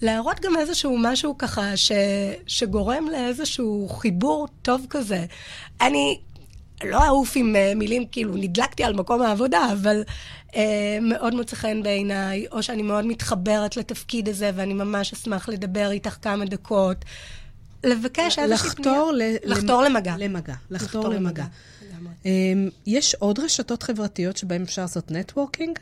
להראות 0.03 0.41
גם 0.41 0.57
איזשהו 0.57 0.99
משהו 0.99 1.39
ככה 1.39 1.77
ש, 1.77 1.93
שגורם 2.47 3.09
לאיזשהו 3.09 3.89
חיבור 3.89 4.49
טוב 4.63 4.87
כזה. 4.91 5.27
אני, 5.81 6.21
לא 6.85 7.07
אעוף 7.07 7.33
עם 7.37 7.55
uh, 7.57 7.75
מילים, 7.79 8.07
כאילו, 8.13 8.37
נדלקתי 8.37 8.85
על 8.85 8.95
מקום 8.95 9.23
העבודה, 9.23 9.73
אבל 9.73 10.03
uh, 10.49 10.55
מאוד 11.01 11.35
מוצא 11.35 11.57
חן 11.57 11.83
בעיניי, 11.83 12.47
או 12.53 12.63
שאני 12.63 12.83
מאוד 12.83 13.07
מתחברת 13.07 13.77
לתפקיד 13.77 14.29
הזה, 14.29 14.51
ואני 14.55 14.75
ממש 14.75 15.13
אשמח 15.13 15.49
לדבר 15.49 15.91
איתך 15.91 16.17
כמה 16.23 16.45
דקות. 16.45 16.97
לבקש 17.85 18.39
איזושהי 18.39 18.71
פנייה. 18.71 18.93
לחתור, 18.93 19.13
ל... 19.13 19.23
לחתור 19.45 19.83
למגע. 19.83 20.15
למגע. 20.19 20.55
לחתור 20.71 21.09
למגע. 21.09 21.45
Um, 22.23 22.27
יש 22.87 23.15
עוד 23.15 23.39
רשתות 23.39 23.83
חברתיות 23.83 24.37
שבהן 24.37 24.63
אפשר 24.63 24.83
לעשות 24.83 25.11
נטוורקינג? 25.11 25.79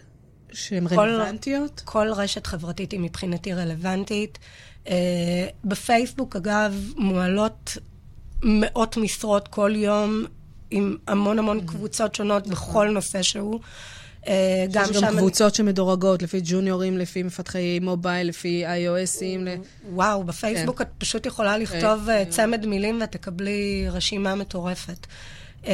שהן 0.53 0.87
רלוונטיות? 0.87 1.83
כל 1.85 2.13
רשת 2.13 2.47
חברתית 2.47 2.93
היא 2.93 3.01
מבחינתי 3.01 3.55
רלוונטית. 3.55 4.39
Uh, 4.85 4.89
בפייסבוק, 5.65 6.37
אגב, 6.37 6.93
מועלות 6.97 7.77
מאות 8.43 8.97
משרות 8.97 9.49
כל 9.49 9.73
יום, 9.77 10.25
עם 10.71 10.97
המון 11.07 11.39
המון 11.39 11.59
mm-hmm. 11.59 11.69
קבוצות 11.69 12.15
שונות 12.15 12.47
בכל 12.47 12.89
נושא 12.89 13.23
שהוא. 13.23 13.61
אה, 14.29 14.67
גם 14.73 14.85
שם... 14.85 14.93
יש 14.93 15.03
גם 15.03 15.17
קבוצות 15.17 15.55
שמדורגות, 15.55 16.23
לפי 16.23 16.41
ג'וניורים, 16.45 16.99
לפי 16.99 17.23
מפתחי 17.23 17.79
מובייל, 17.83 18.29
לפי 18.29 18.65
iOSים. 18.67 19.49
וואו, 19.93 20.25
בפייסבוק 20.25 20.79
כן. 20.79 20.85
את 20.85 20.89
פשוט 20.99 21.27
יכולה 21.27 21.59
לכתוב 21.59 22.09
אה, 22.09 22.25
צמד 22.29 22.67
מילים 22.67 23.01
ותקבלי 23.05 23.87
רשימה 23.91 24.35
מטורפת. 24.35 25.07
Uh, 25.65 25.69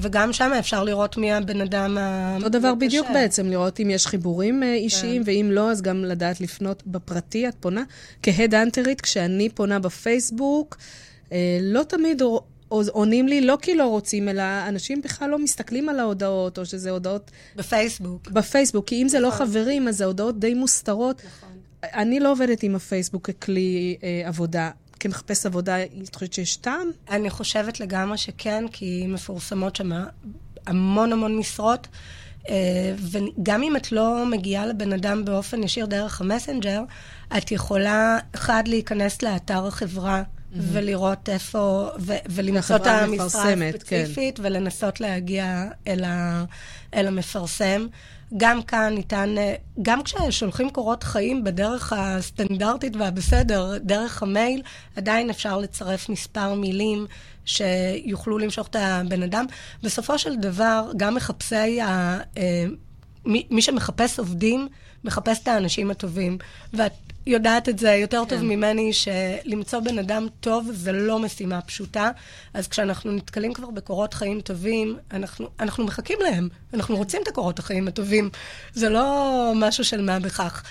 וגם 0.00 0.32
שם 0.32 0.52
אפשר 0.58 0.84
לראות 0.84 1.16
מי 1.16 1.32
הבן 1.32 1.60
אדם 1.60 1.98
ה... 1.98 2.36
אותו 2.36 2.48
דבר 2.48 2.74
בדיוק 2.74 3.06
בעצם, 3.14 3.46
לראות 3.46 3.80
אם 3.80 3.90
יש 3.90 4.06
חיבורים 4.06 4.62
uh, 4.62 4.66
אישיים, 4.66 5.24
כן. 5.24 5.30
ואם 5.30 5.48
לא, 5.52 5.70
אז 5.70 5.82
גם 5.82 6.04
לדעת 6.04 6.40
לפנות 6.40 6.82
בפרטי. 6.86 7.48
את 7.48 7.54
פונה 7.60 7.82
כהד-אנטרית, 8.22 9.00
כשאני 9.00 9.48
פונה 9.48 9.78
בפייסבוק, 9.78 10.76
uh, 11.28 11.32
לא 11.60 11.82
תמיד 11.82 12.22
עונים 12.68 13.28
לי 13.28 13.40
לא 13.40 13.58
כי 13.62 13.74
לא 13.74 13.86
רוצים, 13.86 14.28
אלא 14.28 14.42
אנשים 14.68 15.02
בכלל 15.02 15.30
לא 15.30 15.38
מסתכלים 15.38 15.88
על 15.88 16.00
ההודעות, 16.00 16.58
או 16.58 16.66
שזה 16.66 16.90
הודעות... 16.90 17.30
בפייסבוק. 17.56 18.30
בפייסבוק, 18.30 18.88
כי 18.88 19.02
אם 19.02 19.08
זה 19.08 19.20
לא 19.20 19.28
נכון. 19.28 19.46
חברים, 19.46 19.88
אז 19.88 19.96
זה 19.96 20.04
הודעות 20.04 20.38
די 20.38 20.54
מוסתרות. 20.54 21.22
נכון. 21.24 21.48
אני 21.82 22.20
לא 22.20 22.32
עובדת 22.32 22.62
עם 22.62 22.74
הפייסבוק 22.74 23.30
ככלי 23.30 23.96
אה, 24.02 24.22
עבודה. 24.24 24.70
כמחפש 25.00 25.46
עבודה, 25.46 25.84
את 25.84 26.14
חושבת 26.14 26.32
שיש 26.32 26.56
טעם? 26.56 26.90
אני 27.10 27.30
חושבת 27.30 27.80
לגמרי 27.80 28.18
שכן, 28.18 28.64
כי 28.72 29.06
מפורסמות 29.08 29.76
שם 29.76 29.92
המון 30.66 31.12
המון 31.12 31.38
משרות. 31.38 31.88
Uh, 32.42 32.50
וגם 32.96 33.62
אם 33.62 33.76
את 33.76 33.92
לא 33.92 34.26
מגיעה 34.26 34.66
לבן 34.66 34.92
אדם 34.92 35.24
באופן 35.24 35.62
ישיר 35.62 35.86
דרך 35.86 36.20
המסנג'ר, 36.20 36.82
את 37.36 37.52
יכולה, 37.52 38.18
אחד, 38.34 38.62
להיכנס 38.66 39.22
לאתר 39.22 39.66
החברה. 39.66 40.22
ולראות 40.52 41.28
איפה, 41.28 41.88
ו- 42.00 42.12
ולמצוא 42.28 42.76
את 42.76 42.86
המשרה 42.86 43.42
כן. 43.42 43.62
הספציפית, 43.62 44.36
כן. 44.36 44.42
ולנסות 44.46 45.00
להגיע 45.00 45.64
אל, 45.88 46.04
ה- 46.04 46.44
אל 46.94 47.06
המפרסם. 47.06 47.86
גם 48.36 48.62
כאן 48.62 48.92
ניתן, 48.94 49.34
גם 49.82 50.02
כששולחים 50.02 50.70
קורות 50.70 51.02
חיים 51.02 51.44
בדרך 51.44 51.92
הסטנדרטית 51.96 52.96
והבסדר, 52.96 53.78
דרך 53.78 54.22
המייל, 54.22 54.62
עדיין 54.96 55.30
אפשר 55.30 55.58
לצרף 55.58 56.08
מספר 56.08 56.54
מילים 56.54 57.06
שיוכלו 57.44 58.38
למשוך 58.38 58.66
את 58.66 58.76
הבן 58.78 59.22
אדם. 59.22 59.46
בסופו 59.82 60.18
של 60.18 60.36
דבר, 60.36 60.90
גם 60.96 61.14
מחפשי 61.14 61.80
ה... 61.80 62.18
אה, 62.36 62.64
מי, 63.24 63.46
מי 63.50 63.62
שמחפש 63.62 64.18
עובדים, 64.18 64.68
מחפש 65.04 65.38
את 65.42 65.48
האנשים 65.48 65.90
הטובים. 65.90 66.38
ואת 66.72 66.92
יודעת 67.28 67.68
את 67.68 67.78
זה 67.78 67.90
יותר 67.90 68.22
כן. 68.24 68.28
טוב 68.28 68.42
ממני, 68.44 68.92
שלמצוא 68.92 69.80
בן 69.80 69.98
אדם 69.98 70.26
טוב 70.40 70.70
זה 70.72 70.92
לא 70.92 71.18
משימה 71.18 71.60
פשוטה. 71.60 72.10
אז 72.54 72.68
כשאנחנו 72.68 73.12
נתקלים 73.12 73.54
כבר 73.54 73.70
בקורות 73.70 74.14
חיים 74.14 74.40
טובים, 74.40 74.96
אנחנו, 75.12 75.48
אנחנו 75.60 75.84
מחכים 75.84 76.18
להם. 76.20 76.48
אנחנו 76.74 76.96
רוצים 76.96 77.22
את 77.22 77.28
הקורות 77.28 77.58
החיים 77.58 77.88
הטובים. 77.88 78.30
זה 78.74 78.88
לא 78.88 79.52
משהו 79.56 79.84
של 79.84 80.02
מה 80.02 80.18
בכך. 80.20 80.62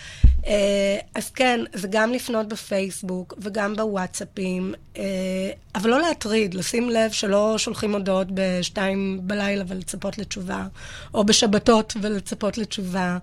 אה, 0.47 0.97
אז 1.15 1.29
כן, 1.29 1.59
זה 1.73 1.87
גם 1.91 2.13
לפנות 2.13 2.47
בפייסבוק 2.47 3.33
וגם 3.37 3.75
בוואטסאפים, 3.75 4.73
אה, 4.97 5.03
אבל 5.75 5.89
לא 5.89 6.01
להטריד, 6.01 6.53
לשים 6.53 6.89
לב 6.89 7.11
שלא 7.11 7.57
שולחים 7.57 7.93
הודעות 7.93 8.27
בשתיים 8.33 9.19
בלילה 9.23 9.63
ולצפות 9.67 10.17
לתשובה, 10.17 10.67
או 11.13 11.23
בשבתות 11.23 11.93
ולצפות 12.01 12.57
לתשובה. 12.57 13.17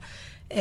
אה, 0.54 0.60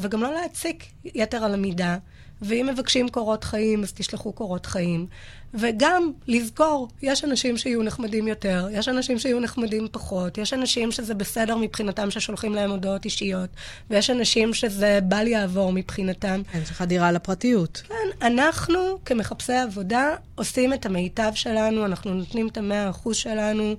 וגם 0.00 0.22
לא 0.22 0.34
להציק 0.34 0.84
יתר 1.04 1.44
על 1.44 1.54
המידה. 1.54 1.96
ואם 2.42 2.68
מבקשים 2.72 3.08
קורות 3.08 3.44
חיים, 3.44 3.82
אז 3.82 3.92
תשלחו 3.92 4.32
קורות 4.32 4.66
חיים. 4.66 5.06
וגם 5.54 6.12
לזכור, 6.26 6.88
יש 7.02 7.24
אנשים 7.24 7.56
שיהיו 7.56 7.82
נחמדים 7.82 8.28
יותר, 8.28 8.68
יש 8.72 8.88
אנשים 8.88 9.18
שיהיו 9.18 9.40
נחמדים 9.40 9.88
פחות, 9.92 10.38
יש 10.38 10.52
אנשים 10.52 10.92
שזה 10.92 11.14
בסדר 11.14 11.56
מבחינתם 11.56 12.10
ששולחים 12.10 12.54
להם 12.54 12.70
הודעות 12.70 13.04
אישיות, 13.04 13.50
ויש 13.90 14.10
אנשים 14.10 14.54
שזה 14.54 14.98
בל 15.02 15.26
יעבור 15.26 15.72
מבחינתם. 15.72 16.42
כן, 16.52 16.58
יש 16.62 16.70
לך 16.70 16.82
דירה 16.82 17.08
על 17.08 17.16
הפרטיות. 17.16 17.82
כן, 17.88 18.26
אנחנו 18.26 18.98
כמחפשי 19.04 19.52
עבודה 19.52 20.14
עושים 20.34 20.72
את 20.72 20.86
המיטב 20.86 21.32
שלנו, 21.34 21.84
אנחנו 21.84 22.14
נותנים 22.14 22.48
את 22.48 22.56
המאה 22.56 22.90
אחוז 22.90 23.16
שלנו, 23.16 23.74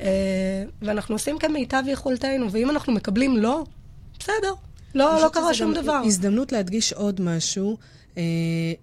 אה, 0.00 0.64
ואנחנו 0.82 1.14
עושים 1.14 1.38
כמיטב 1.38 1.82
יכולתנו, 1.86 2.52
ואם 2.52 2.70
אנחנו 2.70 2.92
מקבלים 2.92 3.36
לא, 3.36 3.64
בסדר. 4.18 4.54
לא, 4.94 5.22
לא 5.22 5.28
קרה 5.28 5.54
שום 5.54 5.74
דבר. 5.74 6.00
הזדמנות 6.04 6.52
להדגיש 6.52 6.92
עוד 6.92 7.20
משהו. 7.20 7.76
Uh, 8.14 8.18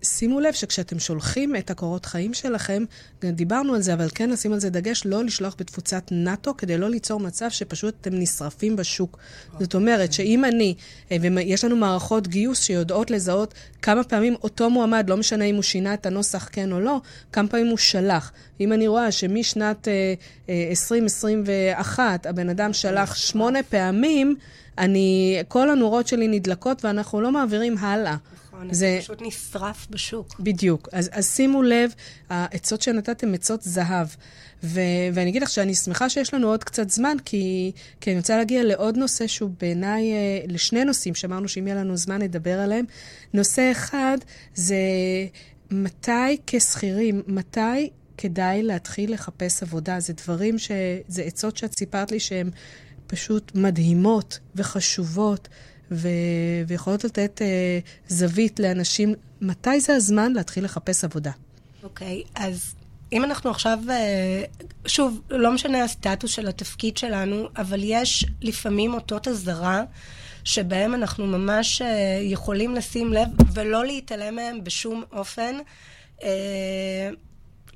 שימו 0.04 0.40
לב 0.40 0.54
שכשאתם 0.54 1.00
שולחים 1.00 1.56
את 1.56 1.72
הקורות 1.72 2.06
חיים 2.06 2.34
שלכם, 2.34 2.84
דיברנו 3.24 3.74
על 3.74 3.82
זה, 3.82 3.94
אבל 3.94 4.08
כן 4.16 4.30
לשים 4.30 4.54
על 4.54 4.60
זה 4.60 4.70
דגש, 4.70 5.06
לא 5.06 5.24
לשלוח 5.24 5.56
בתפוצת 5.60 6.04
נאט"ו, 6.12 6.58
כדי 6.58 6.78
לא 6.78 6.90
ליצור 6.90 7.20
מצב 7.20 7.50
שפשוט 7.50 7.96
אתם 8.02 8.10
נשרפים 8.14 8.76
בשוק. 8.76 9.18
Okay. 9.18 9.60
זאת 9.60 9.76
אומרת, 9.76 10.14
שאם 10.14 10.46
אני, 10.46 10.76
uh, 10.78 11.14
ויש 11.22 11.64
לנו 11.64 11.76
מערכות 11.76 12.28
גיוס 12.28 12.64
שיודעות 12.64 13.12
לזהות 13.12 13.54
כמה 13.82 14.04
פעמים 14.04 14.36
אותו 14.44 14.70
מועמד, 14.70 15.10
לא 15.10 15.18
משנה 15.18 15.46
אם 15.46 15.56
הוא 15.56 15.64
שינה 15.64 15.94
את 15.94 16.06
הנוסח 16.06 16.50
כן 16.52 16.72
או 16.72 16.80
לא, 16.80 17.02
כמה 17.32 17.48
פעמים 17.48 17.68
הוא 17.68 17.78
שלח. 17.78 18.32
אם 18.60 18.74
אני 18.74 18.88
רואה 18.88 19.12
שמשנת 19.12 19.88
uh, 19.88 20.48
uh, 20.48 20.52
2021 20.70 22.26
הבן 22.26 22.50
אדם 22.50 22.74
שלח 22.74 23.16
שמונה 23.16 23.64
פעמים, 23.64 24.36
אני, 24.78 25.40
כל 25.48 25.70
הנורות 25.70 26.08
שלי 26.08 26.28
נדלקות 26.28 26.86
ואנחנו 26.86 27.22
לא 27.22 27.32
מעבירים 27.32 27.78
הלאה. 27.78 28.16
נכון, 28.64 28.74
זה 28.74 28.98
פשוט 29.02 29.22
נשרף 29.22 29.88
בשוק. 29.90 30.40
בדיוק. 30.40 30.90
אז, 30.92 31.10
אז 31.14 31.36
שימו 31.36 31.64
לב, 31.64 31.94
העצות 32.30 32.82
שנתתם 32.82 33.34
עצות 33.34 33.62
זהב. 33.62 34.08
ו- 34.64 34.80
ואני 35.14 35.30
אגיד 35.30 35.42
לך 35.44 35.50
שאני 35.50 35.76
שמחה 35.76 36.10
שיש 36.10 36.34
לנו 36.34 36.48
עוד 36.48 36.64
קצת 36.64 36.90
זמן, 36.90 37.18
כי, 37.26 37.72
כי 38.02 38.10
אני 38.10 38.18
רוצה 38.20 38.38
להגיע 38.38 38.64
לעוד 38.64 38.98
נושא 38.98 39.28
שהוא 39.28 39.52
בעיניי, 39.60 40.12
אה, 40.14 40.42
לשני 40.48 40.86
נושאים 40.86 41.16
שאמרנו 41.16 41.48
שאם 41.48 41.68
יהיה 41.68 41.76
לנו 41.76 41.98
זמן 41.98 42.22
נדבר 42.22 42.60
עליהם. 42.60 42.86
נושא 43.34 43.72
אחד 43.72 44.18
זה 44.56 44.76
מתי 45.72 46.38
כשכירים, 46.48 47.22
מתי 47.28 47.90
כדאי 48.18 48.64
להתחיל 48.64 49.14
לחפש 49.14 49.64
עבודה. 49.64 50.00
זה 50.00 50.14
דברים 50.14 50.60
ש... 50.60 50.72
זה 51.08 51.22
עצות 51.22 51.58
שאת 51.58 51.78
סיפרת 51.78 52.12
לי 52.12 52.20
שהן 52.20 52.50
פשוט 53.08 53.52
מדהימות 53.56 54.40
וחשובות. 54.56 55.48
ו... 55.92 56.08
ויכולות 56.68 57.04
לתת 57.04 57.42
uh, 57.42 57.90
זווית 58.08 58.60
לאנשים, 58.60 59.14
מתי 59.42 59.80
זה 59.80 59.96
הזמן 59.96 60.34
להתחיל 60.34 60.66
לחפש 60.66 61.04
עבודה? 61.04 61.32
אוקיי, 61.84 62.24
okay, 62.26 62.30
אז 62.36 62.76
אם 63.14 63.24
אנחנו 63.24 63.50
עכשיו, 63.50 63.80
uh, 63.88 64.64
שוב, 64.88 65.22
לא 65.30 65.52
משנה 65.52 65.84
הסטטוס 65.84 66.32
של 66.32 66.48
התפקיד 66.48 66.98
שלנו, 66.98 67.48
אבל 67.58 67.80
יש 67.84 68.26
לפעמים 68.42 68.94
אותות 68.94 69.28
אזהרה. 69.28 69.84
שבהם 70.44 70.94
אנחנו 70.94 71.28
ממש 71.28 71.82
uh, 71.82 71.86
יכולים 72.22 72.76
לשים 72.76 73.14
לב 73.14 73.28
ולא 73.54 73.86
להתעלם 73.86 74.36
מהם 74.36 74.64
בשום 74.64 75.04
אופן. 75.12 75.56
Uh, 76.20 76.24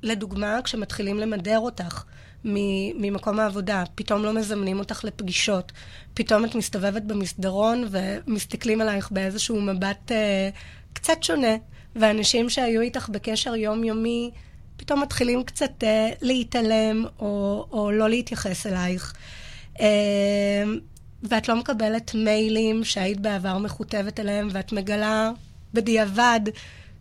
לדוגמה, 0.02 0.58
כשמתחילים 0.64 1.18
למדר 1.18 1.58
אותך. 1.58 2.04
ממקום 2.44 3.40
העבודה, 3.40 3.84
פתאום 3.94 4.22
לא 4.22 4.32
מזמנים 4.32 4.78
אותך 4.78 5.04
לפגישות, 5.04 5.72
פתאום 6.14 6.44
את 6.44 6.54
מסתובבת 6.54 7.02
במסדרון 7.02 7.84
ומסתכלים 7.90 8.80
עלייך 8.80 9.12
באיזשהו 9.12 9.60
מבט 9.60 10.12
אה, 10.12 10.48
קצת 10.92 11.22
שונה, 11.22 11.56
ואנשים 11.96 12.50
שהיו 12.50 12.80
איתך 12.80 13.08
בקשר 13.08 13.56
יומיומי, 13.56 14.30
פתאום 14.76 15.02
מתחילים 15.02 15.44
קצת 15.44 15.84
אה, 15.84 16.08
להתעלם 16.22 17.04
או, 17.18 17.66
או 17.70 17.90
לא 17.90 18.08
להתייחס 18.08 18.66
אלייך. 18.66 19.14
אה, 19.80 20.64
ואת 21.22 21.48
לא 21.48 21.56
מקבלת 21.56 22.14
מיילים 22.14 22.84
שהיית 22.84 23.20
בעבר 23.20 23.58
מכותבת 23.58 24.20
אליהם, 24.20 24.48
ואת 24.52 24.72
מגלה 24.72 25.30
בדיעבד 25.74 26.40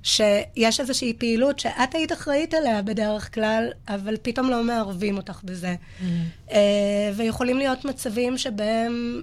שיש 0.06 0.80
איזושהי 0.80 1.14
פעילות 1.14 1.60
שאת 1.60 1.96
היית 1.96 2.12
אחראית 2.12 2.54
עליה 2.54 2.82
בדרך 2.82 3.34
כלל, 3.34 3.68
אבל 3.88 4.16
פתאום 4.22 4.50
לא 4.50 4.64
מערבים 4.64 5.18
אותך 5.18 5.42
בזה. 5.44 5.76
Mm-hmm. 5.76 6.54
ויכולים 7.16 7.58
להיות 7.58 7.86
מצבים 7.86 8.38
שבהם 8.38 9.22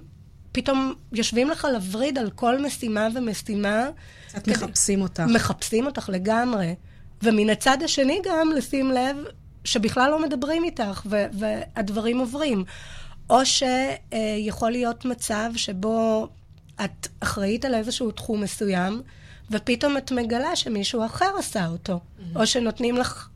פתאום 0.51 0.93
יושבים 1.11 1.49
לך 1.49 1.67
לווריד 1.73 2.17
על 2.17 2.31
כל 2.31 2.61
משימה 2.61 3.07
ומשימה. 3.15 3.89
קצת 4.27 4.43
כדי... 4.43 4.53
מחפשים 4.53 5.01
אותך. 5.01 5.23
מחפשים 5.33 5.85
אותך 5.85 6.09
לגמרי. 6.13 6.75
ומן 7.23 7.49
הצד 7.49 7.77
השני 7.83 8.19
גם 8.25 8.51
לשים 8.55 8.91
לב 8.91 9.17
שבכלל 9.63 10.11
לא 10.11 10.21
מדברים 10.21 10.63
איתך, 10.63 11.01
ו- 11.05 11.25
והדברים 11.33 12.19
עוברים. 12.19 12.63
או 13.29 13.39
שיכול 13.45 14.71
להיות 14.71 15.05
מצב 15.05 15.51
שבו 15.55 16.27
את 16.85 17.07
אחראית 17.19 17.65
על 17.65 17.75
איזשהו 17.75 18.11
תחום 18.11 18.41
מסוים, 18.41 19.01
ופתאום 19.53 19.97
את 19.97 20.11
מגלה 20.11 20.55
שמישהו 20.55 21.05
אחר 21.05 21.31
עשה 21.39 21.67
אותו, 21.67 21.99
mm-hmm. 21.99 22.39
או 22.39 22.47
שנותנים 22.47 22.97
לך 22.97 23.29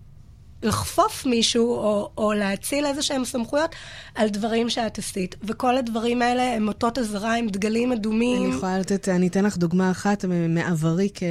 לחפוף 0.64 1.26
מישהו, 1.26 1.76
או, 1.76 2.12
או 2.18 2.34
להציל 2.34 2.86
איזה 2.86 3.02
שהם 3.02 3.26
סמכויות 3.26 3.76
על 4.16 4.30
דברים 4.30 4.70
שאת 4.70 4.98
עשית. 4.98 5.36
וכל 5.44 5.78
הדברים 5.78 6.22
האלה 6.22 6.54
הם 6.54 6.68
אותות 6.68 6.98
אזהרה 6.98 7.36
עם 7.36 7.50
דגלים 7.50 7.92
אדומים. 7.92 8.46
אני 8.46 8.56
יכולה 8.56 8.80
לתת, 8.80 9.10
אני 9.10 9.28
אתן 9.28 9.46
לך 9.46 9.58
דוגמה 9.58 9.92
אחת 9.92 10.26
מעברי 10.50 11.10
כ, 11.16 11.24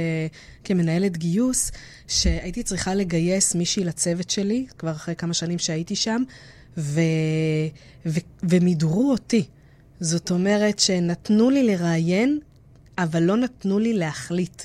כמנהלת 0.63 1.17
גיוס, 1.17 1.71
שהייתי 2.07 2.63
צריכה 2.63 2.95
לגייס 2.95 3.55
מישהי 3.55 3.83
לצוות 3.83 4.29
שלי, 4.29 4.65
כבר 4.77 4.91
אחרי 4.91 5.15
כמה 5.15 5.33
שנים 5.33 5.59
שהייתי 5.59 5.95
שם, 5.95 6.23
ו, 6.77 7.01
ו, 8.05 8.19
ומידרו 8.43 9.11
אותי. 9.11 9.45
זאת 9.99 10.31
אומרת 10.31 10.79
שנתנו 10.79 11.49
לי 11.49 11.63
לראיין, 11.63 12.39
אבל 12.97 13.23
לא 13.23 13.37
נתנו 13.37 13.79
לי 13.79 13.93
להחליט. 13.93 14.63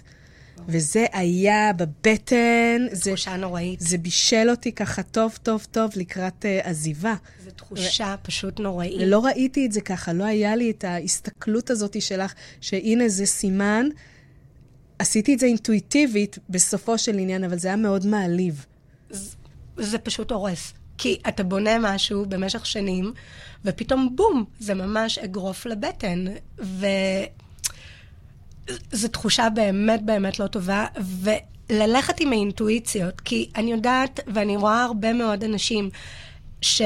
וזה 0.68 1.06
היה 1.12 1.72
בבטן. 1.72 2.86
תחושה 3.04 3.36
נוראית. 3.36 3.80
זה 3.80 3.98
בישל 3.98 4.46
אותי 4.50 4.72
ככה 4.72 5.02
טוב, 5.02 5.38
טוב, 5.42 5.66
טוב 5.70 5.90
לקראת 5.96 6.44
uh, 6.44 6.68
עזיבה. 6.68 7.14
זו 7.44 7.50
תחושה 7.50 8.14
ו... 8.18 8.26
פשוט 8.26 8.60
נוראית. 8.60 9.00
ולא 9.00 9.24
ראיתי 9.24 9.66
את 9.66 9.72
זה 9.72 9.80
ככה, 9.80 10.12
לא 10.12 10.24
היה 10.24 10.56
לי 10.56 10.70
את 10.70 10.84
ההסתכלות 10.84 11.70
הזאת 11.70 12.02
שלך, 12.02 12.34
שהנה 12.60 13.08
זה 13.08 13.26
סימן. 13.26 13.86
עשיתי 14.98 15.34
את 15.34 15.38
זה 15.38 15.46
אינטואיטיבית 15.46 16.38
בסופו 16.50 16.98
של 16.98 17.18
עניין, 17.18 17.44
אבל 17.44 17.58
זה 17.58 17.68
היה 17.68 17.76
מאוד 17.76 18.06
מעליב. 18.06 18.66
זה, 19.10 19.36
זה 19.76 19.98
פשוט 19.98 20.30
הורס. 20.30 20.74
כי 20.98 21.18
אתה 21.28 21.42
בונה 21.42 21.78
משהו 21.80 22.26
במשך 22.26 22.66
שנים, 22.66 23.12
ופתאום 23.64 24.16
בום, 24.16 24.44
זה 24.60 24.74
ממש 24.74 25.18
אגרוף 25.18 25.66
לבטן. 25.66 26.24
ו... 26.62 26.86
זו 28.92 29.08
תחושה 29.08 29.48
באמת 29.50 30.02
באמת 30.02 30.38
לא 30.38 30.46
טובה, 30.46 30.86
וללכת 31.22 32.20
עם 32.20 32.32
האינטואיציות, 32.32 33.20
כי 33.20 33.50
אני 33.56 33.72
יודעת, 33.72 34.20
ואני 34.26 34.56
רואה 34.56 34.84
הרבה 34.84 35.12
מאוד 35.12 35.44
אנשים, 35.44 35.90
ש... 36.62 36.82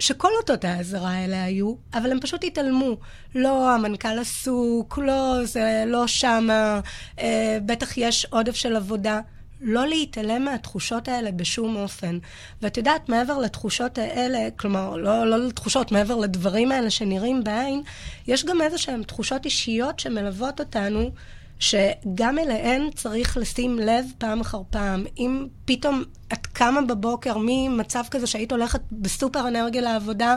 שכל 0.00 0.28
אותות 0.40 0.64
האזהרה 0.64 1.10
האלה 1.10 1.44
היו, 1.44 1.74
אבל 1.94 2.12
הם 2.12 2.20
פשוט 2.20 2.44
התעלמו. 2.44 2.96
לא, 3.34 3.70
המנכ"ל 3.70 4.18
עסוק, 4.18 4.98
לא, 4.98 5.44
זה 5.44 5.84
לא 5.86 6.06
שמה, 6.06 6.80
אה, 7.20 7.58
בטח 7.66 7.96
יש 7.96 8.26
עודף 8.30 8.54
של 8.54 8.76
עבודה. 8.76 9.20
לא 9.60 9.86
להתעלם 9.86 10.44
מהתחושות 10.44 11.08
האלה 11.08 11.32
בשום 11.32 11.76
אופן. 11.76 12.18
ואת 12.62 12.76
יודעת, 12.76 13.08
מעבר 13.08 13.38
לתחושות 13.38 13.98
האלה, 13.98 14.48
כלומר, 14.56 14.96
לא, 14.96 15.26
לא 15.26 15.46
לתחושות, 15.46 15.92
מעבר 15.92 16.16
לדברים 16.16 16.72
האלה 16.72 16.90
שנראים 16.90 17.44
בעין, 17.44 17.82
יש 18.26 18.44
גם 18.44 18.62
איזה 18.62 18.78
שהן 18.78 19.02
תחושות 19.02 19.44
אישיות 19.44 20.00
שמלוות 20.00 20.60
אותנו, 20.60 21.10
שגם 21.58 22.38
אליהן 22.38 22.90
צריך 22.94 23.36
לשים 23.36 23.78
לב 23.78 24.04
פעם 24.18 24.40
אחר 24.40 24.62
פעם. 24.70 25.04
אם 25.18 25.46
פתאום 25.64 26.02
את 26.32 26.46
קמה 26.46 26.82
בבוקר 26.82 27.36
ממצב 27.40 28.02
כזה 28.10 28.26
שהיית 28.26 28.52
הולכת 28.52 28.80
בסופר 28.92 29.48
אנרגיה 29.48 29.82
לעבודה, 29.82 30.36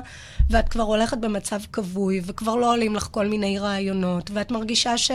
ואת 0.50 0.70
כבר 0.70 0.84
הולכת 0.84 1.18
במצב 1.18 1.60
כבוי, 1.74 2.22
וכבר 2.26 2.56
לא 2.56 2.72
עולים 2.74 2.96
לך 2.96 3.08
כל 3.12 3.28
מיני 3.28 3.60
רעיונות, 3.60 4.32
ואת 4.34 4.52
מרגישה 4.52 4.98
ש... 4.98 5.12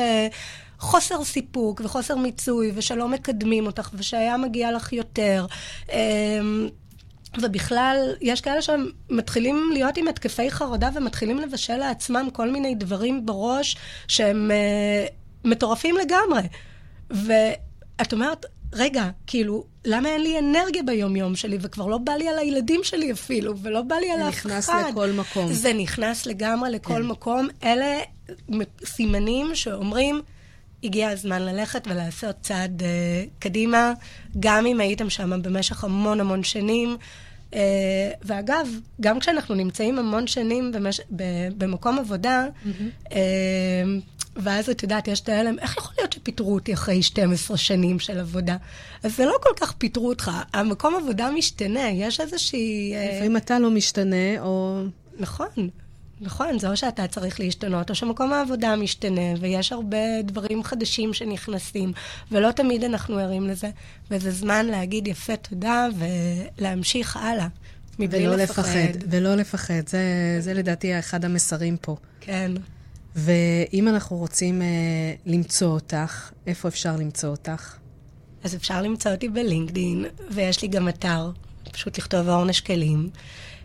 חוסר 0.78 1.24
סיפוק 1.24 1.80
וחוסר 1.84 2.16
מיצוי, 2.16 2.72
ושלא 2.74 3.09
מקדמים 3.09 3.66
אותך, 3.66 3.90
ושהיה 3.94 4.36
מגיע 4.36 4.72
לך 4.72 4.92
יותר. 4.92 5.46
אמ, 5.92 6.68
ובכלל, 7.42 7.96
יש 8.20 8.40
כאלה 8.40 8.61
שמתחילים 8.62 9.70
להיות 9.72 9.96
עם 9.96 10.09
התקפי 10.09 10.50
חרדה 10.50 10.90
ומתחילים 10.94 11.38
לבשל 11.38 11.76
לעצמם 11.76 12.28
כל 12.32 12.50
מיני 12.50 12.74
דברים 12.74 13.26
בראש 13.26 13.76
שהם 14.09 14.50
uh, 14.50 15.24
מטורפים 15.45 15.97
לגמרי. 15.97 16.42
ואת 17.11 18.12
אומרת, 18.12 18.47
רגע, 18.72 19.11
כאילו, 19.26 19.64
למה 19.84 20.09
אין 20.09 20.22
לי 20.22 20.38
אנרגיה 20.38 20.82
ביום-יום 20.82 21.36
שלי, 21.36 21.59
וכבר 21.61 21.86
לא 21.86 21.99
בא 21.99 22.12
לי 22.12 22.28
על 22.28 22.38
הילדים 22.38 22.80
שלי 22.82 23.12
אפילו, 23.12 23.59
ולא 23.59 23.82
בא 23.82 23.97
לי 23.97 24.11
על 24.11 24.28
אף 24.28 24.34
אחד. 24.34 24.49
זה 24.49 24.57
נכנס 24.57 24.70
לכל 24.90 25.11
מקום. 25.11 25.53
זה 25.53 25.72
נכנס 25.72 26.26
לגמרי 26.26 26.70
לכל 26.70 26.95
כן. 26.95 27.03
מקום. 27.03 27.49
אלה 27.64 27.99
סימנים 28.84 29.55
שאומרים, 29.55 30.22
הגיע 30.84 31.09
הזמן 31.09 31.42
ללכת 31.42 31.86
ולעשות 31.90 32.36
צעד 32.42 32.82
uh, 32.82 32.84
קדימה, 33.38 33.92
גם 34.40 34.66
אם 34.66 34.80
הייתם 34.80 35.11
שם 35.11 35.42
במשך 35.42 35.84
המון 35.84 36.20
המון 36.20 36.42
שנים. 36.42 36.97
Uh, 37.51 37.57
ואגב, 38.22 38.68
גם 39.01 39.20
כשאנחנו 39.20 39.55
נמצאים 39.55 39.99
המון 39.99 40.26
שנים 40.26 40.72
במש... 40.72 41.01
ב... 41.16 41.22
במקום 41.59 41.99
עבודה, 41.99 42.47
mm-hmm. 42.47 43.05
uh, 43.05 43.14
ואז 44.37 44.70
את 44.70 44.82
יודעת, 44.82 45.09
יש 45.09 45.20
את 45.20 45.28
ההלם, 45.28 45.59
איך 45.59 45.76
יכול 45.76 45.95
להיות 45.99 46.12
שפיטרו 46.12 46.55
אותי 46.55 46.74
אחרי 46.74 47.03
12 47.03 47.57
שנים 47.57 47.99
של 47.99 48.20
עבודה? 48.20 48.57
אז 49.03 49.16
זה 49.16 49.24
לא 49.26 49.37
כל 49.43 49.51
כך 49.61 49.72
פיטרו 49.72 50.09
אותך, 50.09 50.30
המקום 50.53 50.97
עבודה 50.97 51.30
משתנה, 51.30 51.91
יש 51.91 52.20
איזושהי... 52.20 52.95
לפעמים 53.14 53.37
אתה 53.37 53.59
לא 53.59 53.70
משתנה, 53.70 54.41
או... 54.41 54.82
נכון. 55.18 55.49
נכון, 56.20 56.59
זה 56.59 56.70
או 56.70 56.76
שאתה 56.76 57.07
צריך 57.07 57.41
להשתנות, 57.41 57.91
או 57.91 57.95
שמקום 57.95 58.32
העבודה 58.32 58.76
משתנה, 58.76 59.35
ויש 59.41 59.72
הרבה 59.72 60.22
דברים 60.22 60.62
חדשים 60.62 61.12
שנכנסים, 61.12 61.93
ולא 62.32 62.51
תמיד 62.51 62.85
אנחנו 62.85 63.18
ערים 63.18 63.49
לזה, 63.49 63.70
וזה 64.11 64.30
זמן 64.30 64.66
להגיד 64.66 65.09
יפה 65.09 65.37
תודה 65.37 65.89
ולהמשיך 66.59 67.16
הלאה, 67.16 67.47
מבלי 67.99 68.26
ולא 68.28 68.37
לפחד. 68.37 68.62
לפחד. 68.62 69.07
ולא 69.11 69.35
לפחד, 69.35 69.89
זה, 69.89 70.37
זה 70.41 70.55
לדעתי 70.55 70.99
אחד 70.99 71.24
המסרים 71.24 71.76
פה. 71.76 71.97
כן. 72.20 72.53
ואם 73.14 73.88
אנחנו 73.88 74.16
רוצים 74.16 74.62
uh, 74.62 74.64
למצוא 75.26 75.68
אותך, 75.68 76.30
איפה 76.46 76.68
אפשר 76.68 76.96
למצוא 76.96 77.28
אותך? 77.28 77.76
אז 78.44 78.54
אפשר 78.54 78.82
למצוא 78.82 79.10
אותי 79.10 79.28
בלינקדין, 79.28 80.04
ויש 80.30 80.62
לי 80.62 80.68
גם 80.68 80.88
אתר, 80.88 81.30
פשוט 81.72 81.98
לכתוב 81.98 82.28
אורנה 82.28 82.52
שקלים. 82.52 83.10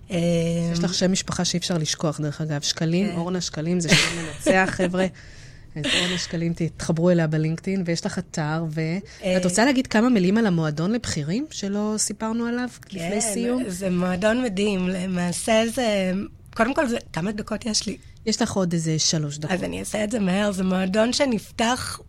יש 0.10 0.80
לך 0.84 0.94
שם 0.94 1.12
משפחה 1.12 1.46
שאי 1.46 1.60
אפשר 1.60 1.78
לשכוח, 1.78 2.22
דרך 2.22 2.42
אגב. 2.42 2.62
שקלים, 2.62 3.08
כן. 3.08 3.16
אורנה 3.16 3.42
שקלים, 3.42 3.80
זה 3.80 3.90
שם 3.90 4.18
מנצח, 4.18 4.70
חבר'ה. 4.72 5.06
אז 5.76 5.86
אורנה 6.02 6.18
שקלים, 6.18 6.54
תתחברו 6.54 7.10
אליה 7.10 7.28
בלינקדאין, 7.28 7.84
ויש 7.86 8.06
לך 8.06 8.20
אתר, 8.20 8.66
ואת 8.70 9.04
אה, 9.24 9.38
רוצה 9.44 9.66
להגיד 9.66 9.88
כמה 9.88 10.10
מילים 10.10 10.38
על 10.38 10.46
המועדון 10.46 10.92
לבכירים 10.92 11.46
שלא 11.52 11.94
סיפרנו 11.98 12.46
עליו 12.46 12.70
לפני 12.92 13.22
סיום? 13.22 13.64
כן, 13.64 13.70
זה 13.70 13.90
מועדון 13.90 14.44
מדהים. 14.44 14.88
למעשה 14.88 15.64
זה... 15.76 16.12
קודם 16.56 16.74
כל, 16.74 16.88
זה... 16.88 16.98
כמה 17.14 17.32
דקות 17.32 17.66
יש 17.66 17.88
לי? 17.88 17.98
יש 18.26 18.42
לך 18.42 18.52
עוד 18.52 18.74
איזה 18.74 19.00
שלוש 19.00 19.38
דקות. 19.38 19.52
אז 19.52 19.64
אני 19.64 19.80
אעשה 19.80 20.04
את 20.04 20.12
זה 20.12 20.20
מהר. 20.20 20.52
זה 20.52 20.64
מועדון 20.64 21.14
שנפתח 21.14 22.00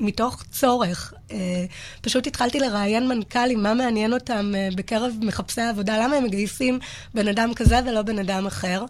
מתוך 0.00 0.44
צורך. 0.50 1.14
אה, 1.30 1.64
פשוט 2.00 2.26
התחלתי 2.26 2.60
לראיין 2.60 3.08
מנכ"לים, 3.08 3.62
מה 3.62 3.74
מעניין 3.74 4.12
אותם 4.12 4.52
אה, 4.54 4.68
בקרב 4.76 5.14
מחפשי 5.20 5.60
העבודה, 5.60 6.04
למה 6.04 6.16
הם 6.16 6.24
מגייסים 6.24 6.78
בן 7.14 7.28
אדם 7.28 7.54
כזה 7.54 7.80
ולא 7.86 8.02
בן 8.02 8.18
אדם 8.18 8.46
אחר. 8.46 8.84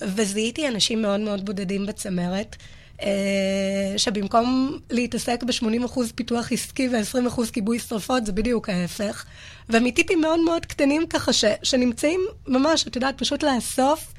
וזיהיתי 0.00 0.68
אנשים 0.68 1.02
מאוד 1.02 1.20
מאוד 1.20 1.44
בודדים 1.44 1.86
בצמרת. 1.86 2.56
אה, 3.02 3.94
שבמקום 3.96 4.78
להתעסק 4.90 5.42
ב-80% 5.42 6.00
פיתוח 6.14 6.52
עסקי 6.52 6.88
ו-20% 6.88 7.40
כיבוי 7.52 7.78
שרפות, 7.78 8.26
זה 8.26 8.32
בדיוק 8.32 8.68
ההפך. 8.68 9.24
ומטיפים 9.68 10.20
מאוד 10.20 10.40
מאוד 10.40 10.66
קטנים 10.66 11.06
ככה, 11.06 11.32
ש, 11.32 11.44
שנמצאים 11.62 12.20
ממש, 12.48 12.86
את 12.86 12.96
יודעת, 12.96 13.18
פשוט 13.18 13.42
לאסוף. 13.42 14.12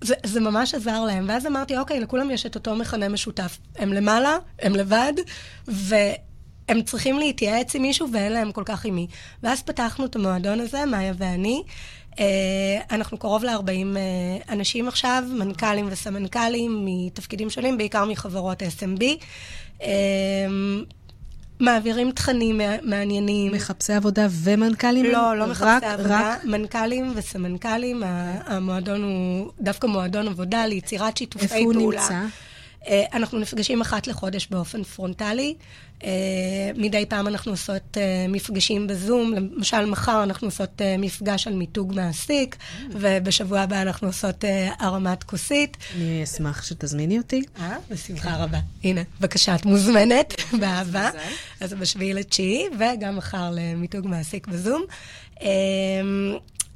זה, 0.00 0.14
זה 0.26 0.40
ממש 0.40 0.74
עזר 0.74 1.04
להם. 1.04 1.24
ואז 1.28 1.46
אמרתי, 1.46 1.78
אוקיי, 1.78 2.00
לכולם 2.00 2.30
יש 2.30 2.46
את 2.46 2.54
אותו 2.54 2.76
מכנה 2.76 3.08
משותף. 3.08 3.58
הם 3.76 3.92
למעלה, 3.92 4.36
הם 4.58 4.76
לבד, 4.76 5.12
והם 5.68 6.82
צריכים 6.84 7.18
להתייעץ 7.18 7.74
עם 7.74 7.82
מישהו 7.82 8.12
ואין 8.12 8.32
להם 8.32 8.52
כל 8.52 8.62
כך 8.64 8.84
עם 8.84 8.94
מי. 8.94 9.06
ואז 9.42 9.62
פתחנו 9.62 10.04
את 10.04 10.16
המועדון 10.16 10.60
הזה, 10.60 10.84
מאיה 10.84 11.12
ואני. 11.16 11.62
Uh, 12.12 12.18
אנחנו 12.90 13.18
קרוב 13.18 13.44
ל-40 13.44 13.58
uh, 13.58 14.52
אנשים 14.52 14.88
עכשיו, 14.88 15.24
מנכ"לים 15.38 15.86
וסמנכ"לים 15.90 16.84
מתפקידים 16.84 17.50
שונים, 17.50 17.78
בעיקר 17.78 18.04
מחברות 18.04 18.62
SMB. 18.62 19.02
Uh, 19.80 19.84
מעבירים 21.60 22.10
תכנים 22.10 22.60
מעניינים. 22.82 23.52
מחפשי 23.52 23.92
עבודה 23.92 24.26
ומנכ"לים? 24.30 25.04
לא, 25.04 25.36
לא 25.36 25.46
מחפשי 25.46 25.64
רק, 25.66 25.82
עבודה, 25.84 26.32
רק... 26.34 26.44
מנכ"לים 26.44 27.12
וסמנכ"לים. 27.14 28.02
המועדון 28.46 29.02
הוא 29.02 29.50
דווקא 29.60 29.86
מועדון 29.86 30.28
עבודה 30.28 30.66
ליצירת 30.66 31.16
שיתופי 31.16 31.48
פעולה. 31.48 31.68
איפה 31.68 31.80
הוא 31.80 31.92
נמצא? 31.92 32.36
אה, 32.86 33.04
אנחנו 33.12 33.38
נפגשים 33.38 33.80
אחת 33.80 34.06
לחודש 34.06 34.46
באופן 34.50 34.82
פרונטלי. 34.82 35.54
אה, 36.04 36.10
מדי 36.76 37.06
פעם 37.06 37.26
אנחנו 37.26 37.52
עושות 37.52 37.96
אה, 37.96 38.26
מפגשים 38.28 38.86
בזום, 38.86 39.32
למשל 39.34 39.86
מחר 39.86 40.22
אנחנו 40.22 40.46
עושות 40.46 40.80
מפגש 40.98 41.46
על 41.46 41.52
מיתוג 41.52 41.94
מעסיק, 41.94 42.56
ובשבוע 42.90 43.60
הבא 43.60 43.82
אנחנו 43.82 44.06
עושות 44.06 44.44
הרמת 44.78 45.22
כוסית. 45.22 45.76
אני 45.96 46.24
אשמח 46.24 46.62
שתזמיני 46.62 47.18
אותי. 47.18 47.42
אה, 47.60 47.76
בשמחה 47.90 48.36
רבה. 48.36 48.58
הנה, 48.84 49.00
בבקשה, 49.20 49.54
את 49.54 49.64
מוזמנת, 49.66 50.34
באהבה. 50.60 51.10
אז 51.60 51.72
בשביעי 51.72 52.14
לתשיעי, 52.14 52.64
וגם 52.78 53.16
מחר 53.16 53.50
למיתוג 53.52 54.06
מעסיק 54.06 54.46
בזום. 54.46 54.84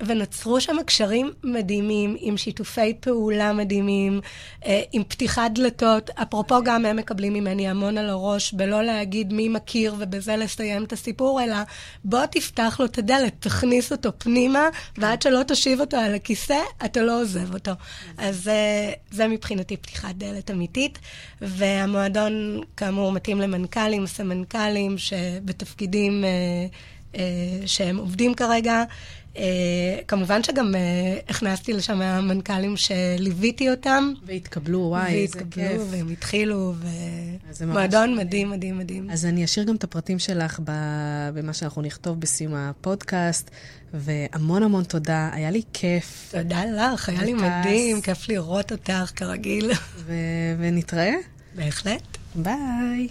ונוצרו 0.07 0.61
שם 0.61 0.77
קשרים 0.87 1.33
מדהימים, 1.45 2.17
עם 2.19 2.37
שיתופי 2.37 2.95
פעולה 3.01 3.53
מדהימים, 3.53 4.21
אה, 4.67 4.83
עם 4.93 5.05
פתיחת 5.05 5.51
דלתות. 5.55 6.11
אפרופו, 6.23 6.63
גם 6.65 6.87
הם 6.87 6.97
מקבלים 6.97 7.33
ממני 7.33 7.69
המון 7.69 7.99
על 7.99 8.09
הראש, 8.09 8.53
בלא 8.53 8.83
להגיד 8.83 9.33
מי 9.33 9.49
מכיר 9.49 9.95
ובזה 9.99 10.37
לסיים 10.37 10.85
את 10.85 10.93
הסיפור, 10.93 11.43
אלא 11.43 11.57
בוא 12.05 12.27
תפתח 12.27 12.77
לו 12.81 12.87
את 12.87 12.99
הדלת, 12.99 13.35
תכניס 13.41 13.93
אותו 13.93 14.11
פנימה, 14.19 14.69
ועד 14.99 15.23
שלא 15.23 15.43
תושיב 15.43 15.81
אותו 15.81 15.97
על 15.97 16.15
הכיסא, 16.15 16.61
אתה 16.85 17.03
לא 17.03 17.21
עוזב 17.21 17.55
אותו. 17.55 17.73
אז 18.19 18.49
אה, 18.49 18.93
זה 19.11 19.29
מבחינתי 19.29 19.77
פתיחת 19.77 20.15
דלת 20.15 20.51
אמיתית, 20.51 20.99
והמועדון, 21.41 22.61
כאמור, 22.77 23.13
מתאים 23.13 23.41
למנכ"לים, 23.41 24.07
סמנכ"לים, 24.07 24.99
שבתפקידים... 24.99 26.25
אה, 26.25 27.67
שהם 27.67 27.97
עובדים 27.97 28.35
כרגע, 28.35 28.85
כמובן 30.09 30.43
שגם 30.43 30.75
uh, 30.75 31.31
הכנסתי 31.31 31.73
לשם 31.73 31.99
מנכ"לים 32.23 32.77
שליוויתי 32.77 33.71
אותם. 33.71 34.13
והתקבלו, 34.25 34.79
וואי, 34.79 35.13
איזה 35.13 35.39
כיף. 35.39 35.47
והתקבלו, 35.57 35.87
והם 35.91 36.09
התחילו, 36.09 36.75
ומועדון 37.61 38.17
מדהים, 38.17 38.51
מדהים, 38.51 38.79
מדהים. 38.79 39.11
אז 39.11 39.27
אני 39.27 39.45
אשאיר 39.45 39.67
גם 39.67 39.77
את 39.77 39.85
הפרטים 39.85 40.19
שלך 40.19 40.61
במה 41.35 41.53
שאנחנו 41.53 41.83
נכתוב 41.83 42.21
בסיום 42.21 42.55
הפודקאסט, 42.55 43.51
והמון 43.95 44.63
המון 44.63 44.85
תודה, 44.85 45.31
היה 45.33 45.51
לי 45.51 45.63
כיף. 45.73 46.33
תודה 46.33 46.65
לך, 46.65 47.09
היה 47.09 47.25
לי 47.25 47.33
מדהים, 47.33 48.01
כיף 48.01 48.29
לראות 48.29 48.73
אותך, 48.73 49.11
כרגיל. 49.17 49.71
ונתראה. 50.59 51.15
בהחלט. 51.55 52.19
ביי. 52.35 53.09